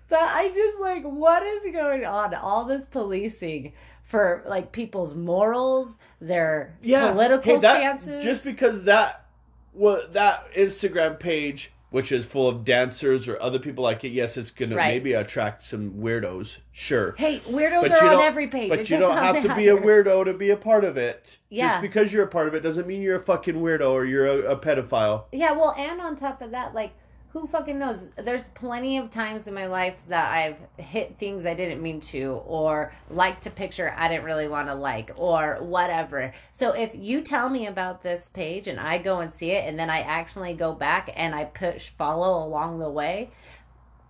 That 0.09 0.35
I 0.35 0.49
just 0.49 0.79
like 0.79 1.03
what 1.03 1.41
is 1.41 1.63
going 1.73 2.05
on? 2.05 2.35
All 2.35 2.65
this 2.65 2.85
policing 2.85 3.73
for 4.09 4.43
like 4.47 4.71
people's 4.71 5.13
morals, 5.13 5.95
their 6.19 6.75
Yeah, 6.81 7.11
political 7.11 7.53
hey, 7.55 7.59
that, 7.61 7.77
stances. 7.77 8.23
Just 8.25 8.43
because 8.43 8.83
that 8.83 9.25
well, 9.73 10.01
that 10.11 10.51
Instagram 10.53 11.19
page, 11.19 11.71
which 11.91 12.11
is 12.11 12.25
full 12.25 12.47
of 12.47 12.65
dancers 12.65 13.27
or 13.27 13.39
other 13.39 13.59
people 13.59 13.83
like 13.83 14.03
it, 14.03 14.09
yes, 14.09 14.35
it's 14.35 14.49
gonna 14.49 14.75
Right. 14.75 14.93
maybe 14.95 15.13
attract 15.13 15.63
some 15.63 15.91
weirdos. 15.91 16.57
Sure. 16.71 17.13
hey, 17.19 17.39
weirdos 17.41 17.83
But 17.83 17.91
are 17.91 18.15
on 18.15 18.21
every 18.21 18.47
page. 18.47 18.69
But 18.69 18.79
It 18.79 18.89
you 18.89 18.97
don't 18.97 19.15
have 19.15 19.43
to 19.43 19.55
be 19.55 19.67
a 19.67 19.77
weirdo 19.77 20.25
to 20.25 20.33
be 20.33 20.49
a 20.49 20.57
part 20.57 20.83
of 20.83 20.97
it. 20.97 21.37
Yeah. 21.49 21.69
Just 21.69 21.81
because 21.81 22.11
you're 22.11 22.25
a 22.25 22.27
part 22.27 22.47
of 22.47 22.55
it 22.55 22.61
doesn't 22.61 22.87
mean 22.87 23.03
you're 23.03 23.17
a 23.17 23.23
fucking 23.23 23.55
weirdo 23.55 23.91
or 23.91 24.05
you're 24.05 24.25
a, 24.25 24.53
a 24.53 24.57
pedophile. 24.57 25.25
Yeah, 25.31 25.51
well, 25.51 25.75
and 25.77 26.01
on 26.01 26.15
top 26.15 26.41
of 26.41 26.49
that, 26.51 26.73
like, 26.73 26.93
who 27.31 27.45
fucking 27.45 27.77
knows? 27.77 28.07
There's 28.17 28.43
plenty 28.55 28.97
of 28.97 29.11
times 29.11 29.45
in 29.45 29.53
my 29.53 29.67
life 29.67 29.95
that 30.07 30.31
I've 30.31 30.57
hit 30.83 31.17
things 31.19 31.45
I 31.45 31.53
didn't 31.53 31.81
mean 31.81 31.99
to, 32.01 32.41
or 32.45 32.91
liked 33.09 33.45
a 33.45 33.51
picture 33.51 33.93
I 33.95 34.07
didn't 34.07 34.23
really 34.25 34.47
want 34.47 34.67
to 34.67 34.73
like, 34.73 35.11
or 35.15 35.57
whatever. 35.61 36.33
So 36.51 36.71
if 36.71 36.91
you 36.95 37.21
tell 37.21 37.49
me 37.49 37.67
about 37.67 38.01
this 38.01 38.29
page 38.33 38.67
and 38.67 38.79
I 38.79 38.97
go 38.97 39.19
and 39.19 39.31
see 39.31 39.51
it, 39.51 39.67
and 39.67 39.77
then 39.77 39.89
I 39.91 39.99
actually 39.99 40.53
go 40.53 40.73
back 40.73 41.11
and 41.15 41.35
I 41.35 41.45
push 41.45 41.89
follow 41.89 42.43
along 42.43 42.79
the 42.79 42.89
way, 42.89 43.29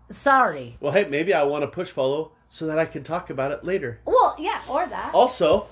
sorry. 0.09 0.77
Well, 0.79 0.93
hey, 0.93 1.05
maybe 1.05 1.33
I 1.33 1.43
want 1.43 1.63
to 1.63 1.67
push 1.67 1.89
follow 1.89 2.31
so 2.49 2.65
that 2.67 2.79
I 2.79 2.85
can 2.85 3.03
talk 3.03 3.29
about 3.29 3.51
it 3.51 3.65
later. 3.65 3.99
Well, 4.05 4.35
yeah, 4.39 4.61
or 4.69 4.87
that. 4.87 5.13
Also, 5.13 5.67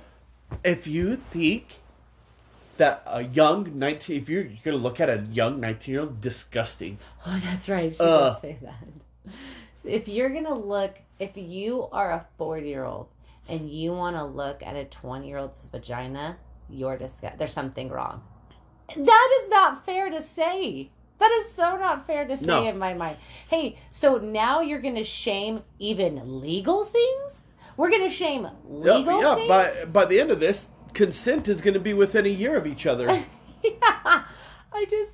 if 0.65 0.85
you 0.85 1.15
think 1.15 1.79
that 2.77 3.03
a 3.05 3.23
young 3.23 3.77
19 3.77 4.21
if 4.21 4.29
you're, 4.29 4.43
you're 4.43 4.59
gonna 4.63 4.77
look 4.77 4.99
at 4.99 5.09
a 5.09 5.25
young 5.31 5.59
19 5.59 5.91
year 5.93 6.01
old 6.01 6.21
disgusting 6.21 6.97
Oh, 7.25 7.39
that's 7.43 7.67
right. 7.69 7.93
She 7.93 7.99
Uh. 7.99 8.33
did 8.33 8.41
say 8.41 8.57
that. 8.61 9.33
If 9.83 10.07
you're 10.07 10.29
gonna 10.29 10.53
look, 10.57 10.95
if 11.19 11.31
you 11.35 11.87
are 11.91 12.11
a 12.11 12.25
40 12.37 12.67
year 12.67 12.83
old 12.83 13.07
and 13.47 13.69
you 13.69 13.93
want 13.93 14.15
to 14.17 14.23
look 14.25 14.61
at 14.63 14.75
a 14.75 14.85
20 14.85 15.27
year 15.27 15.37
old's 15.37 15.65
vagina, 15.65 16.37
you're 16.69 16.97
disgust. 16.97 17.37
There's 17.37 17.53
something 17.53 17.89
wrong. 17.89 18.23
That 18.95 19.39
is 19.43 19.49
not 19.49 19.85
fair 19.85 20.09
to 20.09 20.21
say. 20.21 20.89
That 21.19 21.31
is 21.39 21.51
so 21.51 21.77
not 21.77 22.05
fair 22.05 22.25
to 22.27 22.37
say 22.37 22.45
No. 22.45 22.67
in 22.67 22.77
my 22.77 22.93
mind. 22.93 23.17
Hey, 23.49 23.77
so 23.91 24.17
now 24.17 24.61
you're 24.61 24.81
gonna 24.81 25.03
shame 25.03 25.63
even 25.79 26.41
legal 26.41 26.85
things? 26.85 27.43
We're 27.75 27.89
gonna 27.91 28.09
shame 28.09 28.43
yeah, 28.43 28.93
legal 28.95 29.21
yeah 29.21 29.35
things? 29.35 29.47
by 29.49 29.85
by 29.85 30.05
the 30.05 30.19
end 30.19 30.31
of 30.31 30.39
this 30.39 30.67
consent 30.93 31.47
is 31.47 31.61
gonna 31.61 31.79
be 31.79 31.93
within 31.93 32.25
a 32.25 32.29
year 32.29 32.55
of 32.55 32.65
each 32.67 32.85
other 32.85 33.07
yeah. 33.63 34.23
I 34.73 34.85
just 34.89 35.11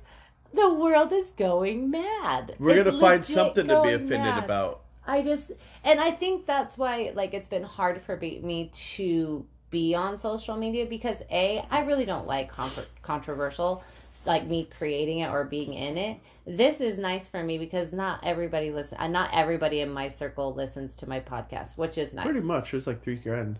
the 0.52 0.72
world 0.72 1.12
is 1.12 1.32
going 1.36 1.90
mad. 1.90 2.54
we're 2.58 2.78
It's 2.78 2.86
gonna 2.86 3.00
find 3.00 3.24
something 3.24 3.66
to 3.66 3.82
be 3.82 3.88
offended 3.92 4.20
mad. 4.20 4.44
about 4.44 4.84
I 5.06 5.22
just, 5.22 5.52
and 5.82 6.00
I 6.00 6.10
think 6.10 6.46
that's 6.46 6.78
why, 6.78 7.12
like, 7.14 7.34
it's 7.34 7.48
been 7.48 7.62
hard 7.62 8.00
for 8.02 8.16
me 8.16 8.70
to 8.72 9.44
be 9.70 9.94
on 9.94 10.16
social 10.16 10.56
media 10.56 10.86
because 10.86 11.18
a, 11.30 11.64
I 11.70 11.80
really 11.80 12.04
don't 12.04 12.26
like 12.26 12.50
contro- 12.50 12.86
controversial, 13.02 13.82
like 14.24 14.46
me 14.46 14.68
creating 14.78 15.18
it 15.18 15.30
or 15.30 15.44
being 15.44 15.74
in 15.74 15.98
it. 15.98 16.20
This 16.46 16.80
is 16.80 16.96
nice 16.96 17.28
for 17.28 17.42
me 17.42 17.58
because 17.58 17.92
not 17.92 18.20
everybody 18.22 18.70
listen, 18.70 18.98
uh, 18.98 19.08
not 19.08 19.30
everybody 19.32 19.80
in 19.80 19.90
my 19.92 20.08
circle 20.08 20.54
listens 20.54 20.94
to 20.96 21.08
my 21.08 21.20
podcast, 21.20 21.76
which 21.76 21.98
is 21.98 22.14
nice. 22.14 22.24
pretty 22.24 22.40
much 22.40 22.70
there's 22.70 22.86
like 22.86 23.02
three 23.02 23.16
grand 23.16 23.58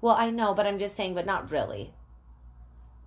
Well, 0.00 0.14
I 0.14 0.30
know, 0.30 0.54
but 0.54 0.66
I'm 0.66 0.78
just 0.78 0.96
saying, 0.96 1.14
but 1.14 1.26
not 1.26 1.50
really. 1.50 1.92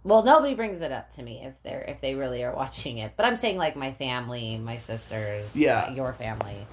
Well, 0.04 0.24
nobody 0.24 0.56
brings 0.56 0.82
it 0.82 0.92
up 0.92 1.12
to 1.16 1.24
me 1.24 1.42
if 1.44 1.54
they're 1.64 1.82
if 1.82 2.00
they 2.02 2.16
really 2.16 2.44
are 2.44 2.56
watching 2.56 2.98
it. 3.00 3.14
But 3.18 3.26
I'm 3.26 3.36
saying 3.38 3.58
like 3.58 3.76
my 3.76 3.94
family, 3.94 4.58
my 4.58 4.78
sisters, 4.78 5.56
Yeah. 5.56 5.92
your 5.92 6.14
family. 6.14 6.66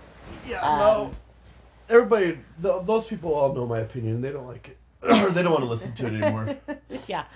yeah 0.49 0.61
Um, 0.61 0.79
no 0.79 1.11
everybody 1.89 2.39
th- 2.63 2.85
those 2.85 3.07
people 3.07 3.33
all 3.35 3.53
know 3.55 3.65
my 3.65 3.79
opinion 3.79 4.21
they 4.21 4.33
don't 4.33 4.47
like 4.49 4.71
it 4.71 4.77
they 5.35 5.43
don't 5.43 5.53
want 5.53 5.63
to 5.63 5.69
listen 5.71 5.93
to 5.95 6.07
it 6.09 6.15
anymore 6.21 6.57
yeah. 7.07 7.27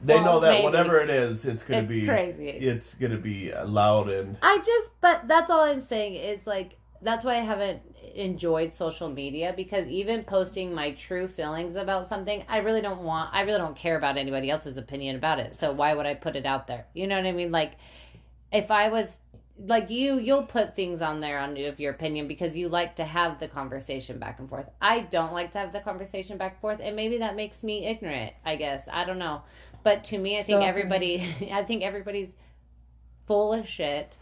they 0.00 0.14
Well, 0.14 0.24
know 0.24 0.40
that 0.40 0.48
maybe. 0.52 0.64
whatever 0.64 0.98
it 1.00 1.10
is 1.10 1.44
it's 1.44 1.62
gonna 1.62 1.82
It's 1.82 1.92
be 1.92 2.06
crazy. 2.06 2.48
it's 2.48 2.94
gonna 2.94 3.18
be 3.18 3.52
loud 3.66 4.08
and 4.08 4.38
I 4.40 4.58
just, 4.64 4.88
but 5.02 5.28
that's 5.28 5.50
all 5.50 5.60
I'm 5.64 5.82
saying 5.82 6.14
is 6.14 6.46
like, 6.46 6.78
that's 7.02 7.22
why 7.22 7.34
I 7.36 7.40
haven't 7.40 7.82
enjoyed 8.14 8.72
social 8.72 9.08
media 9.08 9.52
because 9.56 9.86
even 9.86 10.24
posting 10.24 10.74
my 10.74 10.92
true 10.92 11.28
feelings 11.28 11.76
about 11.76 12.08
something, 12.08 12.44
I 12.48 12.58
really 12.58 12.80
don't 12.80 13.02
want, 13.02 13.30
I 13.32 13.42
really 13.42 13.58
don't 13.58 13.76
care 13.76 13.96
about 13.96 14.16
anybody 14.16 14.50
else's 14.50 14.76
opinion 14.76 15.16
about 15.16 15.38
it. 15.38 15.54
So 15.54 15.72
why 15.72 15.94
would 15.94 16.06
I 16.06 16.14
put 16.14 16.36
it 16.36 16.46
out 16.46 16.66
there? 16.66 16.86
You 16.94 17.06
know 17.06 17.16
what 17.16 17.26
I 17.26 17.32
mean? 17.32 17.52
Like, 17.52 17.72
if 18.52 18.70
I 18.70 18.88
was 18.88 19.18
like 19.58 19.90
you, 19.90 20.18
you'll 20.18 20.44
put 20.44 20.74
things 20.74 21.02
on 21.02 21.20
there 21.20 21.38
on 21.38 21.56
of 21.56 21.78
your 21.78 21.92
opinion 21.92 22.26
because 22.26 22.56
you 22.56 22.68
like 22.68 22.96
to 22.96 23.04
have 23.04 23.38
the 23.38 23.48
conversation 23.48 24.18
back 24.18 24.38
and 24.40 24.48
forth. 24.48 24.68
I 24.80 25.00
don't 25.00 25.32
like 25.32 25.52
to 25.52 25.58
have 25.58 25.72
the 25.72 25.80
conversation 25.80 26.38
back 26.38 26.52
and 26.52 26.60
forth, 26.60 26.80
and 26.82 26.96
maybe 26.96 27.18
that 27.18 27.36
makes 27.36 27.62
me 27.62 27.86
ignorant. 27.86 28.32
I 28.44 28.56
guess 28.56 28.88
I 28.92 29.04
don't 29.04 29.18
know, 29.18 29.42
but 29.82 30.04
to 30.04 30.18
me, 30.18 30.38
I 30.38 30.42
think 30.42 30.62
everybody, 30.62 31.24
I 31.52 31.62
think 31.62 31.82
everybody's 31.82 32.34
full 33.26 33.52
of 33.52 33.68
shit. 33.68 34.16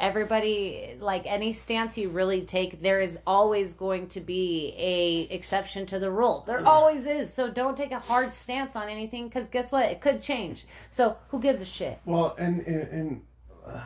Everybody, 0.00 0.96
like 0.98 1.24
any 1.26 1.52
stance 1.52 1.98
you 1.98 2.08
really 2.08 2.40
take, 2.40 2.80
there 2.80 3.00
is 3.00 3.18
always 3.26 3.74
going 3.74 4.08
to 4.08 4.20
be 4.20 4.74
a 4.78 5.32
exception 5.32 5.84
to 5.86 5.98
the 5.98 6.10
rule. 6.10 6.42
There 6.46 6.66
always 6.66 7.06
is. 7.06 7.32
So 7.32 7.50
don't 7.50 7.76
take 7.76 7.92
a 7.92 7.98
hard 7.98 8.32
stance 8.32 8.74
on 8.74 8.88
anything 8.88 9.28
because 9.28 9.48
guess 9.48 9.70
what? 9.70 9.84
It 9.84 10.00
could 10.00 10.22
change. 10.22 10.66
So 10.88 11.18
who 11.28 11.38
gives 11.38 11.60
a 11.60 11.66
shit? 11.66 12.00
Well, 12.06 12.34
and 12.38 12.60
and, 12.66 12.88
and 12.88 13.22
uh, 13.66 13.80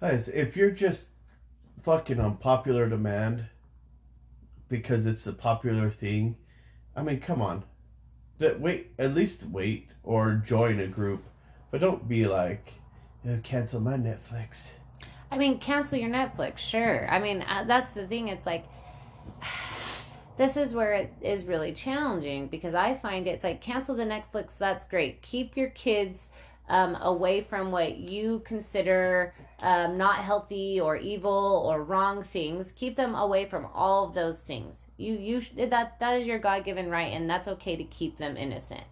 guys, 0.00 0.26
if 0.26 0.56
you're 0.56 0.72
just 0.72 1.10
fucking 1.82 2.18
on 2.18 2.36
popular 2.38 2.88
demand, 2.88 3.46
because 4.70 5.04
it's 5.04 5.26
a 5.26 5.32
popular 5.32 5.90
thing. 5.90 6.36
I 6.96 7.02
mean, 7.02 7.20
come 7.20 7.42
on. 7.42 7.64
That 8.38 8.58
wait, 8.60 8.92
at 8.98 9.14
least 9.14 9.42
wait 9.44 9.88
or 10.02 10.34
join 10.34 10.80
a 10.80 10.86
group, 10.86 11.22
but 11.70 11.82
don't 11.82 12.08
be 12.08 12.26
like, 12.26 12.74
"Yeah, 13.22 13.36
cancel 13.42 13.80
my 13.80 13.94
Netflix. 13.94 14.62
I 15.30 15.38
mean, 15.38 15.58
cancel 15.58 15.98
your 15.98 16.10
Netflix, 16.10 16.58
sure. 16.58 17.08
I 17.08 17.20
mean, 17.20 17.42
uh, 17.42 17.64
that's 17.66 17.92
the 17.92 18.06
thing. 18.06 18.28
It's 18.28 18.46
like, 18.46 18.66
this 20.36 20.56
is 20.56 20.74
where 20.74 20.92
it 20.94 21.12
is 21.20 21.44
really 21.44 21.72
challenging 21.72 22.48
because 22.48 22.74
I 22.74 22.96
find 22.96 23.26
it's 23.26 23.44
like, 23.44 23.60
cancel 23.60 23.94
the 23.94 24.04
Netflix, 24.04 24.58
that's 24.58 24.84
great. 24.84 25.22
Keep 25.22 25.56
your 25.56 25.70
kids 25.70 26.28
um, 26.68 26.96
away 27.00 27.40
from 27.42 27.70
what 27.70 27.96
you 27.96 28.42
consider 28.44 29.34
um, 29.58 29.98
not 29.98 30.16
healthy 30.16 30.80
or 30.80 30.96
evil 30.96 31.64
or 31.66 31.82
wrong 31.82 32.22
things. 32.22 32.72
Keep 32.72 32.96
them 32.96 33.14
away 33.14 33.44
from 33.44 33.66
all 33.74 34.04
of 34.04 34.14
those 34.14 34.38
things. 34.40 34.86
You, 34.96 35.14
you, 35.14 35.66
that, 35.68 35.98
that 36.00 36.20
is 36.20 36.26
your 36.26 36.38
God 36.38 36.64
given 36.64 36.88
right, 36.88 37.12
and 37.12 37.28
that's 37.28 37.48
okay 37.48 37.76
to 37.76 37.84
keep 37.84 38.18
them 38.18 38.36
innocent. 38.36 38.84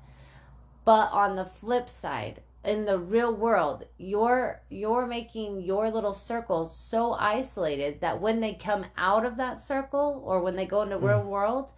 But 0.84 1.10
on 1.12 1.36
the 1.36 1.44
flip 1.44 1.88
side, 1.88 2.42
in 2.64 2.84
the 2.84 2.98
real 2.98 3.34
world, 3.34 3.86
you're 3.98 4.62
you're 4.68 5.06
making 5.06 5.62
your 5.62 5.90
little 5.90 6.12
circles 6.12 6.76
so 6.76 7.12
isolated 7.12 8.00
that 8.00 8.20
when 8.20 8.40
they 8.40 8.54
come 8.54 8.86
out 8.96 9.24
of 9.24 9.36
that 9.36 9.60
circle 9.60 10.22
or 10.24 10.42
when 10.42 10.56
they 10.56 10.66
go 10.66 10.82
into 10.82 10.98
real 10.98 11.22
world, 11.22 11.70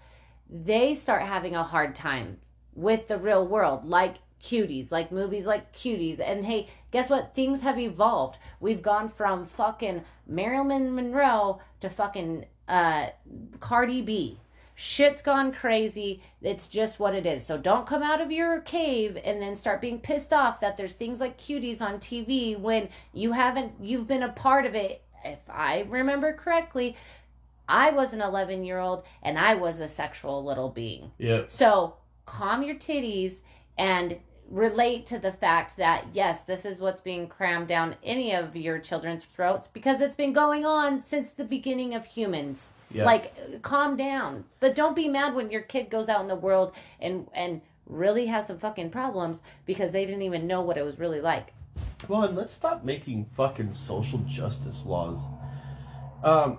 they 0.49 0.95
start 0.95 1.23
having 1.23 1.55
a 1.55 1.63
hard 1.63 1.95
time 1.95 2.39
with 2.75 3.09
the 3.09 3.19
real 3.19 3.47
world, 3.47 3.85
like 3.85 4.17
cuties, 4.43 4.91
like 4.91 5.13
movies 5.13 5.47
like 5.47 5.75
cuties. 5.75 6.19
And 6.19 6.47
hey, 6.47 6.69
guess 6.91 7.11
what? 7.11 7.35
Things 7.35 7.61
have 7.61 7.79
evolved. 7.79 8.39
We've 8.59 8.83
gone 8.83 9.09
from 9.09 9.45
fucking 9.45 10.03
Marilyn 10.27 10.95
Monroe 10.95 11.61
to 11.81 11.91
fucking 11.91 12.47
uh 12.67 13.09
Cardi 13.61 14.01
B 14.01 14.39
shit's 14.81 15.21
gone 15.21 15.53
crazy. 15.53 16.23
It's 16.41 16.67
just 16.67 16.99
what 16.99 17.15
it 17.15 17.27
is. 17.27 17.45
So 17.45 17.59
don't 17.59 17.87
come 17.87 18.03
out 18.03 18.23
of 18.23 18.33
your 18.33 18.63
cave 18.63 19.19
and 19.23 19.41
then 19.41 19.55
start 19.55 19.83
being 19.83 20.01
pissed 20.01 20.33
off 20.33 20.61
that 20.61 20.79
there's 20.79 20.95
things 20.95 21.21
like 21.21 21.39
cuties 21.39 21.83
on 21.83 21.99
TV 21.99 22.59
when 22.59 22.89
you 23.13 23.33
haven't 23.33 23.75
you've 23.79 24.07
been 24.07 24.23
a 24.23 24.31
part 24.33 24.65
of 24.65 24.75
it. 24.75 25.03
If 25.23 25.39
I 25.51 25.87
remember 25.87 26.33
correctly, 26.33 26.97
I 27.69 27.91
was 27.91 28.15
an 28.15 28.23
11 28.23 28.65
year 28.65 28.79
old 28.79 29.05
and 29.23 29.39
I 29.39 29.53
was 29.53 29.81
a 29.81 29.89
sexual 29.89 30.43
little 30.43 30.71
being. 30.71 31.11
Yep. 31.19 31.51
So 31.51 31.97
calm 32.25 32.63
your 32.63 32.77
titties 32.77 33.41
and 33.77 34.17
relate 34.49 35.05
to 35.07 35.19
the 35.19 35.33
fact 35.33 35.77
that 35.77 36.07
yes, 36.15 36.41
this 36.45 36.65
is 36.65 36.79
what's 36.79 37.03
being 37.03 37.29
crammed 37.29 37.69
down 37.69 37.97
any 38.03 38.35
of 38.35 38.57
your 38.57 38.79
children's 38.79 39.27
throats 39.27 39.69
because 39.71 40.01
it's 40.01 40.17
been 40.17 40.33
going 40.33 40.65
on 40.65 41.03
since 41.03 41.31
the 41.31 41.45
beginning 41.45 41.95
of 41.95 42.07
humans. 42.07 42.71
Yeah. 42.91 43.05
Like 43.05 43.63
calm 43.63 43.97
down. 43.97 44.45
But 44.59 44.75
don't 44.75 44.97
be 44.97 45.09
mad 45.09 45.35
when 45.35 45.51
your 45.51 45.61
kid 45.63 45.91
goes 45.91 46.09
out 46.09 46.21
in 46.23 46.29
the 46.29 46.35
world 46.35 46.73
and 47.01 47.29
and 47.33 47.61
really 47.87 48.27
has 48.27 48.47
some 48.47 48.59
fucking 48.59 48.91
problems 48.91 49.41
because 49.67 49.93
they 49.93 50.05
didn't 50.05 50.23
even 50.23 50.47
know 50.47 50.61
what 50.61 50.79
it 50.79 50.85
was 50.85 50.99
really 50.99 51.21
like. 51.21 51.53
Well, 52.09 52.23
and 52.25 52.37
let's 52.37 52.55
stop 52.55 52.85
making 52.85 53.27
fucking 53.37 53.75
social 53.75 54.19
justice 54.21 54.85
laws. 54.85 55.21
Um, 56.23 56.59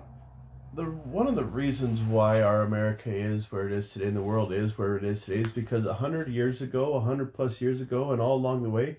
the 0.74 0.84
one 0.84 1.26
of 1.26 1.34
the 1.34 1.44
reasons 1.44 2.00
why 2.00 2.40
our 2.40 2.62
America 2.62 3.10
is 3.14 3.52
where 3.52 3.66
it 3.66 3.72
is 3.72 3.90
today 3.90 4.06
and 4.06 4.16
the 4.16 4.22
world 4.22 4.52
is 4.52 4.78
where 4.78 4.96
it 4.96 5.04
is 5.04 5.24
today 5.24 5.42
is 5.42 5.48
because 5.48 5.84
a 5.84 5.94
hundred 5.94 6.28
years 6.28 6.62
ago, 6.62 6.94
a 6.94 7.00
hundred 7.00 7.34
plus 7.34 7.60
years 7.60 7.80
ago, 7.80 8.12
and 8.12 8.20
all 8.20 8.36
along 8.36 8.62
the 8.62 8.70
way, 8.70 8.96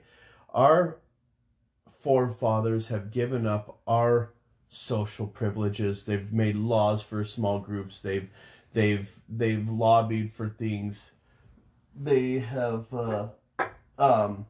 our 0.53 0.99
forefathers 1.99 2.87
have 2.87 3.11
given 3.11 3.47
up 3.47 3.79
our 3.87 4.32
social 4.73 5.27
privileges. 5.27 6.03
They've 6.03 6.31
made 6.31 6.55
laws 6.55 7.01
for 7.01 7.23
small 7.23 7.59
groups. 7.59 8.01
They've 8.01 8.29
they've 8.73 9.09
they've 9.29 9.67
lobbied 9.67 10.33
for 10.33 10.49
things. 10.49 11.11
They 11.95 12.39
have 12.39 12.93
uh, 12.93 13.27
um, 13.99 14.47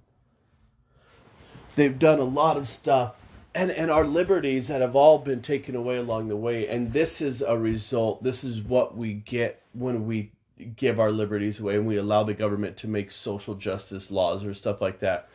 they've 1.76 2.00
done 2.00 2.20
a 2.20 2.24
lot 2.24 2.58
of 2.58 2.68
stuff 2.68 3.16
and 3.56 3.72
and 3.72 3.92
our 3.92 4.04
liberties 4.04 4.68
that 4.68 4.82
have 4.82 4.96
all 4.96 5.20
been 5.20 5.42
taken 5.42 5.76
away 5.76 5.98
along 5.98 6.28
the 6.28 6.36
way 6.36 6.68
and 6.68 6.94
this 6.94 7.22
is 7.22 7.42
a 7.42 7.58
result 7.58 8.24
this 8.24 8.44
is 8.44 8.62
what 8.62 8.98
we 8.98 9.14
get 9.14 9.62
when 9.74 10.06
we 10.06 10.32
give 10.76 11.00
our 11.00 11.12
liberties 11.12 11.60
away 11.60 11.76
and 11.76 11.86
we 11.86 11.98
allow 11.98 12.24
the 12.24 12.34
government 12.34 12.78
to 12.78 12.88
make 12.88 13.12
social 13.12 13.56
justice 13.56 14.10
laws 14.10 14.44
or 14.44 14.54
stuff 14.54 14.82
like 14.82 15.00
that 15.00 15.28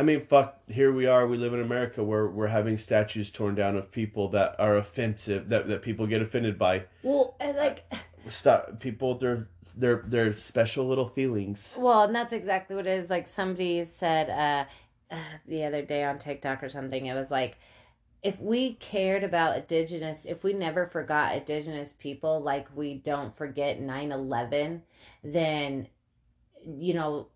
i 0.00 0.02
mean 0.02 0.26
fuck 0.26 0.60
here 0.68 0.92
we 0.92 1.06
are 1.06 1.26
we 1.26 1.36
live 1.36 1.54
in 1.54 1.60
america 1.60 2.02
where 2.02 2.26
we're 2.26 2.48
having 2.48 2.76
statues 2.76 3.30
torn 3.30 3.54
down 3.54 3.76
of 3.76 3.90
people 3.92 4.28
that 4.28 4.56
are 4.58 4.76
offensive 4.76 5.48
that, 5.48 5.68
that 5.68 5.82
people 5.82 6.06
get 6.06 6.22
offended 6.22 6.58
by 6.58 6.82
Well, 7.02 7.36
and 7.38 7.56
like 7.56 7.84
stop 8.30 8.80
people 8.80 9.18
their 9.18 9.48
their 9.76 10.02
their 10.06 10.32
special 10.32 10.86
little 10.88 11.08
feelings 11.08 11.74
Well, 11.78 12.02
and 12.02 12.14
that's 12.14 12.32
exactly 12.32 12.74
what 12.74 12.86
it 12.86 12.98
is. 12.98 13.08
Like 13.08 13.28
somebody 13.28 13.84
said 13.84 14.28
uh, 14.28 14.64
uh, 15.10 15.16
the 15.46 15.64
other 15.64 15.82
day 15.82 16.04
on 16.04 16.18
TikTok 16.18 16.62
or 16.62 16.68
something. 16.68 17.06
It 17.06 17.14
was 17.14 17.30
like, 17.30 17.56
if 18.22 18.38
we 18.40 18.74
cared 18.74 19.24
about 19.24 19.56
indigenous, 19.56 20.24
if 20.24 20.44
we 20.44 20.52
never 20.52 20.86
forgot 20.86 21.36
indigenous 21.36 21.94
people, 21.98 22.40
like 22.40 22.68
we 22.76 22.94
don't 22.94 23.36
forget 23.36 23.80
9 23.80 24.12
11, 24.12 24.82
then, 25.24 25.88
you 26.64 26.94
know, 26.94 27.28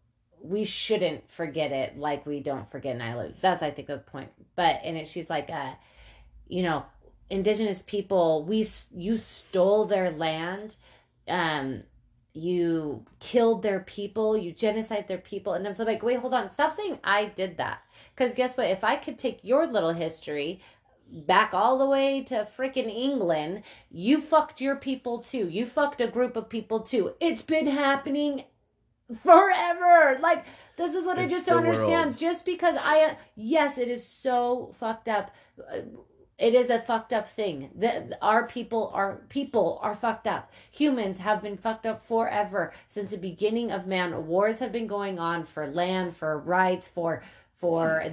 we 0.45 0.66
shouldn't 0.66 1.30
forget 1.30 1.72
it 1.72 1.99
like 1.99 2.26
we 2.26 2.40
don't 2.40 2.70
forget 2.70 2.97
9 2.97 3.14
11. 3.14 3.34
That's, 3.40 3.62
I 3.62 3.70
think, 3.70 3.88
the 3.88 3.99
point. 3.99 4.30
But, 4.57 4.80
and 4.84 4.97
it, 4.97 5.09
she's 5.09 5.30
like, 5.30 5.49
uh, 5.51 5.72
you 6.49 6.62
know, 6.62 6.84
indigenous 7.30 7.82
people, 7.82 8.45
we, 8.45 8.68
you 8.95 9.16
stole 9.16 9.86
their 9.86 10.11
land. 10.11 10.76
Um, 11.26 11.84
you 12.34 13.07
killed 13.20 13.62
their 13.62 13.80
people, 13.80 14.36
you 14.36 14.53
genocide 14.53 15.09
their 15.09 15.18
people. 15.18 15.55
And 15.55 15.64
I 15.64 15.70
was 15.70 15.78
like, 15.78 16.03
wait, 16.03 16.18
hold 16.18 16.34
on, 16.34 16.51
stop 16.51 16.74
saying 16.74 16.99
I 17.03 17.26
did 17.26 17.57
that. 17.57 17.78
Because 18.14 18.34
guess 18.34 18.57
what? 18.57 18.66
If 18.66 18.84
I 18.84 18.97
could 18.97 19.18
take 19.18 19.38
your 19.42 19.66
little 19.66 19.92
history 19.92 20.61
back 21.11 21.55
all 21.55 21.78
the 21.78 21.86
way 21.86 22.22
to 22.24 22.47
freaking 22.59 22.92
England, 22.92 23.62
you 23.90 24.20
fucked 24.20 24.61
your 24.61 24.76
people 24.76 25.20
too. 25.20 25.49
You 25.49 25.64
fucked 25.64 26.01
a 26.01 26.09
group 26.09 26.36
of 26.36 26.51
people 26.51 26.80
too. 26.80 27.12
It's 27.20 27.42
been 27.42 27.68
happening 27.68 28.45
forever. 29.23 30.19
Like, 30.21 30.45
this 30.77 30.95
is 30.95 31.05
what 31.05 31.19
I 31.19 31.27
just 31.27 31.47
don't 31.47 31.65
understand. 31.65 32.11
world. 32.11 32.19
Just 32.19 32.45
because 32.45 32.77
I, 32.79 33.17
yes, 33.37 33.79
it 33.79 33.89
is 33.89 34.07
so 34.07 34.73
fucked 34.79 35.09
up. 35.09 35.31
It 36.37 36.55
is 36.55 36.69
a 36.69 36.81
fucked 36.81 37.13
up 37.13 37.29
thing. 37.29 37.71
The, 37.77 38.19
our 38.21 38.47
people 38.49 38.91
are 38.93 39.23
people 39.29 39.79
are 39.83 39.95
fucked 39.95 40.27
up. 40.27 40.51
Humans 40.73 41.19
have 41.19 41.43
been 41.43 41.57
fucked 41.57 41.87
up 41.87 42.03
forever 42.03 42.73
since 42.89 43.11
the 43.11 43.17
beginning 43.19 43.71
of 43.71 43.87
man. 43.87 44.27
Wars 44.27 44.59
have 44.59 44.73
been 44.73 44.89
going 44.89 45.21
on 45.21 45.45
for 45.45 45.67
land, 45.69 46.17
for 46.17 46.37
rights, 46.39 46.89
for 46.93 47.23
for 47.57 48.05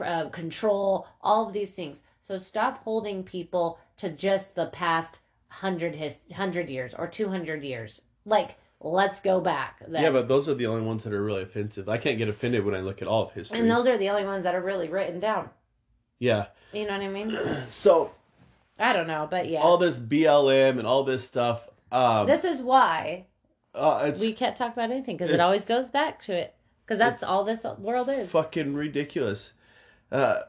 uh, 0.00 0.28
control, 0.30 1.06
all 1.22 1.46
of 1.46 1.52
these 1.52 1.70
things. 1.70 2.00
So 2.20 2.38
stop 2.38 2.82
holding 2.82 3.22
people 3.22 3.78
to 3.98 4.10
just 4.10 4.54
the 4.54 4.66
past 4.66 5.20
hundred 5.48 5.94
his 5.94 6.18
hundred 6.34 6.68
years 6.68 6.94
or 6.94 7.06
two 7.06 7.28
hundred 7.28 7.62
years. 7.62 8.02
Like, 8.26 8.56
let's 8.80 9.20
go 9.20 9.40
back. 9.40 9.82
Then. 9.86 10.02
yeah 10.02 10.10
but 10.10 10.28
those 10.28 10.48
are 10.48 10.54
the 10.54 10.66
only 10.66 10.82
ones 10.82 11.02
that 11.04 11.12
are 11.12 11.22
really 11.22 11.42
offensive 11.42 11.88
i 11.88 11.98
can't 11.98 12.16
get 12.18 12.28
offended 12.28 12.64
when 12.64 12.74
i 12.74 12.80
look 12.80 13.02
at 13.02 13.08
all 13.08 13.24
of 13.26 13.32
history 13.32 13.58
and 13.58 13.68
those 13.70 13.86
are 13.88 13.98
the 13.98 14.08
only 14.08 14.24
ones 14.24 14.44
that 14.44 14.54
are 14.54 14.62
really 14.62 14.88
written 14.88 15.18
down. 15.20 15.50
yeah 16.20 16.46
You 16.72 16.86
know 16.86 16.92
what 16.92 17.02
I 17.02 17.08
mean? 17.08 17.38
so 17.70 18.12
I 18.78 18.92
don't 18.92 19.08
know, 19.08 19.26
but 19.28 19.48
yeah. 19.48 19.60
all 19.60 19.76
this 19.78 19.98
BLM 19.98 20.78
and 20.78 20.86
all 20.86 21.02
this 21.02 21.24
stuff. 21.24 21.68
Um, 21.90 22.28
This 22.28 22.44
is 22.44 22.60
why 22.60 23.26
uh, 23.74 24.04
it's 24.12 24.20
we 24.20 24.32
can't 24.32 24.54
talk 24.56 24.72
about 24.72 24.90
anything 24.92 25.16
because 25.16 25.30
it 25.32 25.34
it- 25.34 25.40
always 25.40 25.64
goes 25.64 25.88
back 25.88 26.22
to 26.26 26.32
it 26.32 26.54
because 26.84 26.98
that's 26.98 27.22
all 27.24 27.42
this 27.42 27.64
world 27.78 28.08
is. 28.08 28.30
fucking 28.30 28.74
ridiculous. 28.74 29.50
Uh, 30.12 30.40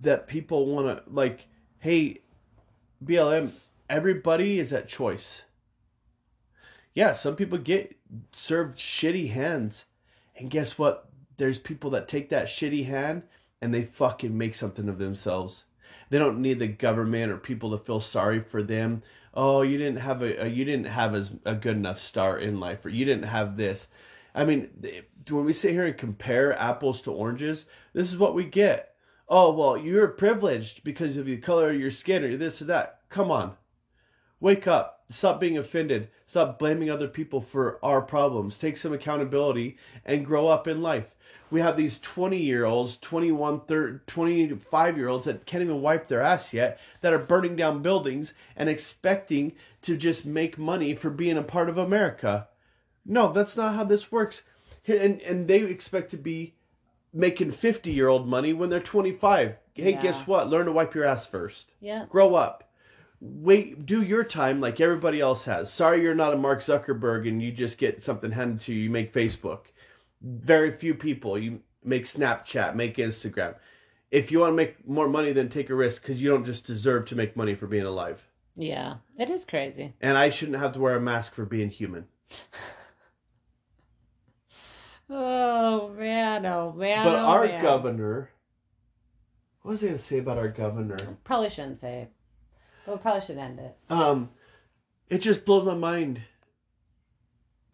that 0.00 0.26
people 0.26 0.66
want 0.66 0.86
to 0.98 1.02
like, 1.10 1.46
hey, 1.78 2.18
BLM. 3.04 3.52
Everybody 3.88 4.58
is 4.58 4.72
at 4.72 4.86
choice. 4.88 5.42
Yeah, 6.94 7.12
some 7.12 7.36
people 7.36 7.58
get 7.58 7.96
served 8.32 8.78
shitty 8.78 9.30
hands, 9.30 9.86
and 10.36 10.50
guess 10.50 10.78
what? 10.78 11.08
There's 11.38 11.58
people 11.58 11.90
that 11.90 12.08
take 12.08 12.28
that 12.28 12.46
shitty 12.46 12.86
hand 12.86 13.22
and 13.60 13.72
they 13.72 13.84
fucking 13.84 14.36
make 14.36 14.54
something 14.54 14.88
of 14.88 14.98
themselves. 14.98 15.64
They 16.10 16.18
don't 16.18 16.42
need 16.42 16.58
the 16.58 16.68
government 16.68 17.32
or 17.32 17.38
people 17.38 17.70
to 17.70 17.82
feel 17.82 18.00
sorry 18.00 18.40
for 18.40 18.62
them. 18.62 19.02
Oh, 19.32 19.62
you 19.62 19.78
didn't 19.78 20.00
have 20.00 20.22
a, 20.22 20.48
you 20.48 20.64
didn't 20.64 20.88
have 20.88 21.14
a 21.44 21.54
good 21.54 21.76
enough 21.76 21.98
start 21.98 22.42
in 22.42 22.60
life, 22.60 22.84
or 22.84 22.90
you 22.90 23.04
didn't 23.04 23.28
have 23.28 23.56
this. 23.56 23.88
I 24.34 24.44
mean, 24.44 24.68
when 25.30 25.44
we 25.44 25.52
sit 25.52 25.72
here 25.72 25.86
and 25.86 25.96
compare 25.96 26.58
apples 26.58 27.00
to 27.02 27.12
oranges, 27.12 27.66
this 27.94 28.10
is 28.10 28.18
what 28.18 28.34
we 28.34 28.44
get. 28.44 28.94
Oh 29.28 29.52
well, 29.52 29.76
you're 29.76 30.08
privileged 30.08 30.84
because 30.84 31.16
of 31.16 31.26
the 31.26 31.38
color 31.38 31.70
of 31.70 31.80
your 31.80 31.90
skin 31.90 32.24
or 32.24 32.36
this 32.36 32.60
or 32.60 32.66
that. 32.66 33.00
Come 33.08 33.30
on, 33.30 33.54
Wake 34.42 34.66
up. 34.66 35.04
Stop 35.08 35.38
being 35.38 35.56
offended. 35.56 36.08
Stop 36.26 36.58
blaming 36.58 36.90
other 36.90 37.06
people 37.06 37.40
for 37.40 37.78
our 37.80 38.02
problems. 38.02 38.58
Take 38.58 38.76
some 38.76 38.92
accountability 38.92 39.76
and 40.04 40.26
grow 40.26 40.48
up 40.48 40.66
in 40.66 40.82
life. 40.82 41.14
We 41.48 41.60
have 41.60 41.76
these 41.76 41.96
20 41.98 42.38
year 42.38 42.64
olds, 42.64 42.96
21, 42.96 43.60
30, 43.60 44.00
25 44.06 44.96
year 44.96 45.06
olds 45.06 45.26
that 45.26 45.46
can't 45.46 45.62
even 45.62 45.80
wipe 45.80 46.08
their 46.08 46.22
ass 46.22 46.52
yet, 46.52 46.80
that 47.02 47.12
are 47.12 47.18
burning 47.20 47.54
down 47.54 47.82
buildings 47.82 48.34
and 48.56 48.68
expecting 48.68 49.52
to 49.82 49.96
just 49.96 50.26
make 50.26 50.58
money 50.58 50.96
for 50.96 51.10
being 51.10 51.38
a 51.38 51.42
part 51.44 51.68
of 51.68 51.78
America. 51.78 52.48
No, 53.06 53.32
that's 53.32 53.56
not 53.56 53.76
how 53.76 53.84
this 53.84 54.10
works. 54.10 54.42
And, 54.88 55.20
and 55.22 55.46
they 55.46 55.60
expect 55.60 56.10
to 56.10 56.16
be 56.16 56.54
making 57.12 57.52
50 57.52 57.92
year 57.92 58.08
old 58.08 58.26
money 58.26 58.52
when 58.52 58.70
they're 58.70 58.80
25. 58.80 59.54
Hey, 59.74 59.92
Yeah. 59.92 60.02
guess 60.02 60.26
what? 60.26 60.48
Learn 60.48 60.66
to 60.66 60.72
wipe 60.72 60.96
your 60.96 61.04
ass 61.04 61.26
first. 61.28 61.74
Yeah. 61.80 62.06
Grow 62.08 62.34
up. 62.34 62.68
Wait, 63.24 63.86
do 63.86 64.02
your 64.02 64.24
time 64.24 64.60
like 64.60 64.80
everybody 64.80 65.20
else 65.20 65.44
has. 65.44 65.72
Sorry 65.72 66.02
you're 66.02 66.12
not 66.12 66.34
a 66.34 66.36
Mark 66.36 66.58
Zuckerberg 66.58 67.28
and 67.28 67.40
you 67.40 67.52
just 67.52 67.78
get 67.78 68.02
something 68.02 68.32
handed 68.32 68.62
to 68.62 68.72
you. 68.72 68.80
You 68.80 68.90
make 68.90 69.14
Facebook. 69.14 69.66
Very 70.20 70.72
few 70.72 70.92
people. 70.92 71.38
You 71.38 71.60
make 71.84 72.04
Snapchat, 72.04 72.74
make 72.74 72.96
Instagram. 72.96 73.54
If 74.10 74.32
you 74.32 74.40
want 74.40 74.50
to 74.50 74.56
make 74.56 74.88
more 74.88 75.08
money, 75.08 75.32
then 75.32 75.48
take 75.48 75.70
a 75.70 75.74
risk 75.76 76.02
because 76.02 76.20
you 76.20 76.30
don't 76.30 76.44
just 76.44 76.66
deserve 76.66 77.06
to 77.06 77.14
make 77.14 77.36
money 77.36 77.54
for 77.54 77.68
being 77.68 77.86
alive. 77.86 78.26
Yeah. 78.56 78.96
It 79.16 79.30
is 79.30 79.44
crazy. 79.44 79.94
And 80.00 80.18
I 80.18 80.28
shouldn't 80.28 80.58
have 80.58 80.72
to 80.72 80.80
wear 80.80 80.96
a 80.96 81.00
mask 81.00 81.34
for 81.34 81.44
being 81.44 81.70
human. 81.70 82.06
Oh 85.14 85.90
man, 85.90 86.46
oh 86.46 86.72
man. 86.72 87.04
But 87.04 87.16
oh, 87.16 87.18
our 87.18 87.44
man. 87.44 87.62
governor, 87.62 88.30
what 89.60 89.72
was 89.72 89.82
I 89.82 89.86
going 89.86 89.98
to 89.98 90.02
say 90.02 90.18
about 90.18 90.38
our 90.38 90.48
governor? 90.48 90.96
Probably 91.22 91.50
shouldn't 91.50 91.80
say 91.80 91.98
it. 91.98 92.12
Well, 92.86 92.98
probably 92.98 93.20
should 93.22 93.38
end 93.38 93.58
it. 93.60 93.76
um 93.90 94.30
it 95.08 95.18
just 95.18 95.44
blows 95.44 95.64
my 95.66 95.74
mind 95.74 96.22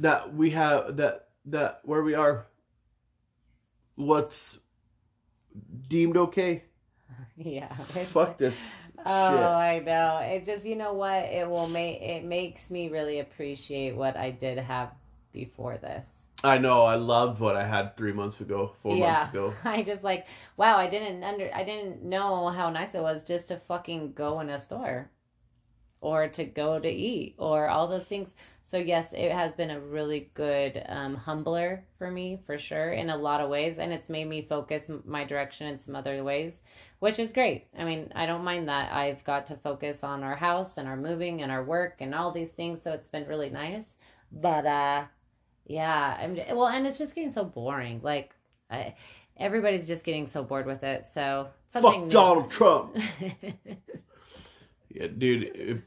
that 0.00 0.34
we 0.34 0.50
have 0.50 0.96
that 0.96 1.28
that 1.46 1.80
where 1.84 2.02
we 2.02 2.14
are 2.14 2.46
what's 3.94 4.59
deemed 5.88 6.16
okay 6.16 6.64
Yeah. 7.36 7.68
fuck 7.74 8.38
this 8.38 8.56
Oh, 9.06 9.28
shit 9.30 9.40
I 9.40 9.78
know. 9.78 10.18
It 10.18 10.44
just 10.44 10.66
you 10.66 10.74
know 10.74 10.92
what? 10.92 11.22
It 11.24 11.48
will 11.48 11.68
make 11.68 12.02
it 12.02 12.24
makes 12.24 12.68
me 12.68 12.88
really 12.88 13.20
appreciate 13.20 13.94
what 13.94 14.16
I 14.16 14.32
did 14.32 14.59
have 14.59 14.90
before 15.32 15.78
this. 15.78 16.09
I 16.45 16.57
know 16.59 16.82
i 16.82 16.95
loved 16.95 17.41
what 17.41 17.57
i 17.57 17.64
had 17.64 17.97
three 17.97 18.12
months 18.12 18.41
ago 18.41 18.74
four 18.82 18.97
months 18.97 19.30
ago 19.30 19.55
I 19.64 19.82
just 19.82 20.03
like, 20.03 20.26
wow, 20.57 20.76
I 20.76 20.89
didn't 20.89 21.22
under 21.22 21.51
I 21.55 21.64
didn't 21.64 22.03
know 22.03 22.49
how 22.49 22.70
nice 22.70 22.95
it 22.95 23.03
was 23.03 23.24
just 23.24 23.49
to 23.49 23.57
fucking 23.57 24.12
go 24.12 24.41
in 24.41 24.51
a 24.51 24.59
store 24.61 25.11
or 26.01 26.28
to 26.28 26.45
go 26.45 26.78
to 26.78 26.89
eat 26.89 27.34
or 27.39 27.68
all 27.68 27.89
those 27.89 28.05
things. 28.05 28.34
So 28.62 28.78
yes, 28.78 29.12
it 29.12 29.32
has 29.32 29.55
been 29.55 29.70
a 29.70 29.80
really 29.80 30.30
good 30.34 30.82
um, 30.89 31.16
humbler 31.16 31.84
for 31.99 32.11
me 32.11 32.39
for 32.47 32.59
sure 32.59 32.93
in 32.93 33.11
a 33.11 33.16
lot 33.16 33.41
of 33.41 33.51
ways, 33.51 33.78
and 33.78 33.93
it's 33.93 34.09
made 34.09 34.28
me 34.28 34.43
focus 34.43 34.89
my 35.05 35.24
direction 35.24 35.66
in 35.66 35.78
some 35.78 35.97
other 35.97 36.22
ways, 36.22 36.61
which 37.01 37.18
is 37.18 37.32
great. 37.32 37.66
I 37.76 37.84
mean, 37.84 38.12
I 38.14 38.26
don't 38.26 38.45
mind 38.45 38.68
that. 38.68 38.93
I've 38.93 39.24
got 39.24 39.47
to 39.49 39.57
focus 39.57 40.05
on 40.05 40.22
our 40.22 40.36
house 40.36 40.76
and 40.76 40.86
our 40.86 40.97
moving 40.97 41.43
and 41.43 41.51
our 41.51 41.64
work 41.64 41.97
and 42.01 42.14
all 42.14 42.30
these 42.30 42.51
things, 42.51 42.82
so 42.82 42.93
it's 42.93 43.09
been 43.09 43.26
really 43.26 43.51
nice. 43.51 43.95
But 44.30 44.66
uh, 44.66 45.05
yeah, 45.69 46.19
I'm 46.21 46.37
well, 46.57 46.66
and 46.66 46.87
it's 46.87 46.99
just 46.99 47.14
getting 47.14 47.31
so 47.31 47.45
boring. 47.45 48.01
Like, 48.03 48.35
I, 48.71 48.95
everybody's 49.37 49.87
just 49.87 50.05
getting 50.05 50.27
so 50.27 50.43
bored 50.43 50.66
with 50.66 50.83
it. 50.83 51.05
So 51.05 51.49
fuck 51.71 52.01
new. 52.01 52.11
donald 52.11 52.51
trump 52.51 52.97
yeah 54.89 55.07
dude 55.07 55.51
if 55.55 55.81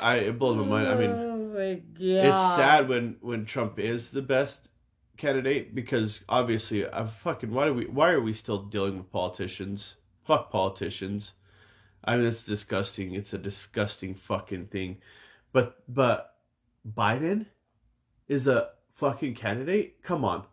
i 0.00 0.14
it 0.16 0.38
blows 0.38 0.56
my 0.56 0.64
mind 0.64 0.88
i 0.88 0.94
mean 0.94 1.10
oh 1.10 1.36
my 1.52 1.74
god, 1.74 2.00
it's 2.00 2.56
sad 2.56 2.88
when 2.88 3.16
when 3.20 3.44
Trump 3.44 3.78
is 3.78 4.10
the 4.10 4.22
best 4.22 4.68
candidate 5.16 5.74
because 5.74 6.20
obviously 6.28 6.88
I'm 6.88 7.08
fucking 7.08 7.50
why 7.50 7.66
do 7.66 7.74
we 7.74 7.86
why 7.86 8.10
are 8.10 8.20
we 8.20 8.32
still 8.32 8.62
dealing 8.62 8.96
with 8.96 9.12
politicians? 9.12 9.96
Fuck 10.24 10.50
politicians. 10.50 11.32
I 12.02 12.16
mean 12.16 12.26
it's 12.26 12.44
disgusting. 12.44 13.14
It's 13.14 13.32
a 13.32 13.38
disgusting 13.38 14.14
fucking 14.14 14.68
thing. 14.68 14.98
But 15.52 15.82
but 15.86 16.36
Biden 16.90 17.46
is 18.28 18.46
a 18.46 18.70
fucking 18.94 19.34
candidate? 19.34 20.02
Come 20.02 20.24
on. 20.24 20.44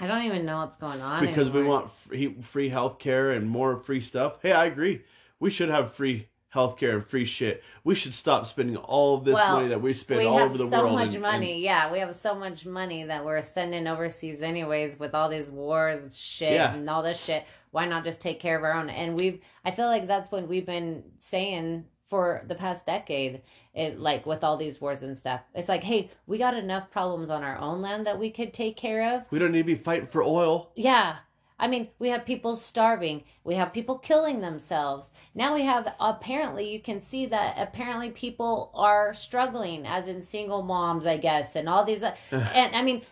I 0.00 0.06
don't 0.06 0.22
even 0.22 0.44
know 0.44 0.58
what's 0.58 0.76
going 0.76 1.00
on 1.00 1.24
Because 1.24 1.48
we 1.50 1.62
want 1.62 1.90
free 1.90 2.34
free 2.42 2.70
healthcare 2.70 3.36
and 3.36 3.48
more 3.48 3.76
free 3.76 4.00
stuff. 4.00 4.38
Hey, 4.42 4.52
I 4.52 4.66
agree. 4.66 5.02
We 5.38 5.50
should 5.50 5.68
have 5.68 5.92
free 5.94 6.28
healthcare 6.54 6.94
and 6.94 7.06
free 7.06 7.24
shit. 7.26 7.62
We 7.84 7.94
should 7.94 8.14
stop 8.14 8.46
spending 8.46 8.76
all 8.78 9.18
this 9.18 9.34
Well, 9.34 9.56
money 9.56 9.68
that 9.68 9.82
we 9.82 9.92
spend 9.92 10.20
we 10.20 10.26
all 10.26 10.38
over 10.38 10.56
the 10.56 10.68
so 10.70 10.80
world. 10.84 10.94
much 10.94 11.06
and- 11.08 11.14
and- 11.16 11.22
money. 11.22 11.60
yeah, 11.60 11.92
we 11.92 11.98
have 11.98 12.14
so 12.14 12.34
much 12.34 12.64
money 12.64 13.04
that 13.04 13.24
we're 13.24 13.42
sending 13.42 13.86
overseas 13.86 14.40
anyways 14.42 14.98
with 14.98 15.14
all 15.14 15.28
these 15.28 15.50
wars, 15.50 16.16
shit, 16.16 16.52
Yeah. 16.54 16.72
and 16.74 16.88
all 16.88 17.02
this 17.02 17.22
shit. 17.22 17.44
Why 17.72 17.84
not 17.84 18.04
just 18.04 18.20
take 18.20 18.40
care 18.40 18.56
of 18.56 18.64
our 18.64 18.72
own? 18.72 18.88
And 18.88 19.14
we've, 19.14 19.42
I 19.64 19.70
feel 19.70 19.86
like 19.86 20.06
that's 20.06 20.30
what 20.32 20.48
we've 20.48 20.64
been 20.66 21.02
saying 21.18 21.84
for 22.08 22.44
the 22.46 22.54
past 22.54 22.86
decade. 22.86 23.42
It 23.74 24.00
like 24.00 24.26
with 24.26 24.42
all 24.42 24.56
these 24.56 24.80
wars 24.80 25.02
and 25.02 25.18
stuff. 25.18 25.42
It's 25.54 25.68
like, 25.68 25.84
hey, 25.84 26.10
we 26.26 26.38
got 26.38 26.54
enough 26.54 26.90
problems 26.90 27.30
on 27.30 27.42
our 27.42 27.58
own 27.58 27.82
land 27.82 28.06
that 28.06 28.18
we 28.18 28.30
could 28.30 28.52
take 28.52 28.76
care 28.76 29.14
of. 29.14 29.24
we 29.30 29.38
don't 29.38 29.52
need 29.52 29.66
to 29.66 29.76
be 29.76 29.76
fighting 29.76 30.08
for 30.08 30.22
oil. 30.22 30.70
Yeah. 30.74 31.16
I 31.58 31.68
mean, 31.68 31.88
we 31.98 32.08
have 32.08 32.26
people 32.26 32.54
starving. 32.54 33.24
We 33.42 33.54
have 33.54 33.72
people 33.72 33.98
killing 33.98 34.40
themselves. 34.40 35.10
Now 35.34 35.54
we 35.54 35.62
have 35.62 35.94
apparently 35.98 36.70
you 36.70 36.80
can 36.80 37.00
see 37.00 37.24
that 37.26 37.56
apparently 37.56 38.10
people 38.10 38.70
are 38.74 39.14
struggling 39.14 39.86
as 39.86 40.06
in 40.06 40.20
single 40.20 40.62
moms, 40.62 41.06
I 41.06 41.16
guess, 41.16 41.56
and 41.56 41.68
all 41.68 41.84
these 41.84 42.02
and 42.30 42.76
I 42.76 42.82
mean 42.82 43.02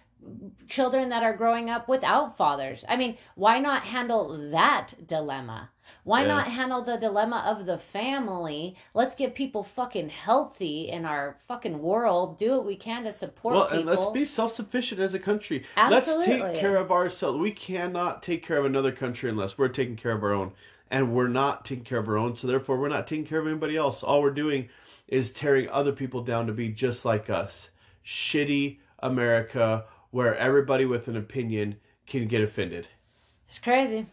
children 0.69 1.09
that 1.11 1.23
are 1.23 1.37
growing 1.37 1.71
up 1.71 1.89
without 1.89 2.37
fathers. 2.37 2.85
I 2.89 2.97
mean, 2.97 3.17
why 3.35 3.59
not 3.59 3.83
handle 3.85 4.51
that 4.51 4.95
dilemma? 5.07 5.71
Why 6.03 6.23
Yeah. 6.23 6.29
not 6.29 6.47
handle 6.49 6.83
the 6.83 6.97
dilemma 6.97 7.45
of 7.47 7.67
the 7.67 7.77
family? 7.77 8.75
Let's 8.95 9.15
get 9.15 9.35
people 9.35 9.63
fucking 9.63 10.09
healthy 10.09 10.89
in 10.89 11.05
our 11.05 11.37
fucking 11.47 11.81
world. 11.83 12.39
Do 12.39 12.53
what 12.53 12.65
we 12.65 12.77
can 12.77 13.05
to 13.05 13.13
support 13.13 13.55
Well, 13.55 13.65
people. 13.65 13.79
and 13.81 13.87
let's 13.87 14.07
be 14.11 14.25
self 14.25 14.53
sufficient 14.53 15.01
as 15.01 15.13
a 15.13 15.19
country. 15.19 15.65
Absolutely. 15.77 16.27
Let's 16.39 16.53
take 16.53 16.61
care 16.61 16.77
of 16.77 16.91
ourselves. 16.91 17.39
We 17.39 17.53
cannot 17.53 18.23
take 18.23 18.43
care 18.47 18.59
of 18.59 18.65
another 18.65 18.93
country 18.93 19.29
unless 19.29 19.59
we're 19.59 19.69
taking 19.69 19.97
care 19.97 20.13
of 20.13 20.23
our 20.23 20.33
own. 20.33 20.53
And 20.91 21.13
we're 21.15 21.29
not 21.29 21.65
taking 21.65 21.85
care 21.85 21.99
of 21.99 22.09
our 22.09 22.17
own, 22.17 22.37
so 22.37 22.47
therefore 22.47 22.79
we're 22.79 22.89
not 22.89 23.07
taking 23.07 23.25
care 23.27 23.41
of 23.41 23.47
anybody 23.47 23.77
else. 23.77 24.03
All 24.03 24.23
we're 24.23 24.31
doing 24.31 24.69
is 25.09 25.31
tearing 25.31 25.69
other 25.69 25.93
people 25.93 26.23
down 26.23 26.47
to 26.47 26.53
be 26.53 26.69
just 26.69 27.05
like 27.05 27.29
us. 27.29 27.71
Shitty 28.05 28.79
America 29.01 29.85
where 30.15 30.37
everybody 30.37 30.85
with 30.85 31.09
an 31.09 31.17
opinion 31.17 31.75
can 32.07 32.29
get 32.29 32.41
offended. 32.41 32.87
It's 33.49 33.59
crazy. 33.59 34.07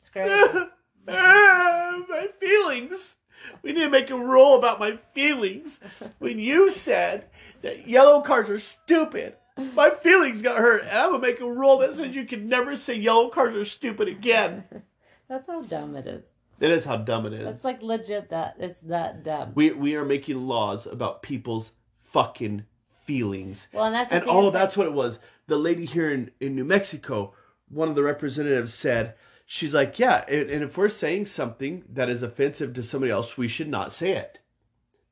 It's 0.00 0.10
crazy. 0.10 0.32
Ah, 1.06 2.00
my 2.08 2.28
feelings. 2.40 3.16
We 3.62 3.74
need 3.74 3.80
to 3.82 3.90
make 3.90 4.08
a 4.08 4.16
rule 4.16 4.56
about 4.58 4.80
my 4.80 4.98
feelings. 5.14 5.78
When 6.18 6.38
you 6.38 6.70
said 6.70 7.26
that 7.60 7.86
yellow 7.86 8.22
cards 8.22 8.48
are 8.48 8.58
stupid, 8.58 9.36
my 9.58 9.90
feelings 9.90 10.40
got 10.40 10.56
hurt, 10.56 10.84
and 10.84 10.98
I'm 10.98 11.10
gonna 11.10 11.18
make 11.18 11.40
a 11.40 11.44
rule 11.44 11.76
that 11.78 11.94
says 11.94 12.16
you 12.16 12.24
can 12.24 12.48
never 12.48 12.74
say 12.74 12.94
yellow 12.94 13.28
cards 13.28 13.54
are 13.54 13.66
stupid 13.66 14.08
again. 14.08 14.64
That's 15.28 15.46
how 15.46 15.60
dumb 15.60 15.94
it 15.94 16.06
is. 16.06 16.24
That 16.58 16.70
is 16.70 16.86
how 16.86 16.96
dumb 16.96 17.26
it 17.26 17.34
is. 17.34 17.56
It's 17.56 17.64
like 17.64 17.82
legit 17.82 18.30
that 18.30 18.56
it's 18.58 18.80
that 18.80 19.22
dumb. 19.22 19.52
we 19.54 19.72
we 19.72 19.94
are 19.94 20.06
making 20.06 20.46
laws 20.46 20.86
about 20.86 21.22
people's 21.22 21.72
fucking 22.02 22.64
feelings. 23.04 23.68
Well, 23.72 23.84
and 23.84 23.94
that's 23.94 24.12
and 24.12 24.24
oh, 24.26 24.50
that's 24.50 24.76
what 24.76 24.86
it 24.86 24.92
was. 24.92 25.18
The 25.46 25.56
lady 25.56 25.84
here 25.84 26.10
in, 26.10 26.30
in 26.40 26.54
New 26.54 26.64
Mexico, 26.64 27.34
one 27.68 27.88
of 27.88 27.94
the 27.94 28.02
representatives 28.02 28.74
said, 28.74 29.14
she's 29.46 29.74
like, 29.74 29.98
yeah, 29.98 30.24
and, 30.28 30.50
and 30.50 30.64
if 30.64 30.76
we're 30.76 30.88
saying 30.88 31.26
something 31.26 31.84
that 31.88 32.08
is 32.08 32.22
offensive 32.22 32.72
to 32.74 32.82
somebody 32.82 33.12
else, 33.12 33.36
we 33.36 33.48
should 33.48 33.68
not 33.68 33.92
say 33.92 34.12
it. 34.12 34.38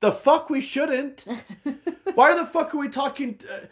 The 0.00 0.12
fuck 0.12 0.50
we 0.50 0.60
shouldn't. 0.60 1.24
why 2.14 2.34
the 2.34 2.46
fuck 2.46 2.74
are 2.74 2.78
we 2.78 2.88
talking? 2.88 3.38
Uh, 3.48 3.66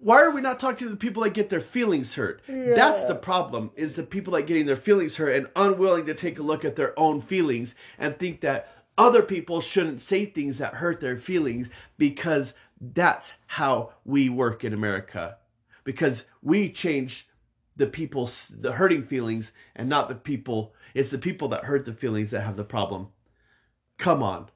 why 0.00 0.22
are 0.22 0.30
we 0.30 0.40
not 0.40 0.60
talking 0.60 0.86
to 0.86 0.90
the 0.90 0.96
people 0.96 1.24
that 1.24 1.34
get 1.34 1.50
their 1.50 1.60
feelings 1.60 2.14
hurt? 2.14 2.40
That's 2.46 3.02
the 3.04 3.16
problem. 3.16 3.72
Is 3.74 3.94
the 3.94 4.04
people 4.04 4.34
that 4.34 4.46
getting 4.46 4.66
their 4.66 4.76
feelings 4.76 5.16
hurt 5.16 5.34
and 5.34 5.48
unwilling 5.56 6.06
to 6.06 6.14
take 6.14 6.38
a 6.38 6.42
look 6.42 6.64
at 6.64 6.76
their 6.76 6.98
own 6.98 7.20
feelings 7.20 7.74
and 7.98 8.16
think 8.16 8.42
that 8.42 8.68
other 8.96 9.22
people 9.22 9.60
shouldn't 9.60 10.00
say 10.00 10.24
things 10.24 10.58
that 10.58 10.74
hurt 10.74 11.00
their 11.00 11.16
feelings 11.16 11.68
because 11.98 12.54
that's 12.80 13.34
how 13.46 13.92
we 14.04 14.28
work 14.28 14.64
in 14.64 14.72
America. 14.72 15.38
Because 15.84 16.24
we 16.42 16.70
change 16.70 17.28
the 17.76 17.86
people's 17.86 18.48
the 18.48 18.72
hurting 18.72 19.04
feelings 19.04 19.52
and 19.74 19.88
not 19.88 20.08
the 20.08 20.14
people. 20.14 20.74
It's 20.94 21.10
the 21.10 21.18
people 21.18 21.48
that 21.48 21.64
hurt 21.64 21.84
the 21.84 21.92
feelings 21.92 22.30
that 22.30 22.40
have 22.40 22.56
the 22.56 22.64
problem. 22.64 23.08
Come 23.98 24.22
on. 24.22 24.48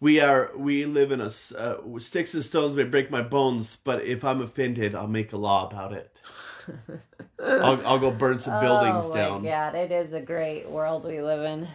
We 0.00 0.20
are 0.20 0.50
we 0.56 0.84
live 0.84 1.12
in 1.12 1.20
a 1.20 1.30
uh, 1.56 1.98
sticks 1.98 2.34
and 2.34 2.42
stones 2.42 2.76
may 2.76 2.84
break 2.84 3.10
my 3.10 3.22
bones, 3.22 3.78
but 3.84 4.02
if 4.02 4.24
I'm 4.24 4.40
offended, 4.40 4.94
I'll 4.94 5.06
make 5.06 5.32
a 5.32 5.38
law 5.38 5.66
about 5.66 5.92
it. 5.92 6.20
I'll, 7.42 7.86
I'll 7.86 7.98
go 7.98 8.10
burn 8.10 8.38
some 8.38 8.60
buildings 8.60 9.04
oh 9.06 9.14
down. 9.14 9.42
god, 9.42 9.74
it 9.74 9.92
is 9.92 10.12
a 10.12 10.20
great 10.20 10.68
world 10.68 11.04
we 11.04 11.20
live 11.20 11.44
in. 11.44 11.68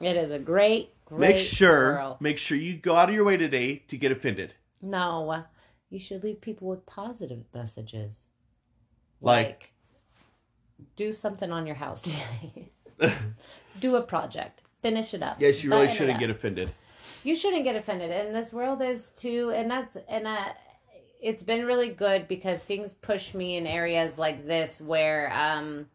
It 0.00 0.16
is 0.16 0.30
a 0.30 0.38
great, 0.38 0.90
make 1.18 1.38
sure 1.38 1.94
girl. 1.94 2.16
make 2.20 2.38
sure 2.38 2.56
you 2.56 2.74
go 2.76 2.96
out 2.96 3.08
of 3.08 3.14
your 3.14 3.24
way 3.24 3.36
today 3.36 3.82
to 3.88 3.96
get 3.96 4.12
offended. 4.12 4.54
No, 4.80 5.44
you 5.90 5.98
should 5.98 6.24
leave 6.24 6.40
people 6.40 6.68
with 6.68 6.86
positive 6.86 7.44
messages. 7.54 8.24
Like- 9.20 9.72
do 10.96 11.12
something 11.12 11.50
on 11.52 11.66
your 11.66 11.76
house 11.76 12.00
today. 12.00 12.72
do 13.80 13.96
a 13.96 14.02
project. 14.02 14.62
Finish 14.82 15.14
it 15.14 15.22
up. 15.22 15.40
Yes, 15.40 15.62
you 15.62 15.70
really 15.70 15.86
Button 15.86 15.96
shouldn't 15.96 16.18
get 16.18 16.30
offended. 16.30 16.72
You 17.24 17.36
shouldn't 17.36 17.64
get 17.64 17.76
offended, 17.76 18.10
and 18.10 18.34
this 18.34 18.52
world 18.52 18.82
is 18.82 19.10
too. 19.10 19.52
And 19.54 19.70
that's 19.70 19.96
and 20.08 20.26
uh, 20.26 20.52
it's 21.20 21.42
been 21.42 21.64
really 21.64 21.88
good 21.88 22.26
because 22.26 22.58
things 22.60 22.94
push 22.94 23.32
me 23.32 23.56
in 23.56 23.66
areas 23.66 24.18
like 24.18 24.46
this 24.46 24.80
where 24.80 25.32
um, 25.32 25.86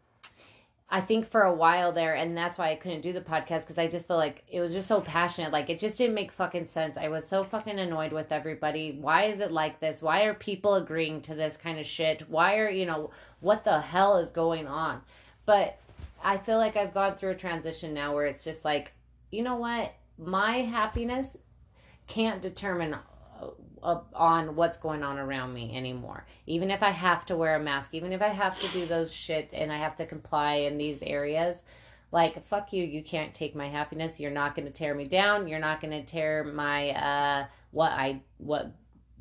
I 0.89 1.01
think 1.01 1.29
for 1.29 1.41
a 1.41 1.53
while 1.53 1.91
there, 1.91 2.15
and 2.15 2.37
that's 2.37 2.57
why 2.57 2.71
I 2.71 2.75
couldn't 2.75 3.01
do 3.01 3.11
the 3.11 3.19
podcast 3.19 3.61
because 3.61 3.77
I 3.77 3.87
just 3.87 4.07
feel 4.07 4.15
like 4.15 4.43
it 4.49 4.61
was 4.61 4.71
just 4.71 4.87
so 4.87 5.01
passionate. 5.01 5.51
Like 5.51 5.69
it 5.69 5.79
just 5.79 5.97
didn't 5.97 6.15
make 6.15 6.31
fucking 6.31 6.65
sense. 6.65 6.95
I 6.95 7.09
was 7.09 7.27
so 7.27 7.43
fucking 7.43 7.77
annoyed 7.77 8.13
with 8.13 8.31
everybody. 8.31 8.97
Why 8.99 9.23
is 9.23 9.41
it 9.41 9.51
like 9.51 9.81
this? 9.81 10.01
Why 10.01 10.23
are 10.23 10.33
people 10.33 10.75
agreeing 10.75 11.21
to 11.23 11.35
this 11.35 11.57
kind 11.57 11.77
of 11.77 11.85
shit? 11.85 12.29
Why 12.29 12.57
are 12.57 12.69
you 12.69 12.85
know 12.85 13.11
what 13.41 13.65
the 13.65 13.81
hell 13.81 14.17
is 14.17 14.29
going 14.31 14.65
on? 14.65 15.01
But 15.45 15.77
I 16.23 16.37
feel 16.37 16.57
like 16.57 16.77
I've 16.77 16.93
gone 16.93 17.15
through 17.15 17.31
a 17.31 17.35
transition 17.35 17.93
now 17.93 18.13
where 18.13 18.25
it's 18.25 18.45
just 18.45 18.63
like, 18.63 18.93
you 19.29 19.43
know 19.43 19.57
what? 19.57 19.93
My 20.17 20.61
happiness 20.61 21.35
can't 22.07 22.41
determine 22.41 22.95
on 23.81 24.55
what's 24.55 24.77
going 24.77 25.03
on 25.03 25.17
around 25.17 25.53
me 25.53 25.75
anymore. 25.75 26.25
Even 26.45 26.71
if 26.71 26.81
I 26.83 26.91
have 26.91 27.25
to 27.27 27.35
wear 27.35 27.55
a 27.55 27.59
mask, 27.59 27.93
even 27.93 28.13
if 28.13 28.21
I 28.21 28.29
have 28.29 28.59
to 28.59 28.67
do 28.69 28.85
those 28.85 29.11
shit 29.11 29.51
and 29.53 29.71
I 29.71 29.77
have 29.77 29.95
to 29.97 30.05
comply 30.05 30.55
in 30.55 30.77
these 30.77 30.99
areas, 31.01 31.63
like 32.11 32.45
fuck 32.47 32.73
you, 32.73 32.83
you 32.83 33.03
can't 33.03 33.33
take 33.33 33.55
my 33.55 33.69
happiness. 33.69 34.19
You're 34.19 34.31
not 34.31 34.55
going 34.55 34.67
to 34.67 34.73
tear 34.73 34.93
me 34.93 35.05
down. 35.05 35.47
You're 35.47 35.59
not 35.59 35.81
going 35.81 35.91
to 35.91 36.03
tear 36.03 36.43
my 36.43 36.89
uh 36.91 37.45
what 37.71 37.91
I 37.91 38.21
what 38.37 38.71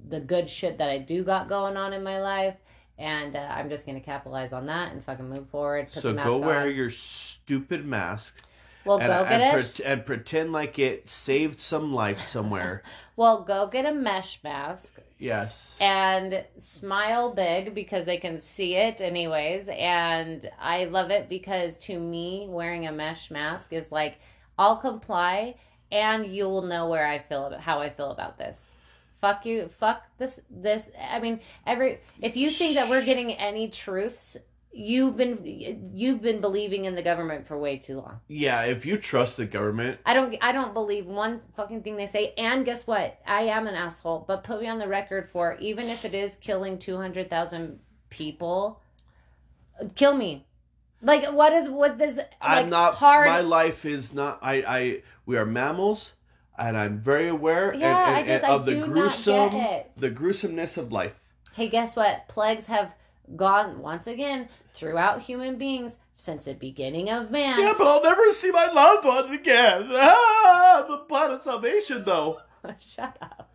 the 0.09 0.21
good 0.21 0.49
shit 0.49 0.79
that 0.79 0.89
I 0.89 0.99
do 0.99 1.25
got 1.25 1.49
going 1.49 1.77
on 1.77 1.93
in 1.93 2.03
my 2.03 2.21
life. 2.21 2.57
And 2.99 3.37
uh, 3.37 3.53
I'm 3.55 3.69
just 3.69 3.85
gonna 3.85 4.01
capitalize 4.01 4.55
on 4.55 4.67
that 4.67 4.93
and 4.93 5.05
fucking 5.05 5.29
move 5.29 5.49
forward. 5.49 5.89
Put 5.93 6.03
So 6.03 6.09
the 6.09 6.15
mask 6.15 6.29
go 6.29 6.39
wear 6.39 6.71
your 6.71 6.89
stupid 6.89 7.85
mask 7.85 8.43
well, 8.87 8.99
and, 8.99 9.07
go 9.07 9.23
get 9.25 9.41
and, 9.41 9.61
it. 9.61 9.75
pre- 9.75 9.85
and 9.85 10.07
pretend 10.07 10.53
like 10.53 10.79
it 10.79 11.09
saved 11.09 11.61
some 11.61 11.93
life 11.93 12.21
somewhere. 12.21 12.83
well, 13.17 13.43
go 13.43 13.67
get 13.67 13.85
a 13.85 13.93
mesh 13.93 14.39
mask. 14.45 14.95
yes. 15.19 15.77
and 15.81 16.45
smile 16.59 17.33
big 17.33 17.75
because 17.75 18.05
they 18.05 18.19
can 18.19 18.39
see 18.41 18.75
it 18.75 19.01
anyways 19.01 19.67
and 19.69 20.51
i 20.61 20.85
love 20.85 21.11
it 21.11 21.27
because 21.29 21.79
to 21.79 21.99
me 21.99 22.47
wearing 22.49 22.87
a 22.87 22.93
mesh 22.93 23.31
mask 23.31 23.73
is 23.73 23.91
like 23.91 24.19
i'll 24.59 24.77
comply 24.77 25.55
and 25.91 26.27
you 26.27 26.45
will 26.45 26.61
know 26.63 26.87
where 26.89 27.07
i 27.07 27.19
feel 27.19 27.47
about 27.47 27.61
how 27.61 27.81
i 27.81 27.89
feel 27.89 28.11
about 28.11 28.37
this 28.37 28.69
fuck 29.21 29.47
you 29.47 29.69
fuck 29.69 30.03
this 30.19 30.39
this 30.51 30.91
i 31.11 31.19
mean 31.19 31.41
every 31.67 31.99
if 32.21 32.37
you 32.37 32.51
think 32.51 32.75
that 32.75 32.89
we're 32.91 33.05
getting 33.05 33.33
any 33.33 33.69
truths 33.69 34.37
you've 34.79 35.17
been 35.17 35.91
you've 35.95 36.21
been 36.21 36.41
believing 36.41 36.85
in 36.85 36.95
the 36.95 37.03
government 37.03 37.47
for 37.47 37.59
way 37.59 37.79
too 37.79 37.97
long 37.97 38.21
Yeah, 38.29 38.63
if 38.63 38.85
you 38.85 38.99
trust 38.99 39.37
the 39.39 39.47
government, 39.47 39.99
I 40.05 40.13
don't 40.15 40.37
I 40.43 40.53
don't 40.53 40.75
believe 40.75 41.07
one 41.07 41.41
fucking 41.55 41.83
thing 41.83 41.97
they 41.97 42.07
say. 42.07 42.35
And 42.37 42.65
guess 42.65 42.87
what? 42.87 43.19
I 43.27 43.43
am 43.43 43.67
an 43.67 43.75
asshole, 43.75 44.25
but 44.29 44.45
put 44.45 44.61
me 44.61 44.69
on 44.69 44.79
the 44.79 44.87
record 44.89 45.29
for 45.31 45.57
even 45.61 45.89
if 45.89 46.05
it 46.05 46.13
is 46.15 46.37
killing 46.37 46.79
200,000 46.79 47.79
people, 48.11 48.81
kill 49.95 50.15
me. 50.15 50.47
Like 51.03 51.27
what 51.33 51.53
is 51.53 51.69
what 51.69 51.99
this 51.99 52.17
like 52.17 52.27
I'm 52.41 52.71
not 52.71 52.95
hard 52.95 53.29
my 53.29 53.41
life 53.41 53.85
is 53.85 54.13
not 54.15 54.39
I 54.43 54.55
I 54.67 55.03
we 55.27 55.37
are 55.37 55.45
mammals 55.47 56.15
and 56.59 56.77
I'm 56.77 56.99
very 56.99 57.29
aware 57.29 57.75
Yeah, 57.75 58.09
and, 58.09 58.17
I 58.17 58.23
just- 58.25 58.45
and 58.45 58.53
I 58.53 58.57
of 58.57 58.67
the 58.67 58.73
do 58.73 58.81
not 58.81 58.89
gruesome 58.91 59.51
get 59.51 59.71
it. 59.71 59.91
the 59.97 60.11
gruesomeness 60.11 60.77
of 60.79 60.91
life. 60.93 61.13
Hey, 61.53 61.69
guess 61.69 61.95
what? 61.97 62.29
Plagues 62.29 62.67
have 62.67 62.93
gone 63.35 63.81
once 63.81 64.07
again 64.07 64.49
throughout 64.75 65.23
human 65.23 65.57
beings 65.59 65.97
since 66.17 66.45
the 66.45 66.55
beginning 66.55 67.11
of 67.11 67.31
man. 67.31 67.61
Yeah, 67.61 67.75
but 67.77 67.87
I'll 67.87 68.03
never 68.03 68.33
see 68.33 68.51
my 68.51 68.67
loved 68.71 69.05
ones 69.05 69.31
again. 69.33 69.91
Ah, 70.49 70.85
the 70.89 70.99
plan 70.99 71.31
of 71.31 71.43
salvation 71.43 72.03
though. 72.05 72.41
Shut 72.79 73.17
up. 73.23 73.55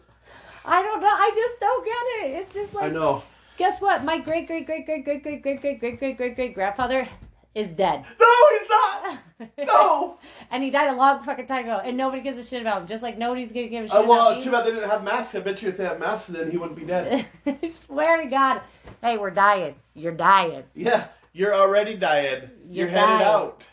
I 0.65 0.81
don't 0.81 1.01
know. 1.01 1.07
I 1.07 1.31
just 1.35 1.59
don't 1.59 1.85
get 1.85 2.25
it. 2.25 2.41
It's 2.41 2.53
just 2.53 2.73
like 2.73 2.85
I 2.85 2.89
know. 2.89 3.23
guess 3.57 3.79
what? 3.81 4.03
My 4.03 4.17
great 4.19 4.47
great 4.47 4.65
great 4.65 4.85
great 4.85 5.03
great 5.03 5.23
great 5.23 5.41
great 5.41 5.61
great 5.61 5.79
great 5.79 5.99
great 5.99 6.17
great 6.17 6.35
great 6.35 6.53
grandfather 6.55 7.07
is 7.53 7.67
dead. 7.69 8.05
No, 8.19 8.27
he's 8.59 8.69
not. 8.69 9.19
No. 9.67 10.17
and 10.51 10.63
he 10.63 10.69
died 10.69 10.89
a 10.93 10.95
long 10.95 11.23
fucking 11.23 11.47
time 11.47 11.65
ago, 11.65 11.81
and 11.83 11.97
nobody 11.97 12.21
gives 12.21 12.37
a 12.37 12.43
shit 12.43 12.61
about 12.61 12.81
him. 12.83 12.87
Just 12.87 13.03
like 13.03 13.17
nobody's 13.17 13.51
gonna 13.51 13.67
give 13.67 13.85
a 13.85 13.87
shit 13.87 13.95
Uh, 13.97 14.03
well, 14.03 14.29
about 14.29 14.43
too 14.43 14.51
bad 14.51 14.65
they 14.65 14.71
didn't 14.71 14.89
have 14.89 15.03
masks. 15.03 15.35
I 15.35 15.39
bet 15.41 15.61
you 15.61 15.69
if 15.69 15.77
they 15.77 15.83
had 15.85 15.99
masks, 15.99 16.27
then 16.27 16.49
he 16.51 16.57
wouldn't 16.57 16.77
be 16.79 16.85
dead. 16.85 17.25
I 17.45 17.73
swear 17.85 18.21
to 18.23 18.29
God, 18.29 18.61
hey, 19.01 19.17
we're 19.17 19.31
dying. 19.31 19.75
You're 19.93 20.13
dying. 20.13 20.63
yeah, 20.75 21.07
you're 21.33 21.53
already 21.55 21.95
dying. 21.97 22.49
You're, 22.69 22.87
You're 22.87 22.89
headed 22.89 23.19
dying. 23.19 23.23
out. 23.23 23.63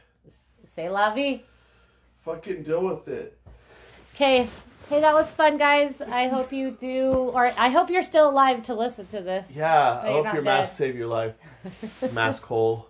Say 0.74 0.88
la 0.88 1.14
vie. 1.14 1.42
Fucking 2.24 2.62
deal 2.64 2.82
with 2.84 3.06
it. 3.08 3.38
Okay. 4.14 4.48
Hey, 4.88 5.00
that 5.02 5.12
was 5.14 5.26
fun, 5.26 5.58
guys. 5.58 6.00
I 6.00 6.28
hope 6.28 6.50
you 6.52 6.70
do, 6.70 7.10
or 7.12 7.52
I 7.58 7.68
hope 7.68 7.90
you're 7.90 8.02
still 8.02 8.30
alive 8.30 8.62
to 8.64 8.74
listen 8.74 9.06
to 9.08 9.20
this. 9.20 9.48
Yeah, 9.54 10.00
I 10.02 10.08
hope 10.12 10.24
your 10.26 10.34
dead. 10.36 10.44
mask 10.44 10.76
saved 10.78 10.96
your 10.96 11.08
life. 11.08 11.34
mask 12.12 12.42
hole. 12.44 12.88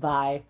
Bye. 0.00 0.44